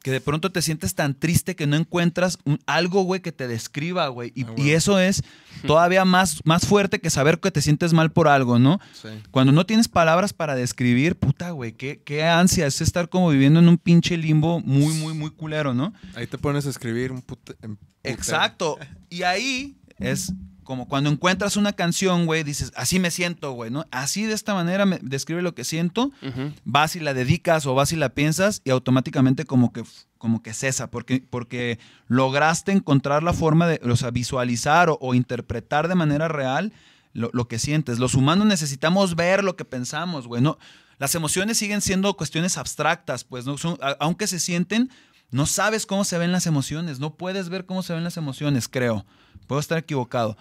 [0.04, 3.48] que de pronto te sientes tan triste que no encuentras un- algo, güey, que te
[3.48, 4.32] describa, güey.
[4.34, 5.22] Y, Ah, y eso es
[5.66, 8.80] todavía más, más fuerte que saber que te sientes mal por algo, ¿no?
[8.92, 9.08] Sí.
[9.30, 13.60] Cuando no tienes palabras para describir, puta, güey, qué, qué ansia es estar como viviendo
[13.60, 15.94] en un pinche limbo muy, muy, muy culero, ¿no?
[16.14, 17.58] Ahí te pones a escribir un putero.
[18.02, 18.78] Exacto.
[19.08, 20.32] Y ahí es
[20.64, 23.86] como cuando encuentras una canción, güey, dices, así me siento, güey, ¿no?
[23.90, 26.52] Así de esta manera me describe lo que siento, Ujú.
[26.64, 29.84] vas y la dedicas o vas y la piensas y automáticamente como que,
[30.18, 35.14] como que cesa, porque, porque lograste encontrar la forma de, o sea, visualizar o, o
[35.14, 36.72] interpretar de manera real
[37.12, 37.98] lo, lo que sientes.
[37.98, 40.58] Los humanos necesitamos ver lo que pensamos, güey, ¿no?
[40.98, 43.58] Las emociones siguen siendo cuestiones abstractas, pues, ¿no?
[43.58, 44.90] Son, a- aunque se sienten,
[45.30, 48.68] no sabes cómo se ven las emociones, no puedes ver cómo se ven las emociones,
[48.68, 49.04] creo.
[49.46, 50.36] Puedo estar equivocado.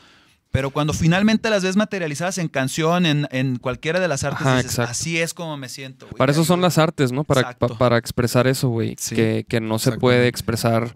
[0.52, 4.58] Pero cuando finalmente las ves materializadas en canción, en, en cualquiera de las artes, Ajá,
[4.58, 6.06] dices, así es como me siento.
[6.06, 6.18] güey".
[6.18, 7.24] Para eso son las artes, ¿no?
[7.24, 8.96] Para, pa- para expresar eso, güey.
[9.00, 9.16] Sí.
[9.16, 10.96] Que, que no se puede expresar.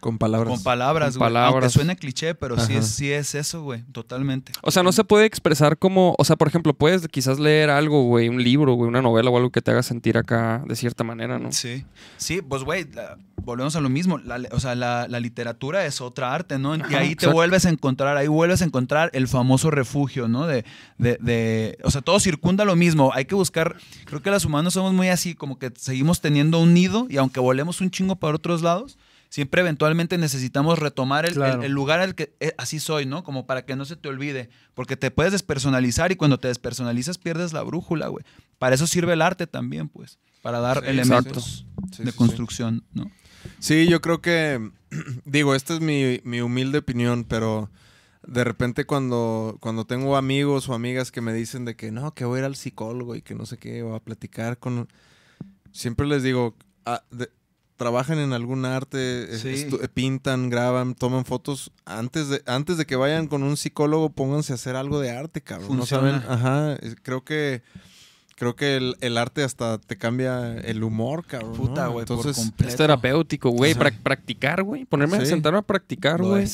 [0.00, 0.48] Con palabras.
[0.54, 1.26] Con palabras, güey.
[1.26, 1.72] Aunque palabras.
[1.72, 3.82] suene cliché, pero sí es, sí es eso, güey.
[3.92, 4.52] Totalmente.
[4.62, 6.14] O sea, no se puede expresar como.
[6.18, 9.36] O sea, por ejemplo, puedes quizás leer algo, güey, un libro, güey, una novela o
[9.36, 11.50] algo que te haga sentir acá de cierta manera, ¿no?
[11.52, 11.84] Sí.
[12.16, 12.86] Sí, pues, güey,
[13.42, 14.18] volvemos a lo mismo.
[14.18, 16.76] La- o sea, la, la literatura es otra arte, ¿no?
[16.76, 17.32] y Ajá, ahí te exacto.
[17.34, 20.46] vuelves a encontrar, ahí vuelves a encontrar el famoso refugio, ¿no?
[20.46, 20.64] De,
[20.98, 23.10] de, de- o sea, todo circunda lo mismo.
[23.14, 26.74] Hay que buscar, creo que los humanos somos muy así, como que seguimos teniendo un
[26.74, 28.98] nido y aunque volemos un chingo para otros lados,
[29.28, 31.60] siempre eventualmente necesitamos retomar el, Claro.
[31.60, 33.24] el- el lugar al que eh, así soy, ¿no?
[33.24, 37.18] Como para que no se te olvide, porque te puedes despersonalizar y cuando te despersonalizas
[37.18, 38.24] pierdes la brújula, güey.
[38.58, 42.16] Para eso sirve el arte también, pues, para dar Sí, elementos Sí, de sí, sí.
[42.18, 43.10] construcción, ¿no?
[43.60, 44.70] Sí, yo creo que,
[45.24, 47.70] digo, esta es mi, mi humilde opinión, pero
[48.26, 52.24] de repente cuando, cuando tengo amigos o amigas que me dicen de que no, que
[52.24, 54.88] voy a ir al psicólogo y que no sé qué, o a platicar con...
[55.72, 56.56] Siempre les digo,
[56.86, 57.30] ah, de-
[57.78, 59.68] trabajan en algún arte, eh, Sí.
[59.80, 61.70] eh, pintan, graban, toman fotos.
[61.86, 65.40] Antes de, antes de que vayan con un psicólogo, pónganse a hacer algo de arte,
[65.40, 65.78] cabrón.
[65.78, 66.16] ¿no saben?
[66.28, 67.62] Ajá, creo que...
[68.36, 71.54] Creo que el, el arte hasta te cambia el humor, cabrón.
[71.54, 71.56] ¿no?
[71.56, 72.70] Puta, güey, por Entonces, completo.
[72.70, 73.74] Es terapéutico, güey.
[73.74, 74.84] Practicar, güey.
[74.84, 76.46] Ponerme a sentarme a practicar, güey.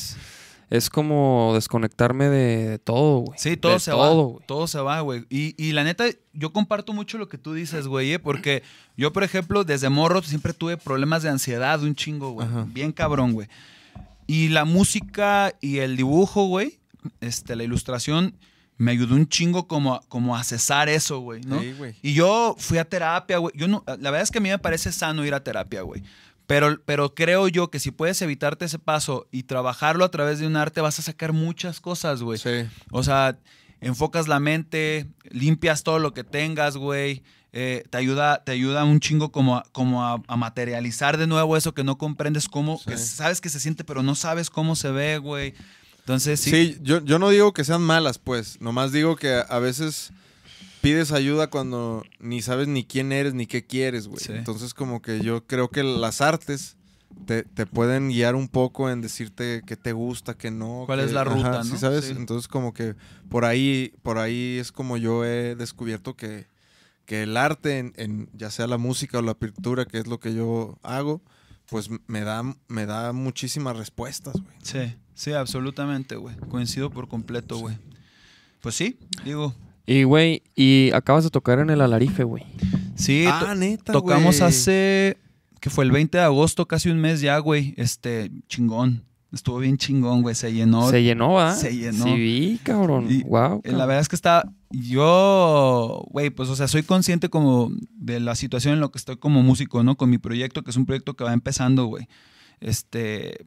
[0.69, 3.37] Es como desconectarme de, de todo, güey.
[3.39, 4.45] Sí, todo De se todo, va.
[4.45, 5.25] Todo se va, güey.
[5.29, 8.63] Y, y la neta, yo comparto mucho lo que tú dices, güey, eh, porque
[8.97, 12.47] yo, por ejemplo, desde morro siempre tuve problemas de ansiedad, un chingo, güey.
[12.67, 13.47] Bien cabrón, güey.
[14.27, 16.79] Y la música y el dibujo, güey,
[17.21, 18.35] este, la ilustración,
[18.77, 21.61] me ayudó un chingo como, a- como a cesar eso, güey, ¿no?
[21.61, 21.95] Sí, güey.
[22.01, 23.53] Y yo fui a terapia, güey.
[23.55, 26.01] Yo no, la verdad es que a mí me parece sano ir a terapia, güey.
[26.47, 30.47] Pero, pero creo yo que si puedes evitarte ese paso y trabajarlo a través de
[30.47, 32.37] un arte, vas a sacar muchas cosas, güey.
[32.37, 32.67] Sí.
[32.91, 33.37] O sea,
[33.81, 37.23] enfocas la mente, limpias todo lo que tengas, güey.
[37.57, 41.55] eh, te, ayuda, te ayuda un chingo como, a, como a, a materializar de nuevo
[41.55, 42.83] eso que no comprendes cómo, Sí.
[42.91, 45.53] que sabes que se siente, pero no sabes cómo se ve, güey.
[45.99, 46.51] Entonces, sí.
[46.51, 48.59] Sí, yo, yo no digo que sean malas, pues.
[48.61, 50.11] Nomás digo que a, a veces
[50.85, 54.19] pides ayuda cuando ni sabes ni quién eres ni qué quieres, güey.
[54.19, 54.31] Sí.
[54.33, 56.77] Entonces, como que yo creo que las artes
[57.25, 60.83] te, te pueden guiar un poco en decirte qué te gusta, qué no.
[60.85, 61.77] ¿Cuál qué- es la ruta, ¿sí no?
[61.79, 62.05] sabes?
[62.05, 62.13] Sí.
[62.15, 62.95] Entonces, como que
[63.29, 66.45] por ahí, por ahí es como yo he descubierto que,
[67.05, 70.19] que el arte, en, en ya sea la música o la pintura, que es lo
[70.19, 71.21] que yo hago,
[71.67, 74.55] pues me da, me da muchísimas respuestas, güey.
[74.61, 76.35] Sí, sí, absolutamente, güey.
[76.49, 77.75] Coincido por completo, güey.
[78.61, 79.55] Pues sí, digo.
[79.85, 82.43] Y, güey, y acabas de tocar en el Alarife, güey.
[82.95, 85.17] Sí, to- ah, neta, tocamos hace.
[85.61, 87.73] que fue el 20 de agosto, casi un mes ya, güey.
[87.77, 89.03] Este, chingón.
[89.31, 90.33] Estuvo bien chingón, güey.
[90.33, 90.89] Se llenó.
[90.89, 91.53] Se llenó, ¿va?
[91.55, 92.05] Se llenó.
[92.05, 93.07] Sí, vi, cabrón.
[93.09, 93.61] Y- wow.
[93.65, 94.49] Eh, La verdad es que está.
[94.71, 99.17] Yo, güey, pues, o sea, soy consciente como de la situación en la que estoy
[99.17, 99.97] como músico, ¿no?
[99.97, 102.07] Con mi proyecto, que es un proyecto que va empezando, güey.
[102.59, 103.45] Este.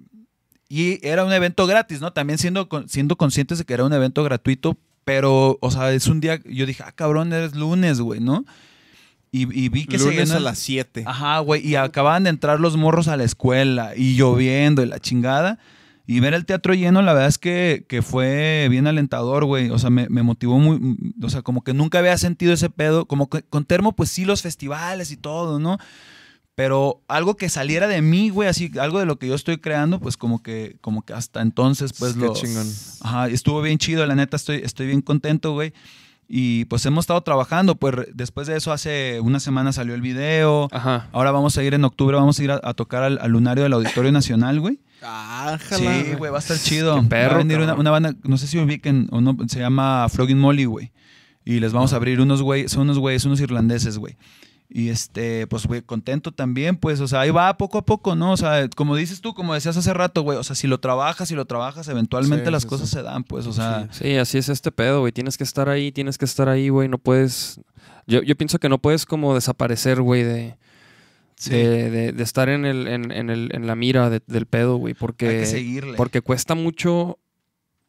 [0.68, 2.12] Y era un evento gratis, ¿no?
[2.12, 4.76] También siendo, siendo conscientes de que era un evento gratuito,
[5.08, 6.38] pero, o sea, es un día.
[6.44, 8.44] Yo dije, ah, cabrón, es lunes, güey, ¿no?
[9.32, 11.04] Y, y vi que se Lunes llenó a las 7.
[11.06, 11.66] Ajá, güey.
[11.66, 15.58] Y acababan de entrar los morros a la escuela y lloviendo y la chingada.
[16.06, 19.70] Y ver el teatro lleno, la verdad es que, que fue bien alentador, güey.
[19.70, 20.98] O sea, me, me motivó muy.
[21.22, 23.06] O sea, como que nunca había sentido ese pedo.
[23.06, 25.78] Como que con Termo, pues sí, los festivales y todo, ¿no?
[26.58, 30.00] Pero algo que saliera de mí, güey, así, algo de lo que yo estoy creando,
[30.00, 32.34] pues como que, como que hasta entonces, pues Qué lo.
[32.34, 32.66] chingón.
[33.00, 35.72] Ajá, estuvo bien chido, la neta, estoy, estoy bien contento, güey.
[36.26, 40.66] Y pues hemos estado trabajando, pues después de eso hace una semana salió el video.
[40.72, 41.08] Ajá.
[41.12, 43.62] Ahora vamos a ir en octubre, vamos a ir a, a tocar al, al lunario
[43.62, 44.80] del Auditorio Nacional, güey.
[45.00, 46.02] Ájala.
[46.02, 47.00] Sí, güey, va a estar chido.
[47.00, 50.08] Qué perro, va a venir una, banda, no sé si ubiquen o no, se llama
[50.08, 50.90] Flogging Molly, güey.
[51.44, 54.16] Y les vamos a abrir unos güey, son unos güeyes, unos irlandeses, güey.
[54.70, 58.32] Y este, pues, güey, contento también, pues, o sea, ahí va poco a poco, ¿no?
[58.32, 61.28] O sea, como dices tú, como decías hace rato, güey, o sea, si lo trabajas,
[61.28, 62.96] si lo trabajas, eventualmente Sí, las sí, cosas sí.
[62.96, 65.12] se dan, pues, o sea, Sí, así es este pedo, güey.
[65.12, 66.86] Tienes que estar ahí, tienes que estar ahí, güey.
[66.88, 67.60] No puedes.
[68.06, 70.58] Yo, yo pienso que no puedes como desaparecer, güey, de,
[71.36, 74.44] sí, de, de- de estar en, el, en, en el, en la mira de- del
[74.44, 74.92] pedo, güey.
[74.92, 75.94] Porque, hay que seguirle.
[75.96, 77.18] porque cuesta mucho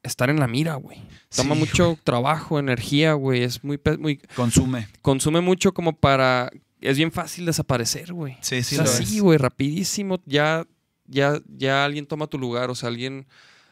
[0.01, 0.97] estar en la mira, güey.
[1.36, 3.43] Toma Sí, mucho trabajo, energía, güey.
[3.43, 4.21] Es muy, muy.
[4.34, 4.88] Consume.
[5.01, 6.49] Consume mucho como para.
[6.82, 8.38] Es bien fácil desaparecer, güey.
[8.41, 10.19] Sí, sí, o sea, lo sí, güey, rapidísimo.
[10.25, 10.65] Ya,
[11.05, 12.69] ya, ya alguien toma tu lugar.
[12.69, 13.27] O sea, alguien.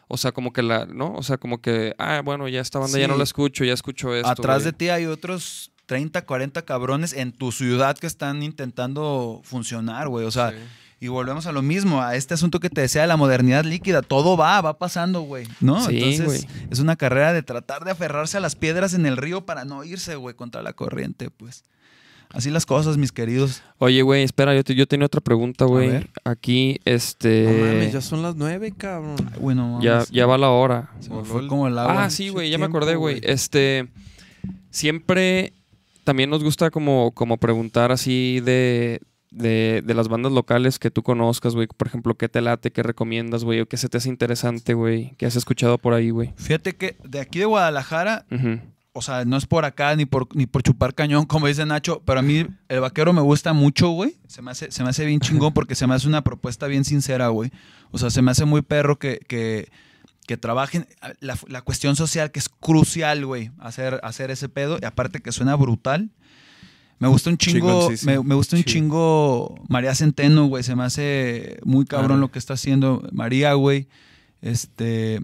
[0.09, 0.85] O sea, como que la.
[0.85, 1.13] ¿No?
[1.15, 1.95] O sea, como que.
[1.97, 4.29] Ah, bueno, ya esta banda ya no la escucho, ya escucho esto.
[4.29, 4.71] Atrás güey.
[4.71, 10.25] de ti hay otros 30, 40 cabrones en tu ciudad que están intentando funcionar, güey.
[10.25, 10.57] O sea, Sí.
[10.99, 14.01] y volvemos a lo mismo, a este asunto que te decía de la modernidad líquida.
[14.01, 15.47] Todo va, va pasando, güey.
[15.61, 15.85] ¿No?
[15.85, 16.67] Sí, Entonces, güey.
[16.71, 19.83] es una carrera de tratar de aferrarse a las piedras en el río para no
[19.85, 21.63] irse, güey, contra la corriente, pues.
[22.33, 23.63] Así las cosas, mis queridos.
[23.77, 25.89] Oye, güey, espera, yo, te- yo tenía otra pregunta, güey.
[25.89, 26.09] ver.
[26.23, 27.43] Aquí, este.
[27.43, 29.15] No mames, ya son las 9, cabrón.
[29.33, 30.09] Ay, güey, no ya, mames.
[30.11, 30.91] ya va la hora.
[30.99, 32.03] Se me fue como el agua.
[32.05, 33.19] Ah, sí, güey, ya me acordé, güey.
[33.23, 33.87] Este.
[34.69, 35.53] Siempre.
[36.03, 41.03] También nos gusta como, como preguntar así de, de, de las bandas locales que tú
[41.03, 41.67] conozcas, güey.
[41.67, 42.71] Por ejemplo, ¿qué te late?
[42.71, 43.59] ¿Qué recomiendas, güey?
[43.59, 45.15] ¿O qué se te hace interesante, güey?
[45.17, 46.33] ¿Qué has escuchado por ahí, güey?
[46.37, 48.59] Fíjate que de aquí de Guadalajara Ujú.
[48.97, 52.01] O sea, no es por acá ni por, ni por chupar cañón, como dice Nacho,
[52.03, 54.15] pero a mí el vaquero me gusta mucho, güey.
[54.27, 56.83] Se me hace, se me hace bien chingón porque se me hace una propuesta bien
[56.83, 57.51] sincera, güey.
[57.91, 59.69] O sea, se me hace muy perro que, que,
[60.25, 60.87] que trabajen
[61.19, 64.79] la, la cuestión social, que es crucial, güey, hacer, hacer ese pedo.
[64.81, 66.09] Y aparte que suena brutal.
[66.97, 70.63] Me gusta un chingo, me, me gusta un chingo María Centeno, güey.
[70.63, 73.87] Se me hace muy cabrón lo que está haciendo María, güey.
[74.41, 75.21] Este,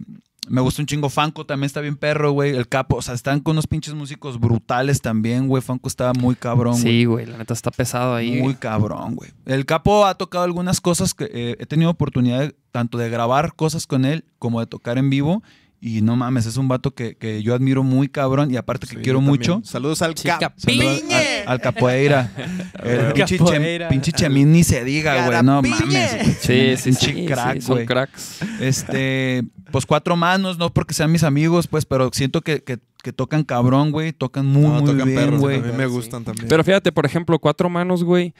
[0.50, 2.56] me gusta un chingo Fanco, también está bien perro, güey.
[2.56, 5.62] El Capo, o sea, están con unos pinches músicos brutales también, güey.
[5.62, 6.84] Fanco estaba muy cabrón, güey.
[6.84, 8.42] Sí, güey, la neta está pesado ahí.
[8.42, 9.32] Muy cabrón, güey.
[9.46, 13.54] El Capo ha tocado algunas cosas que eh, he tenido oportunidad de- tanto de grabar
[13.56, 15.44] cosas con él como de tocar en vivo.
[15.86, 18.96] Y no mames, es un vato que, que yo admiro muy cabrón y aparte que
[18.96, 19.60] Sí, quiero mucho.
[19.66, 20.54] Saludos al Chica Cap.
[20.56, 22.32] Saludos al, al capoeira.
[22.84, 23.88] El pinche, Capoeira.
[23.88, 25.44] Chem- pinche Chemín ni se diga, güey.
[25.44, 25.82] No mames.
[25.86, 26.26] güey.
[26.40, 27.26] Sí, sí, Pinche sí.
[27.26, 27.86] crack, sí, son güey.
[27.86, 28.40] cracks.
[28.62, 33.12] Este, pues cuatro manos, no porque sean mis amigos, pues, pero siento que, que, que
[33.12, 34.14] tocan cabrón, güey.
[34.14, 35.36] Tocan muy, No, muy tocan bien, perros.
[35.36, 35.62] A güey.
[35.62, 36.48] mí me gustan también.
[36.48, 38.34] Pero fíjate, por ejemplo, cuatro manos, güey.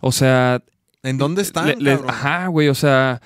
[0.00, 0.62] O sea.
[1.02, 2.68] ¿En dónde están, le- le- ajá, güey.
[2.68, 3.20] O sea,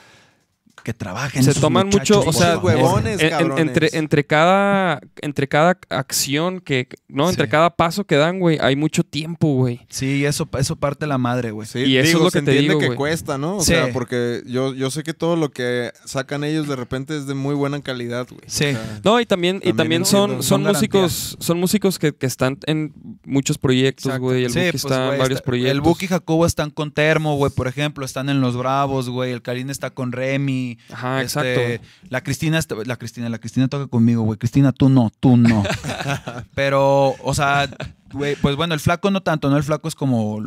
[0.84, 1.42] Que trabajen.
[1.42, 2.20] se toman mucho.
[2.26, 3.60] O sea, huevones, en- en- cabrones.
[3.66, 5.00] entre, entre cada.
[5.20, 6.88] Entre cada acción que.
[7.08, 7.50] No, entre Sí.
[7.50, 8.58] cada paso que dan, güey.
[8.60, 9.80] Hay mucho tiempo, güey.
[9.88, 11.66] Sí, eso, eso parte la madre, güey.
[11.66, 13.56] Sí, Y eso digo, es lo se que te entiende digo, que cuesta, ¿no?
[13.58, 13.66] O Sí.
[13.72, 17.34] sea, porque yo, yo sé que todo lo que sacan ellos de repente es de
[17.34, 18.40] muy buena calidad, güey.
[18.46, 18.72] O Sí.
[18.72, 22.58] sea, No, y también, y También son, Son son músicos, son músicos que, que están
[22.66, 22.92] en
[23.24, 24.44] muchos proyectos, güey.
[24.44, 25.72] El Sí, Buki pues, está en güey, varios está- proyectos.
[25.72, 28.04] El Buki y Jacobo están con Termo, güey, por ejemplo.
[28.04, 29.32] Están en Los Bravos, güey.
[29.32, 30.67] El Karim está con Remy.
[30.92, 31.88] Ajá, Este, exacto.
[32.10, 34.38] La Cristina, la Cristina, la Cristina toca conmigo, güey.
[34.38, 35.62] Cristina, tú no, tú no.
[36.54, 37.68] Pero, o sea,
[38.12, 39.56] güey, pues bueno, el flaco no tanto, ¿no?
[39.56, 40.42] El flaco es como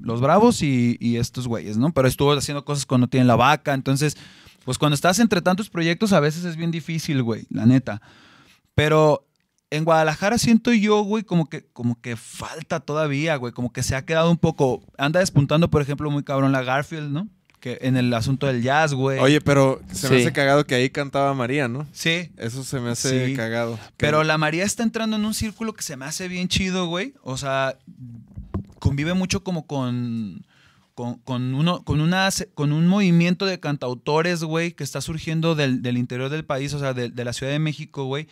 [0.00, 1.92] los bravos y, y estos güeyes, ¿no?
[1.92, 3.74] Pero estuvo haciendo cosas cuando tienen la vaca.
[3.74, 4.16] Entonces,
[4.64, 8.00] pues cuando estás entre tantos proyectos, a veces es bien difícil, güey, la neta.
[8.74, 9.26] Pero
[9.70, 13.52] en Guadalajara siento yo, güey, como que, como que falta todavía, güey.
[13.52, 14.82] Como que se ha quedado un poco.
[14.96, 17.28] Anda despuntando, por ejemplo, muy cabrón la Garfield, ¿no?
[17.60, 19.18] Que en el asunto del jazz, güey.
[19.18, 20.22] Oye, pero se me Sí.
[20.22, 21.86] hace cagado que ahí cantaba María, ¿no?
[21.92, 22.30] Sí.
[22.36, 23.34] Eso se me hace Sí.
[23.34, 23.78] cagado.
[23.96, 27.14] Pero la María está entrando en un círculo que se me hace bien chido, güey.
[27.22, 27.76] O sea,
[28.78, 30.44] convive mucho como con.
[30.94, 35.80] Con, con uno, con, una, con un movimiento de cantautores, güey, que está surgiendo del,
[35.80, 38.26] del interior del país, o sea, de, de la Ciudad de México, güey.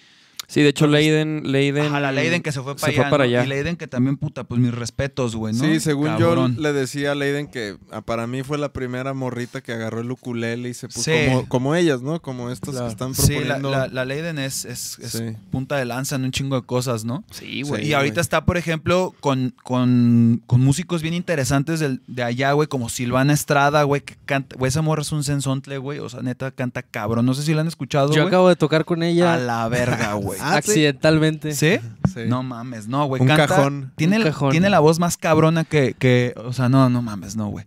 [0.48, 1.42] Sí, de hecho, Leiden.
[1.50, 3.02] Leiden Ajá, la Leiden que se fue para se allá.
[3.02, 3.28] fue para ¿no?
[3.30, 3.44] allá.
[3.44, 5.64] Y Leiden que también, puta, pues mis respetos, güey, ¿no?
[5.64, 6.56] Sí, según Cabrón.
[6.56, 10.00] yo le decía a Leiden que ah, para mí fue la primera morrita que agarró
[10.00, 11.12] el ukulele y se puso Sí.
[11.28, 12.20] como, como ellas, ¿no?
[12.22, 12.86] Como estas Claro.
[12.86, 13.70] que están Sí, la, proponiendo.
[13.70, 15.24] la, la Leiden es, es, es Sí.
[15.50, 17.24] punta de lanza en un chingo de cosas, ¿no?
[17.30, 17.86] Sí, güey.
[17.88, 18.20] y ahorita güey.
[18.22, 23.32] está, por ejemplo, con, con, con músicos bien interesantes del- de allá, güey, como Silvana
[23.32, 26.82] Estrada, güey, que canta, güey, esa morra es un sensontle, güey, o sea, neta canta
[26.82, 27.26] cabrón.
[27.26, 28.28] No sé si la han escuchado, Yo güey.
[28.28, 30.35] acabo de tocar con A ella la verga, güey.
[30.40, 31.52] Ah, accidentalmente.
[31.52, 31.78] ¿Sí?
[32.12, 32.20] Sí.
[32.26, 33.20] No mames, no, güey.
[33.22, 33.92] Un canta- cajón.
[33.96, 34.50] Tiene, Un la- cajón.
[34.50, 37.64] tiene la voz más cabrona que, que, o sea, no, no mames, no, güey.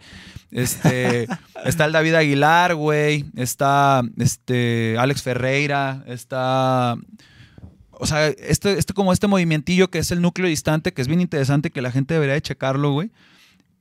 [0.51, 1.27] Este,
[1.65, 3.25] está el David Aguilar, güey.
[3.35, 6.03] Está, este, Alex Ferreira.
[6.07, 6.95] Está,
[7.91, 11.21] o sea, este, este como este movimientillo que es el núcleo distante, que es bien
[11.21, 13.11] interesante, que la gente debería de checarlo, güey.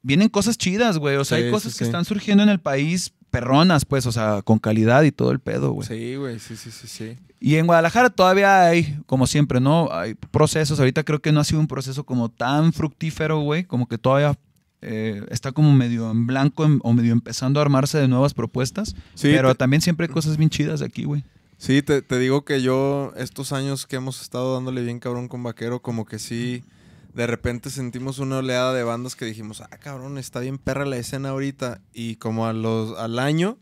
[0.03, 1.16] Vienen cosas chidas, güey.
[1.16, 1.89] O sea, Sí, hay cosas sí, que sí.
[1.89, 5.72] están surgiendo en el país perronas, pues, o sea, con calidad y todo el pedo,
[5.72, 5.87] güey.
[5.87, 7.16] Sí, güey, sí, sí, sí, sí.
[7.41, 9.89] Y en Guadalajara todavía hay, como siempre, ¿no?
[9.93, 10.79] Hay procesos.
[10.81, 13.64] Ahorita creo que no ha sido un proceso como tan fructífero, güey.
[13.64, 14.37] Como que todavía
[14.83, 18.95] eh, está como medio en blanco em- o medio empezando a armarse de nuevas propuestas.
[19.14, 21.22] Sí, pero te- también siempre hay cosas bien chidas aquí, güey.
[21.59, 25.43] Sí, te, te digo que yo, estos años que hemos estado dándole bien cabrón con
[25.43, 26.62] Vaquero, como que sí,
[27.19, 30.97] de repente sentimos una oleada de bandas que dijimos, ah, cabrón, está bien perra la
[30.99, 31.81] escena ahorita.
[31.93, 33.59] Y como a los, al año,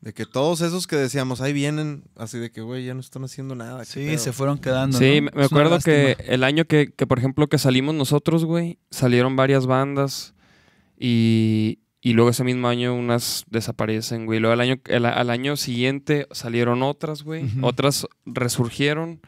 [0.00, 3.22] de que todos esos que decíamos, ahí vienen, así de que, güey, ya no están
[3.24, 3.80] haciendo nada.
[3.80, 4.18] ¿qué Sí, pedo?".
[4.18, 4.96] se fueron quedando.
[4.98, 5.30] Sí, ¿no?
[5.34, 9.36] me- Es acuerdo que el año que, que, por ejemplo, que salimos nosotros, güey, salieron
[9.36, 10.34] varias bandas
[10.98, 14.40] y, y luego ese mismo año unas desaparecen, güey.
[14.40, 17.44] Luego al año, el- al año siguiente salieron otras, güey.
[17.62, 19.20] Otras resurgieron.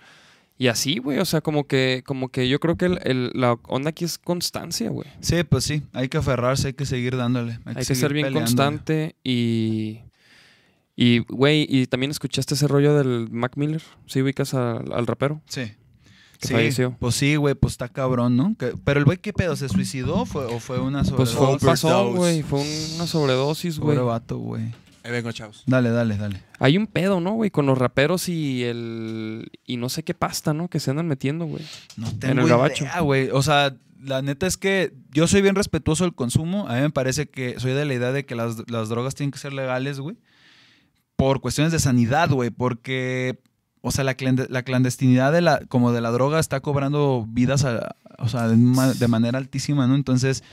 [0.60, 3.52] Y así, güey, o sea, como que, como que yo creo que el- el- la
[3.68, 5.08] onda aquí es constancia, güey.
[5.20, 5.82] Sí, pues sí.
[5.92, 7.60] Hay que aferrarse, hay que seguir dándole.
[7.64, 8.44] Hay, Hay que ser bien peleándole.
[8.44, 10.00] constante y...
[11.00, 13.82] Y, güey, y también escuchaste ese rollo del Mac Miller.
[14.06, 15.40] ¿Sí ubicas al- al rapero?
[15.46, 15.60] Sí.
[16.40, 16.96] Que Sí, falleció.
[16.98, 18.56] Pues sí, güey, pues está cabrón, ¿no?
[18.58, 19.54] Que- pero el güey, ¿qué pedo?
[19.54, 21.36] ¿Se suicidó o fue, o fue una Pues sobredosis?
[21.38, 22.42] fue un pasón, güey.
[22.42, 22.60] Fue
[22.96, 23.96] una sobredosis, güey.
[23.96, 24.72] Pobre vato, güey.
[25.08, 25.62] Ahí vengo, chavos.
[25.66, 26.42] Dale, dale, dale.
[26.58, 27.50] Hay un pedo, ¿no, güey?
[27.50, 29.50] Con los raperos y el...
[29.64, 30.68] Y no sé qué pasta, ¿no?
[30.68, 31.64] Que se andan metiendo, güey.
[31.96, 32.84] No el tengo gabacho.
[32.84, 33.30] idea, güey.
[33.30, 36.68] O sea, la neta es que yo soy bien respetuoso del consumo.
[36.68, 39.30] A mí me parece que soy de la idea de que las, las drogas tienen
[39.30, 40.16] que ser legales, güey.
[41.16, 42.50] Por cuestiones de sanidad, güey.
[42.50, 43.40] Porque,
[43.80, 47.64] o sea, la, clande- la clandestinidad de la, como de la droga está cobrando vidas,
[47.64, 49.94] a- o sea, de, ma- de manera altísima, ¿no?
[49.94, 50.44] Entonces,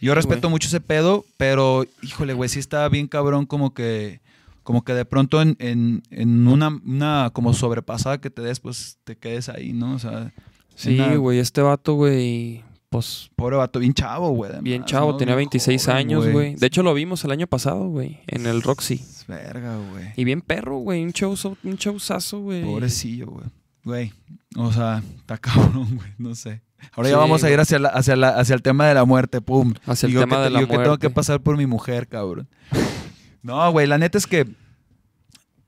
[0.00, 0.52] yo respeto güey.
[0.52, 4.20] mucho ese pedo, pero, híjole, güey, sí está bien cabrón como que...
[4.62, 8.98] Como que de pronto en, en- en una, una como sobrepasada que te des, pues
[9.04, 9.94] te quedes ahí, ¿no?
[9.94, 10.32] O sea,
[10.76, 11.38] Sí, Una- güey.
[11.38, 12.62] Este vato, güey...
[12.90, 14.50] Pues Pobre vato, bien chavo, güey.
[14.62, 15.12] bien chavo.
[15.12, 15.16] ¿no?
[15.16, 16.54] tenía Bien 26 joven, años, güey.
[16.56, 18.18] De hecho, lo vimos el año pasado, güey.
[18.26, 19.00] En el Roxy.
[19.28, 20.06] Verga, güey.
[20.16, 21.02] Y bien perro, güey.
[21.04, 22.64] Un show, un showzazo, güey.
[22.64, 23.46] Pobrecillo, güey.
[23.84, 24.12] Güey,
[24.56, 26.62] o sea, está cabrón, güey, no sé.
[26.92, 29.40] Ahora ya vamos a ir hacia, la- hacia, la- hacia el tema de la muerte,
[29.40, 29.74] pum.
[29.86, 32.06] Hacia el yo tema que, de la yo que tengo que pasar por mi mujer,
[32.08, 32.48] cabrón.
[33.42, 34.46] No, güey, la neta es que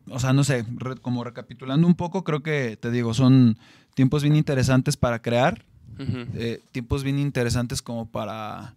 [0.08, 3.56] o sea, no sé, re- como recapitulando un poco, creo que, te digo, son
[3.94, 5.64] tiempos bien interesantes para crear,
[6.34, 8.74] eh, tiempos bien interesantes como para,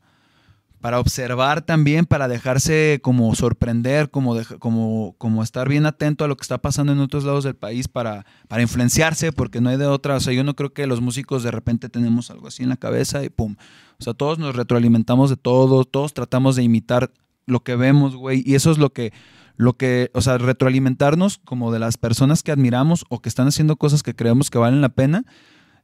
[0.85, 6.37] para observar también, para dejarse como sorprender, como, como, como estar bien atento a lo
[6.37, 9.87] que está pasando en otros lados del país para, para influenciarse, porque no hay de
[9.87, 10.15] otra.
[10.15, 12.77] O sea, yo no creo que los músicos de repente tenemos algo así en la
[12.77, 13.55] cabeza y pum.
[13.99, 17.11] O sea, todos nos retroalimentamos de todo, todos tratamos de imitar
[17.47, 19.11] lo que vemos, güey, y eso es lo que
[19.57, 23.77] lo que, o sea, retroalimentarnos como de las personas que admiramos o que están haciendo
[23.77, 25.25] cosas que creemos que valen la pena,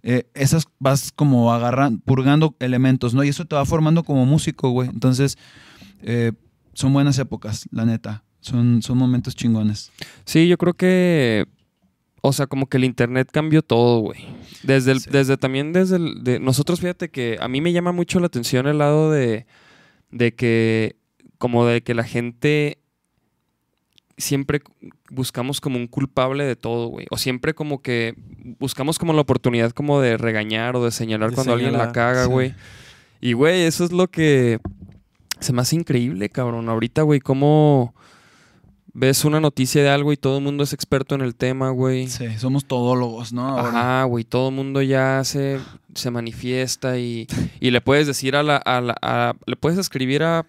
[0.04, 3.24] eh, esas vas como agarrando, purgando elementos, ¿no?
[3.24, 4.90] Y eso te va formando como músico, güey.
[4.90, 5.38] Entonces,
[6.02, 6.32] eh,
[6.74, 8.24] son buenas épocas, la neta.
[8.40, 9.92] Son, son momentos chingones.
[10.26, 11.46] Sí, yo creo que.
[12.24, 14.20] O sea, como que el internet cambió todo, güey.
[14.64, 15.10] Desde, el, Sí.
[15.12, 18.68] desde también desde el, de nosotros, fíjate que a mí me llama mucho la atención
[18.68, 19.46] el lado de,
[20.12, 20.98] de que,
[21.40, 22.81] como de que la gente
[24.22, 24.62] siempre
[25.10, 27.06] buscamos como un culpable de todo, güey.
[27.12, 28.16] O siempre como que
[28.60, 32.24] buscamos como la oportunidad como de regañar o de señalar De cuando alguien la caga,
[32.26, 32.30] sí.
[32.30, 32.54] güey.
[33.20, 34.60] Y, güey, eso es lo que
[35.40, 36.70] se me hace increíble, cabrón.
[36.70, 37.94] Ahorita, güey, cómo
[38.94, 42.08] ves una noticia de algo y todo el mundo es experto en el tema, güey.
[42.08, 43.48] Sí, somos todólogos, ¿no?
[43.48, 43.70] Ahora.
[43.70, 45.60] Ajá, güey, todo el mundo ya se,
[45.96, 47.28] se manifiesta y,
[47.60, 50.46] y le puedes decir a la, a la- a- le puedes escribir a,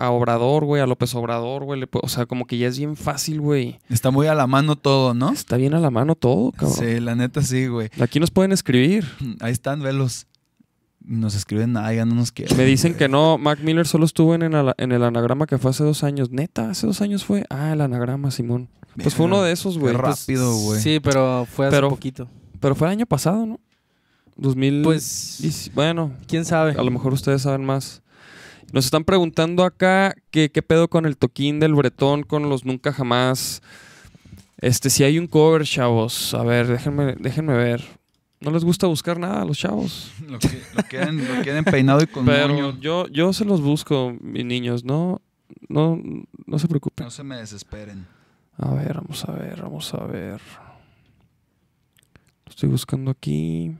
[0.00, 3.40] a Obrador, güey, a López Obrador, güey, o sea, como que ya es bien fácil,
[3.40, 3.78] güey.
[3.88, 5.30] Está muy a la mano todo, ¿no?
[5.30, 6.76] Está bien a la mano todo, cabrón.
[6.78, 7.90] Sí, la neta sí, güey.
[8.00, 9.04] Aquí nos pueden escribir.
[9.40, 10.26] Ahí están, velos.
[11.02, 12.56] Nos escriben nada, ya no nos quieren.
[12.56, 15.70] Me dicen que no, Mac Miller solo estuvo en el, en el anagrama que fue
[15.70, 16.30] hace dos años.
[16.30, 17.44] Neta, hace dos años fue.
[17.48, 18.68] Ah, el anagrama, Simón.
[19.02, 19.96] Pues fue uno de esos, güey.
[19.96, 20.80] Pues, rápido, güey.
[20.80, 22.28] Sí, pero fue hace Pero- poquito.
[22.60, 23.60] pero fue el año pasado, ¿no?
[24.36, 24.82] 2000.
[24.82, 26.72] Pues, Bueno, quién sabe.
[26.72, 28.02] a lo mejor ustedes saben más.
[28.72, 32.92] Nos están preguntando acá que, qué pedo con el toquín del bretón, con los nunca
[32.92, 33.62] jamás.
[34.58, 36.34] Este, si hay un cover, chavos.
[36.34, 37.82] A ver, déjenme, déjenme ver.
[38.40, 40.12] No les gusta buscar nada a los chavos.
[40.28, 42.78] Lo, que- lo quieren, lo quieren peinado y con Pero moño.
[42.80, 44.84] yo, yo se los busco, mis niños.
[44.84, 45.20] No,
[45.68, 46.00] no,
[46.46, 47.04] no se preocupen.
[47.04, 48.06] No se me desesperen.
[48.56, 50.40] A ver, vamos a ver, vamos a ver.
[52.46, 53.72] Lo estoy buscando aquí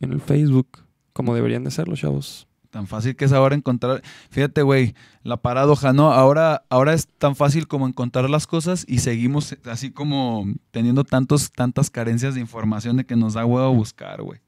[0.00, 2.47] en el Facebook, como deberían de ser los chavos.
[2.70, 4.02] Tan fácil que es ahora encontrar.
[4.30, 6.12] Fíjate, güey, la paradoja, ¿no?
[6.12, 11.50] Ahora, ahora es tan fácil como encontrar las cosas y seguimos así como teniendo tantos,
[11.52, 14.40] tantas carencias de información de que nos da huevo buscar, güey.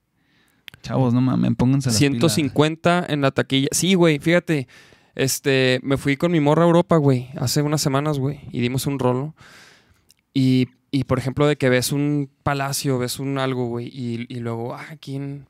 [0.82, 2.32] Chavos, no mames, pónganse las pilas.
[2.32, 3.68] 150 en la taquilla.
[3.72, 4.68] Sí, güey, fíjate.
[5.14, 8.86] Este, me fui con mi morra a Europa, güey, hace unas semanas, güey, y dimos
[8.86, 9.34] un rolo.
[10.32, 14.40] Y, y, por ejemplo, de que ves un palacio, ves un algo, güey, y, y
[14.40, 15.46] luego, ah, ¿quién,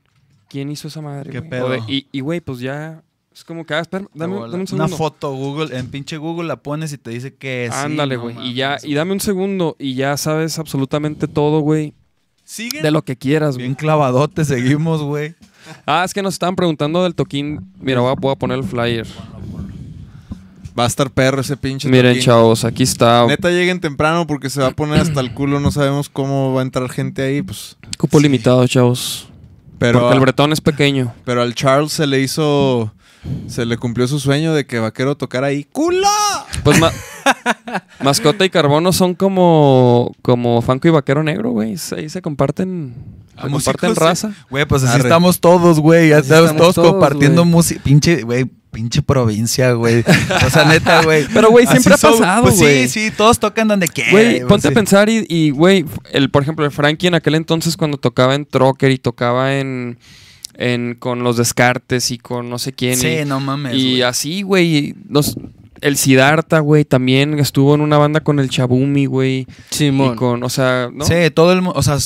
[0.51, 1.31] ¿quién hizo esa madre?
[1.31, 1.71] ¿Qué pedo?
[1.71, 3.03] De- y, y, güey, pues ya,
[3.33, 4.89] es como que, ah, espera, dame, un Una segundo.
[4.97, 7.73] foto Google, en pinche Google la pones y te dice que es.
[7.73, 8.37] Ándale, güey.
[8.47, 11.95] y ya, y dame un segundo, y ya sabes absolutamente todo, güey,
[12.45, 12.83] Siguen.
[12.83, 13.67] de lo que quieras, güey.
[13.69, 15.35] Bien clavadote seguimos, güey.
[15.87, 17.73] Ah, es que nos estaban preguntando del toquín.
[17.81, 19.07] Mira, voy a, voy a poner el flyer.
[20.79, 22.23] Va a estar perro ese pinche Miren, toquín.
[22.25, 23.27] chavos, aquí está.
[23.27, 26.61] Neta lleguen temprano porque se va a poner hasta el culo, no sabemos cómo va
[26.63, 27.77] a entrar gente ahí, pues.
[27.99, 29.29] Cupo limitado, chavos.
[29.81, 31.13] Pero, porque el bretón es pequeño.
[31.25, 32.93] pero al Charles se le hizo
[33.49, 35.65] se le cumplió su sueño de que Vaquero tocara ahí.
[35.65, 36.07] ¡Culo!
[36.65, 36.93] Pues ma-
[38.03, 41.77] Mascota y Carbono son como, como Fanco y Vaquero Negro, güey.
[41.97, 42.95] Ahí se comparten,
[43.37, 44.33] se comparten raza.
[44.49, 45.03] Güey, pues así Arre.
[45.03, 46.09] estamos todos, güey.
[46.11, 47.81] Ya estamos todos todos, compartiendo música.
[47.85, 50.05] Pinche, güey, pinche provincia, güey.
[50.47, 51.27] O sea, neta, güey.
[51.35, 52.89] Pero, güey, siempre Así ha pasado, pues güey.
[52.89, 54.13] sí, sí, todos tocan donde quieran.
[54.13, 57.99] Güey, ponte a pensar y, güey, el, por ejemplo, el Frankie en aquel entonces cuando
[57.99, 59.99] tocaba en Trocker y tocaba en,
[60.55, 62.97] en con los Descartes y con no sé quién.
[62.97, 63.75] Sí, y, no mames.
[63.75, 64.95] y así, güey,
[65.81, 69.41] el Siddhartha, güey, también estuvo en una banda con el Chabumi, güey.
[69.41, 70.17] Y Simón.
[70.17, 71.05] con, o sea, ¿no?
[71.05, 71.97] Sí, todo el o sea,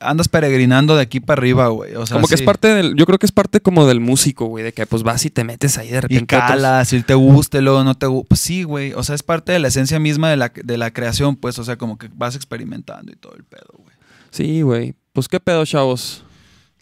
[0.00, 1.94] andas peregrinando de aquí para arriba, güey.
[1.94, 4.46] O sea, como que es parte del, yo creo que es parte como del músico,
[4.46, 6.36] güey, de que pues vas y te metes ahí de Y repente.
[6.36, 8.28] otros- calas, si te gusta, y luego no te gusta.
[8.28, 8.92] Pues sí, güey.
[8.94, 11.58] O sea, es parte de la esencia misma de la, de la creación, pues.
[11.58, 13.94] O sea, como que vas experimentando y todo el pedo, güey.
[14.30, 14.94] Sí, güey.
[15.12, 16.24] Pues qué pedo, chavos.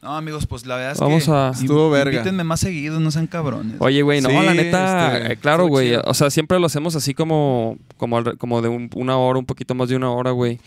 [0.03, 1.31] No, amigos, pues la verdad es Vamos que.
[1.31, 2.13] a- Estuvo verga.
[2.19, 3.77] Invítenme más seguido, no sean cabrones.
[3.79, 5.95] Oye, güey, no, Sí, la neta, este, eh, claro, güey.
[5.95, 9.47] O sea, siempre lo hacemos así como, como, al- como de un- una hora, un
[9.47, 10.59] poquito más de una hora, güey.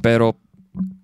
[0.00, 0.34] Pero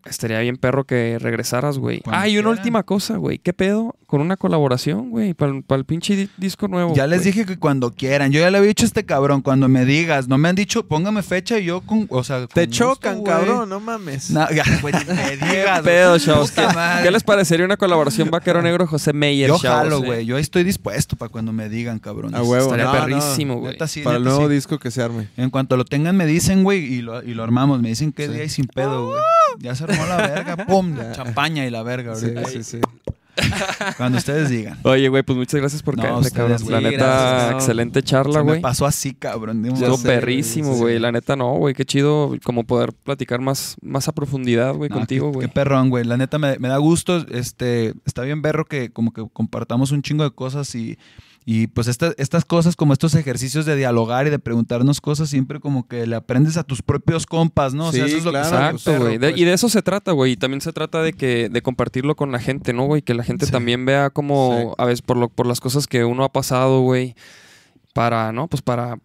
[0.07, 2.01] estaría bien perro que regresaras, güey.
[2.07, 3.39] Ah, y una última cosa, güey.
[3.39, 3.95] ¿Qué pedo?
[4.07, 6.95] Con una colaboración, güey, para el pinche di- disco nuevo.
[6.95, 7.33] Ya les güey.
[7.33, 8.31] dije que cuando quieran.
[8.31, 10.87] Yo ya le había dicho a este cabrón, cuando me digas, no me han dicho,
[10.87, 13.33] póngame fecha y yo con, o sea, Te chocan, güey.
[13.33, 14.31] cabrón, no mames.
[14.31, 15.81] No, ya, güey, me digas.
[15.81, 16.21] ¿Qué pedo, güey.
[16.21, 16.53] chavos?
[16.53, 16.63] ¿Qué,
[17.03, 20.07] qué les parecería una colaboración Vaquero Negro José Meyer, Yo chavos, jalo, eh?
[20.07, 20.25] güey.
[20.27, 22.33] Yo estoy dispuesto para cuando me digan, cabrón.
[22.37, 22.67] A huevo.
[22.75, 23.73] Estaría no, perrísimo, güey.
[23.73, 24.55] Neta, sí, Para el nuevo sí.
[24.55, 25.29] disco que se arme.
[25.37, 27.83] En cuanto lo tengan, me dicen, güey, y lo, y lo armamos.
[27.83, 28.33] Me dicen qué Sí.
[28.35, 29.21] día y sin pedo, güey.
[29.59, 32.49] Ya se armó la verga, pum, champaña y la verga Sí, ahorita.
[32.51, 32.81] sí, sí.
[33.97, 34.79] Cuando ustedes digan.
[34.83, 36.59] Oye, güey, pues muchas gracias por No, caerte, cabrón.
[36.69, 37.53] La neta, gracias.
[37.55, 38.61] excelente charla, me güey.
[38.61, 39.65] pasó así, cabrón.
[39.67, 41.01] Estuvo perrísimo, güey, sí.
[41.01, 41.75] La neta, no, güey.
[41.75, 45.49] Qué chido como poder platicar más, más a profundidad, güey, No, contigo, qué- güey.
[45.49, 46.05] Qué perrón, güey.
[46.05, 47.27] La neta me, me da gusto.
[47.31, 50.99] Este, está bien berro que como que compartamos un chingo de cosas y,
[51.49, 55.61] y pues esta- estas cosas como estos ejercicios de dialogar y de preguntarnos cosas siempre
[55.61, 57.87] como que le aprendes a tus propios compas, ¿no?
[57.87, 59.19] O sea, Sí, eso es lo claro, que Exacto, güey.
[59.19, 59.41] De- pues.
[59.41, 60.33] Y de eso se trata, güey.
[60.33, 63.01] Y también se trata de que de compartirlo con la gente, ¿no, güey?
[63.03, 63.53] Que la gente Sí.
[63.53, 64.75] también vea como, Sí.
[64.77, 67.15] a veces, por, lo, por las cosas que uno ha pasado, güey.
[67.95, 68.47] Para, ¿no?
[68.49, 68.99] Pues para,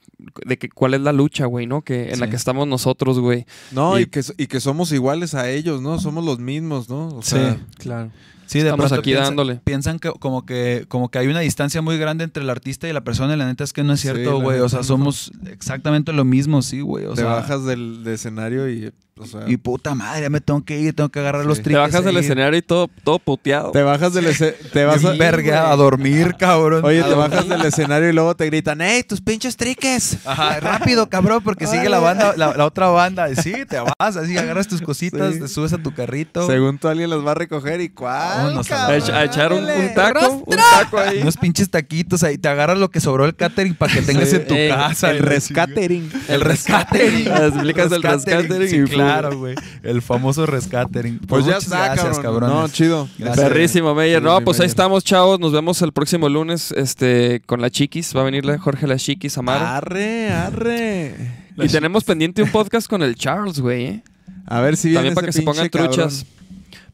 [0.46, 1.82] de que cuál es la lucha, güey, ¿no?
[1.82, 3.46] Que en la que estamos nosotros, güey.
[3.72, 5.98] No, y, Y- que, y que somos iguales a ellos, ¿no?
[6.00, 7.08] Somos los mismos, ¿no?
[7.10, 7.60] O sea, Sí.
[7.78, 8.12] Claro.
[8.52, 9.56] Sí, de Estamos pronto aquí piensan- dándole.
[9.64, 12.92] Piensan que como que como que hay una distancia muy grande entre el artista y
[12.92, 14.60] la persona y la neta es que no es cierto, güey.
[14.60, 17.06] o sea, somos exactamente lo mismo, sí, güey.
[17.06, 18.92] O te sea, bajas del, del escenario y,
[19.22, 21.48] o sea, y puta madre, ya me tengo que ir, tengo que agarrar Sí.
[21.48, 21.82] los Te Te triques.
[21.92, 23.72] bajas del escenario y todo, todo puteado.
[23.72, 26.84] te bajas del esce- te vas a, Bien verga, a dormir, cabrón.
[26.84, 27.30] Oye, A te dormir.
[27.30, 30.18] bajas del escenario y luego te gritan, ¡Ey, tus pinches triques!
[30.26, 30.60] Ajá,
[30.96, 33.30] rápido, cabrón, porque sigue la banda, la, la otra banda.
[33.30, 35.40] Y sí, te vas, así agarras tus cositas, Sí.
[35.42, 36.46] te subes a tu carrito.
[36.48, 39.66] Según tú alguien los va a recoger y cuál, a echar un,
[39.96, 41.20] taco, un taco ahí.
[41.22, 44.38] Unos pinches taquitos ahí, te agarras lo que sobró el catering para que tengas Sí.
[44.38, 45.12] en tu Ey, casa.
[45.12, 46.12] El rescatering.
[46.28, 47.28] El rescatering.
[47.28, 48.80] Explicas el rescatering Sí, y
[49.20, 49.56] claro, güey.
[49.84, 51.20] El famoso rescatering.
[51.20, 52.50] Pues ya muchas está, gracias, cabrón.
[52.50, 53.08] No, chido.
[53.18, 53.48] Gracias.
[53.50, 54.22] Perrísimo, Meyer.
[54.22, 55.40] No, pues ahí estamos, chavos.
[55.40, 58.16] Nos vemos el próximo lunes este, con la Chiquis.
[58.16, 59.66] Va a venir la Jorge la Chiquis, Amaro.
[59.66, 61.16] Arre, arre.
[61.58, 63.86] y tenemos pendiente un podcast con el Charles, güey.
[63.86, 64.04] ¿eh?
[64.48, 66.26] A ver si viene También para que se pongan truchas.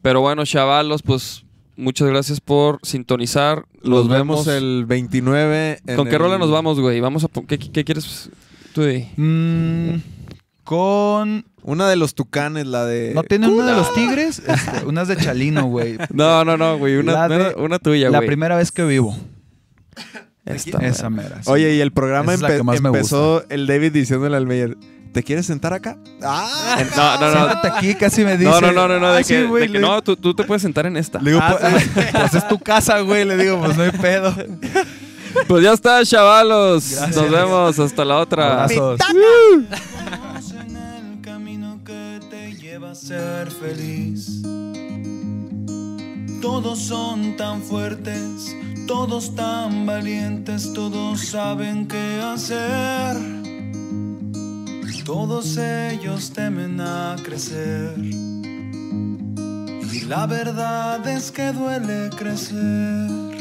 [0.02, 1.44] Pero bueno, chavalos, pues
[1.76, 3.64] muchas gracias por sintonizar.
[3.82, 5.80] Los vemos el 29.
[5.86, 7.00] en ¿Con qué el- rola nos vamos, güey?
[7.00, 7.28] Vamos a...
[7.46, 8.30] ¿Qué, qué quieres
[8.74, 9.08] tú de?
[9.16, 10.00] Mm,
[10.64, 11.44] con.
[11.68, 13.12] Una de los tucanes, la de.
[13.14, 14.40] ¿No tiene una de los tigres?
[14.46, 15.98] Este, unas de Chalino, güey.
[16.12, 16.96] No, no, no, güey.
[16.96, 18.26] Una, La de- una, una tuya, La güey.
[18.26, 19.14] primera vez que vivo.
[20.46, 21.42] Esta, Esa mera.
[21.42, 21.50] sí.
[21.50, 24.46] Oye, y el programa es la empe- que más me empezó el David diciéndole al
[24.46, 24.78] Meyer,
[25.12, 25.98] ¿te quieres sentar acá?
[26.22, 26.78] ¡Ah!
[26.96, 27.32] No, no, no.
[27.44, 28.50] Siéntate aquí, casi me dice.
[28.50, 30.16] No, no, no, no, no, de "Ah, sí, que, güey", de que le- no, tú,
[30.16, 31.20] tú te puedes sentar en esta.
[31.20, 33.26] Le digo, Ah, pues, pues es tu casa, güey.
[33.26, 34.34] Le digo, pues no hay pedo.
[35.46, 36.92] Pues ya está, chavalos.
[36.92, 37.14] Gracias.
[37.16, 37.78] Nos vemos.
[37.78, 38.66] Hasta la otra.
[43.08, 44.42] Ser feliz.
[46.42, 48.54] Todos son tan fuertes,
[48.86, 53.16] todos tan valientes, todos saben qué hacer.
[55.06, 57.94] Todos ellos temen a crecer.
[59.96, 63.37] Y la verdad es que duele crecer.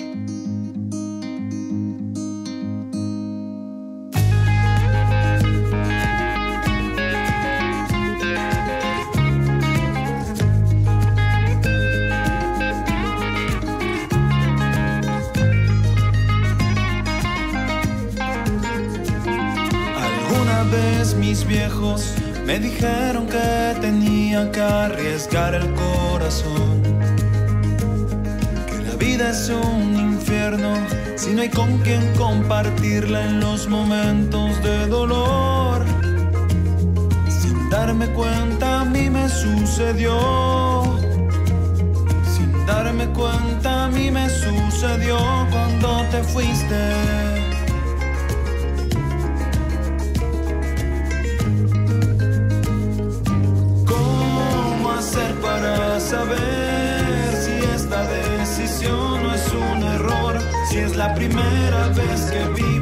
[21.28, 22.14] Mis viejos
[22.46, 26.82] me dijeron que tenía que arriesgar el corazón.
[28.70, 30.74] Que la vida es un infierno
[31.18, 35.84] si no hay con quien compartirla en los momentos de dolor.
[37.42, 40.18] Sin darme cuenta a mí me sucedió.
[42.34, 45.18] Sin darme cuenta a mí me sucedió
[45.52, 46.06] cuando
[60.98, 62.77] la primera vez que vivo.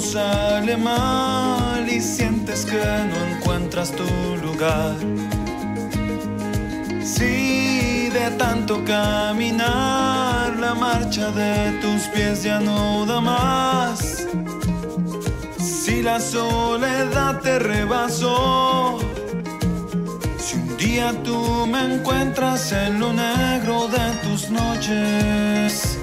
[0.00, 4.04] Sale mal y sientes que no encuentras tu
[4.42, 4.96] lugar.
[7.04, 14.26] Si de tanto caminar la marcha de tus pies ya no da más.
[15.58, 18.98] Si la soledad te rebasó.
[20.38, 25.97] Si un día tú me encuentras en lo negro de tus noches.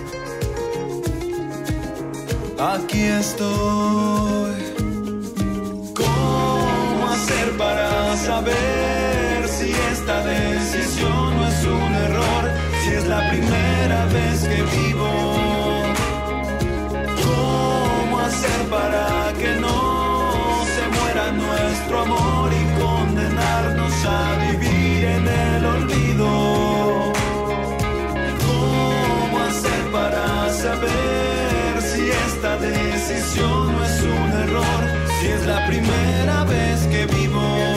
[2.74, 4.56] Aquí estoy.
[5.96, 12.44] ¿Cómo hacer para saber si esta decisión no es un error?
[12.84, 15.12] Si es la primera vez que vivo.
[17.24, 24.20] ¿Cómo hacer para que no se muera nuestro amor y condenarnos a
[24.50, 27.14] vivir en el olvido?
[28.48, 31.25] ¿Cómo hacer para saber
[33.08, 34.66] decisión no es un error?
[35.20, 37.75] Si es la primera vez que vivo.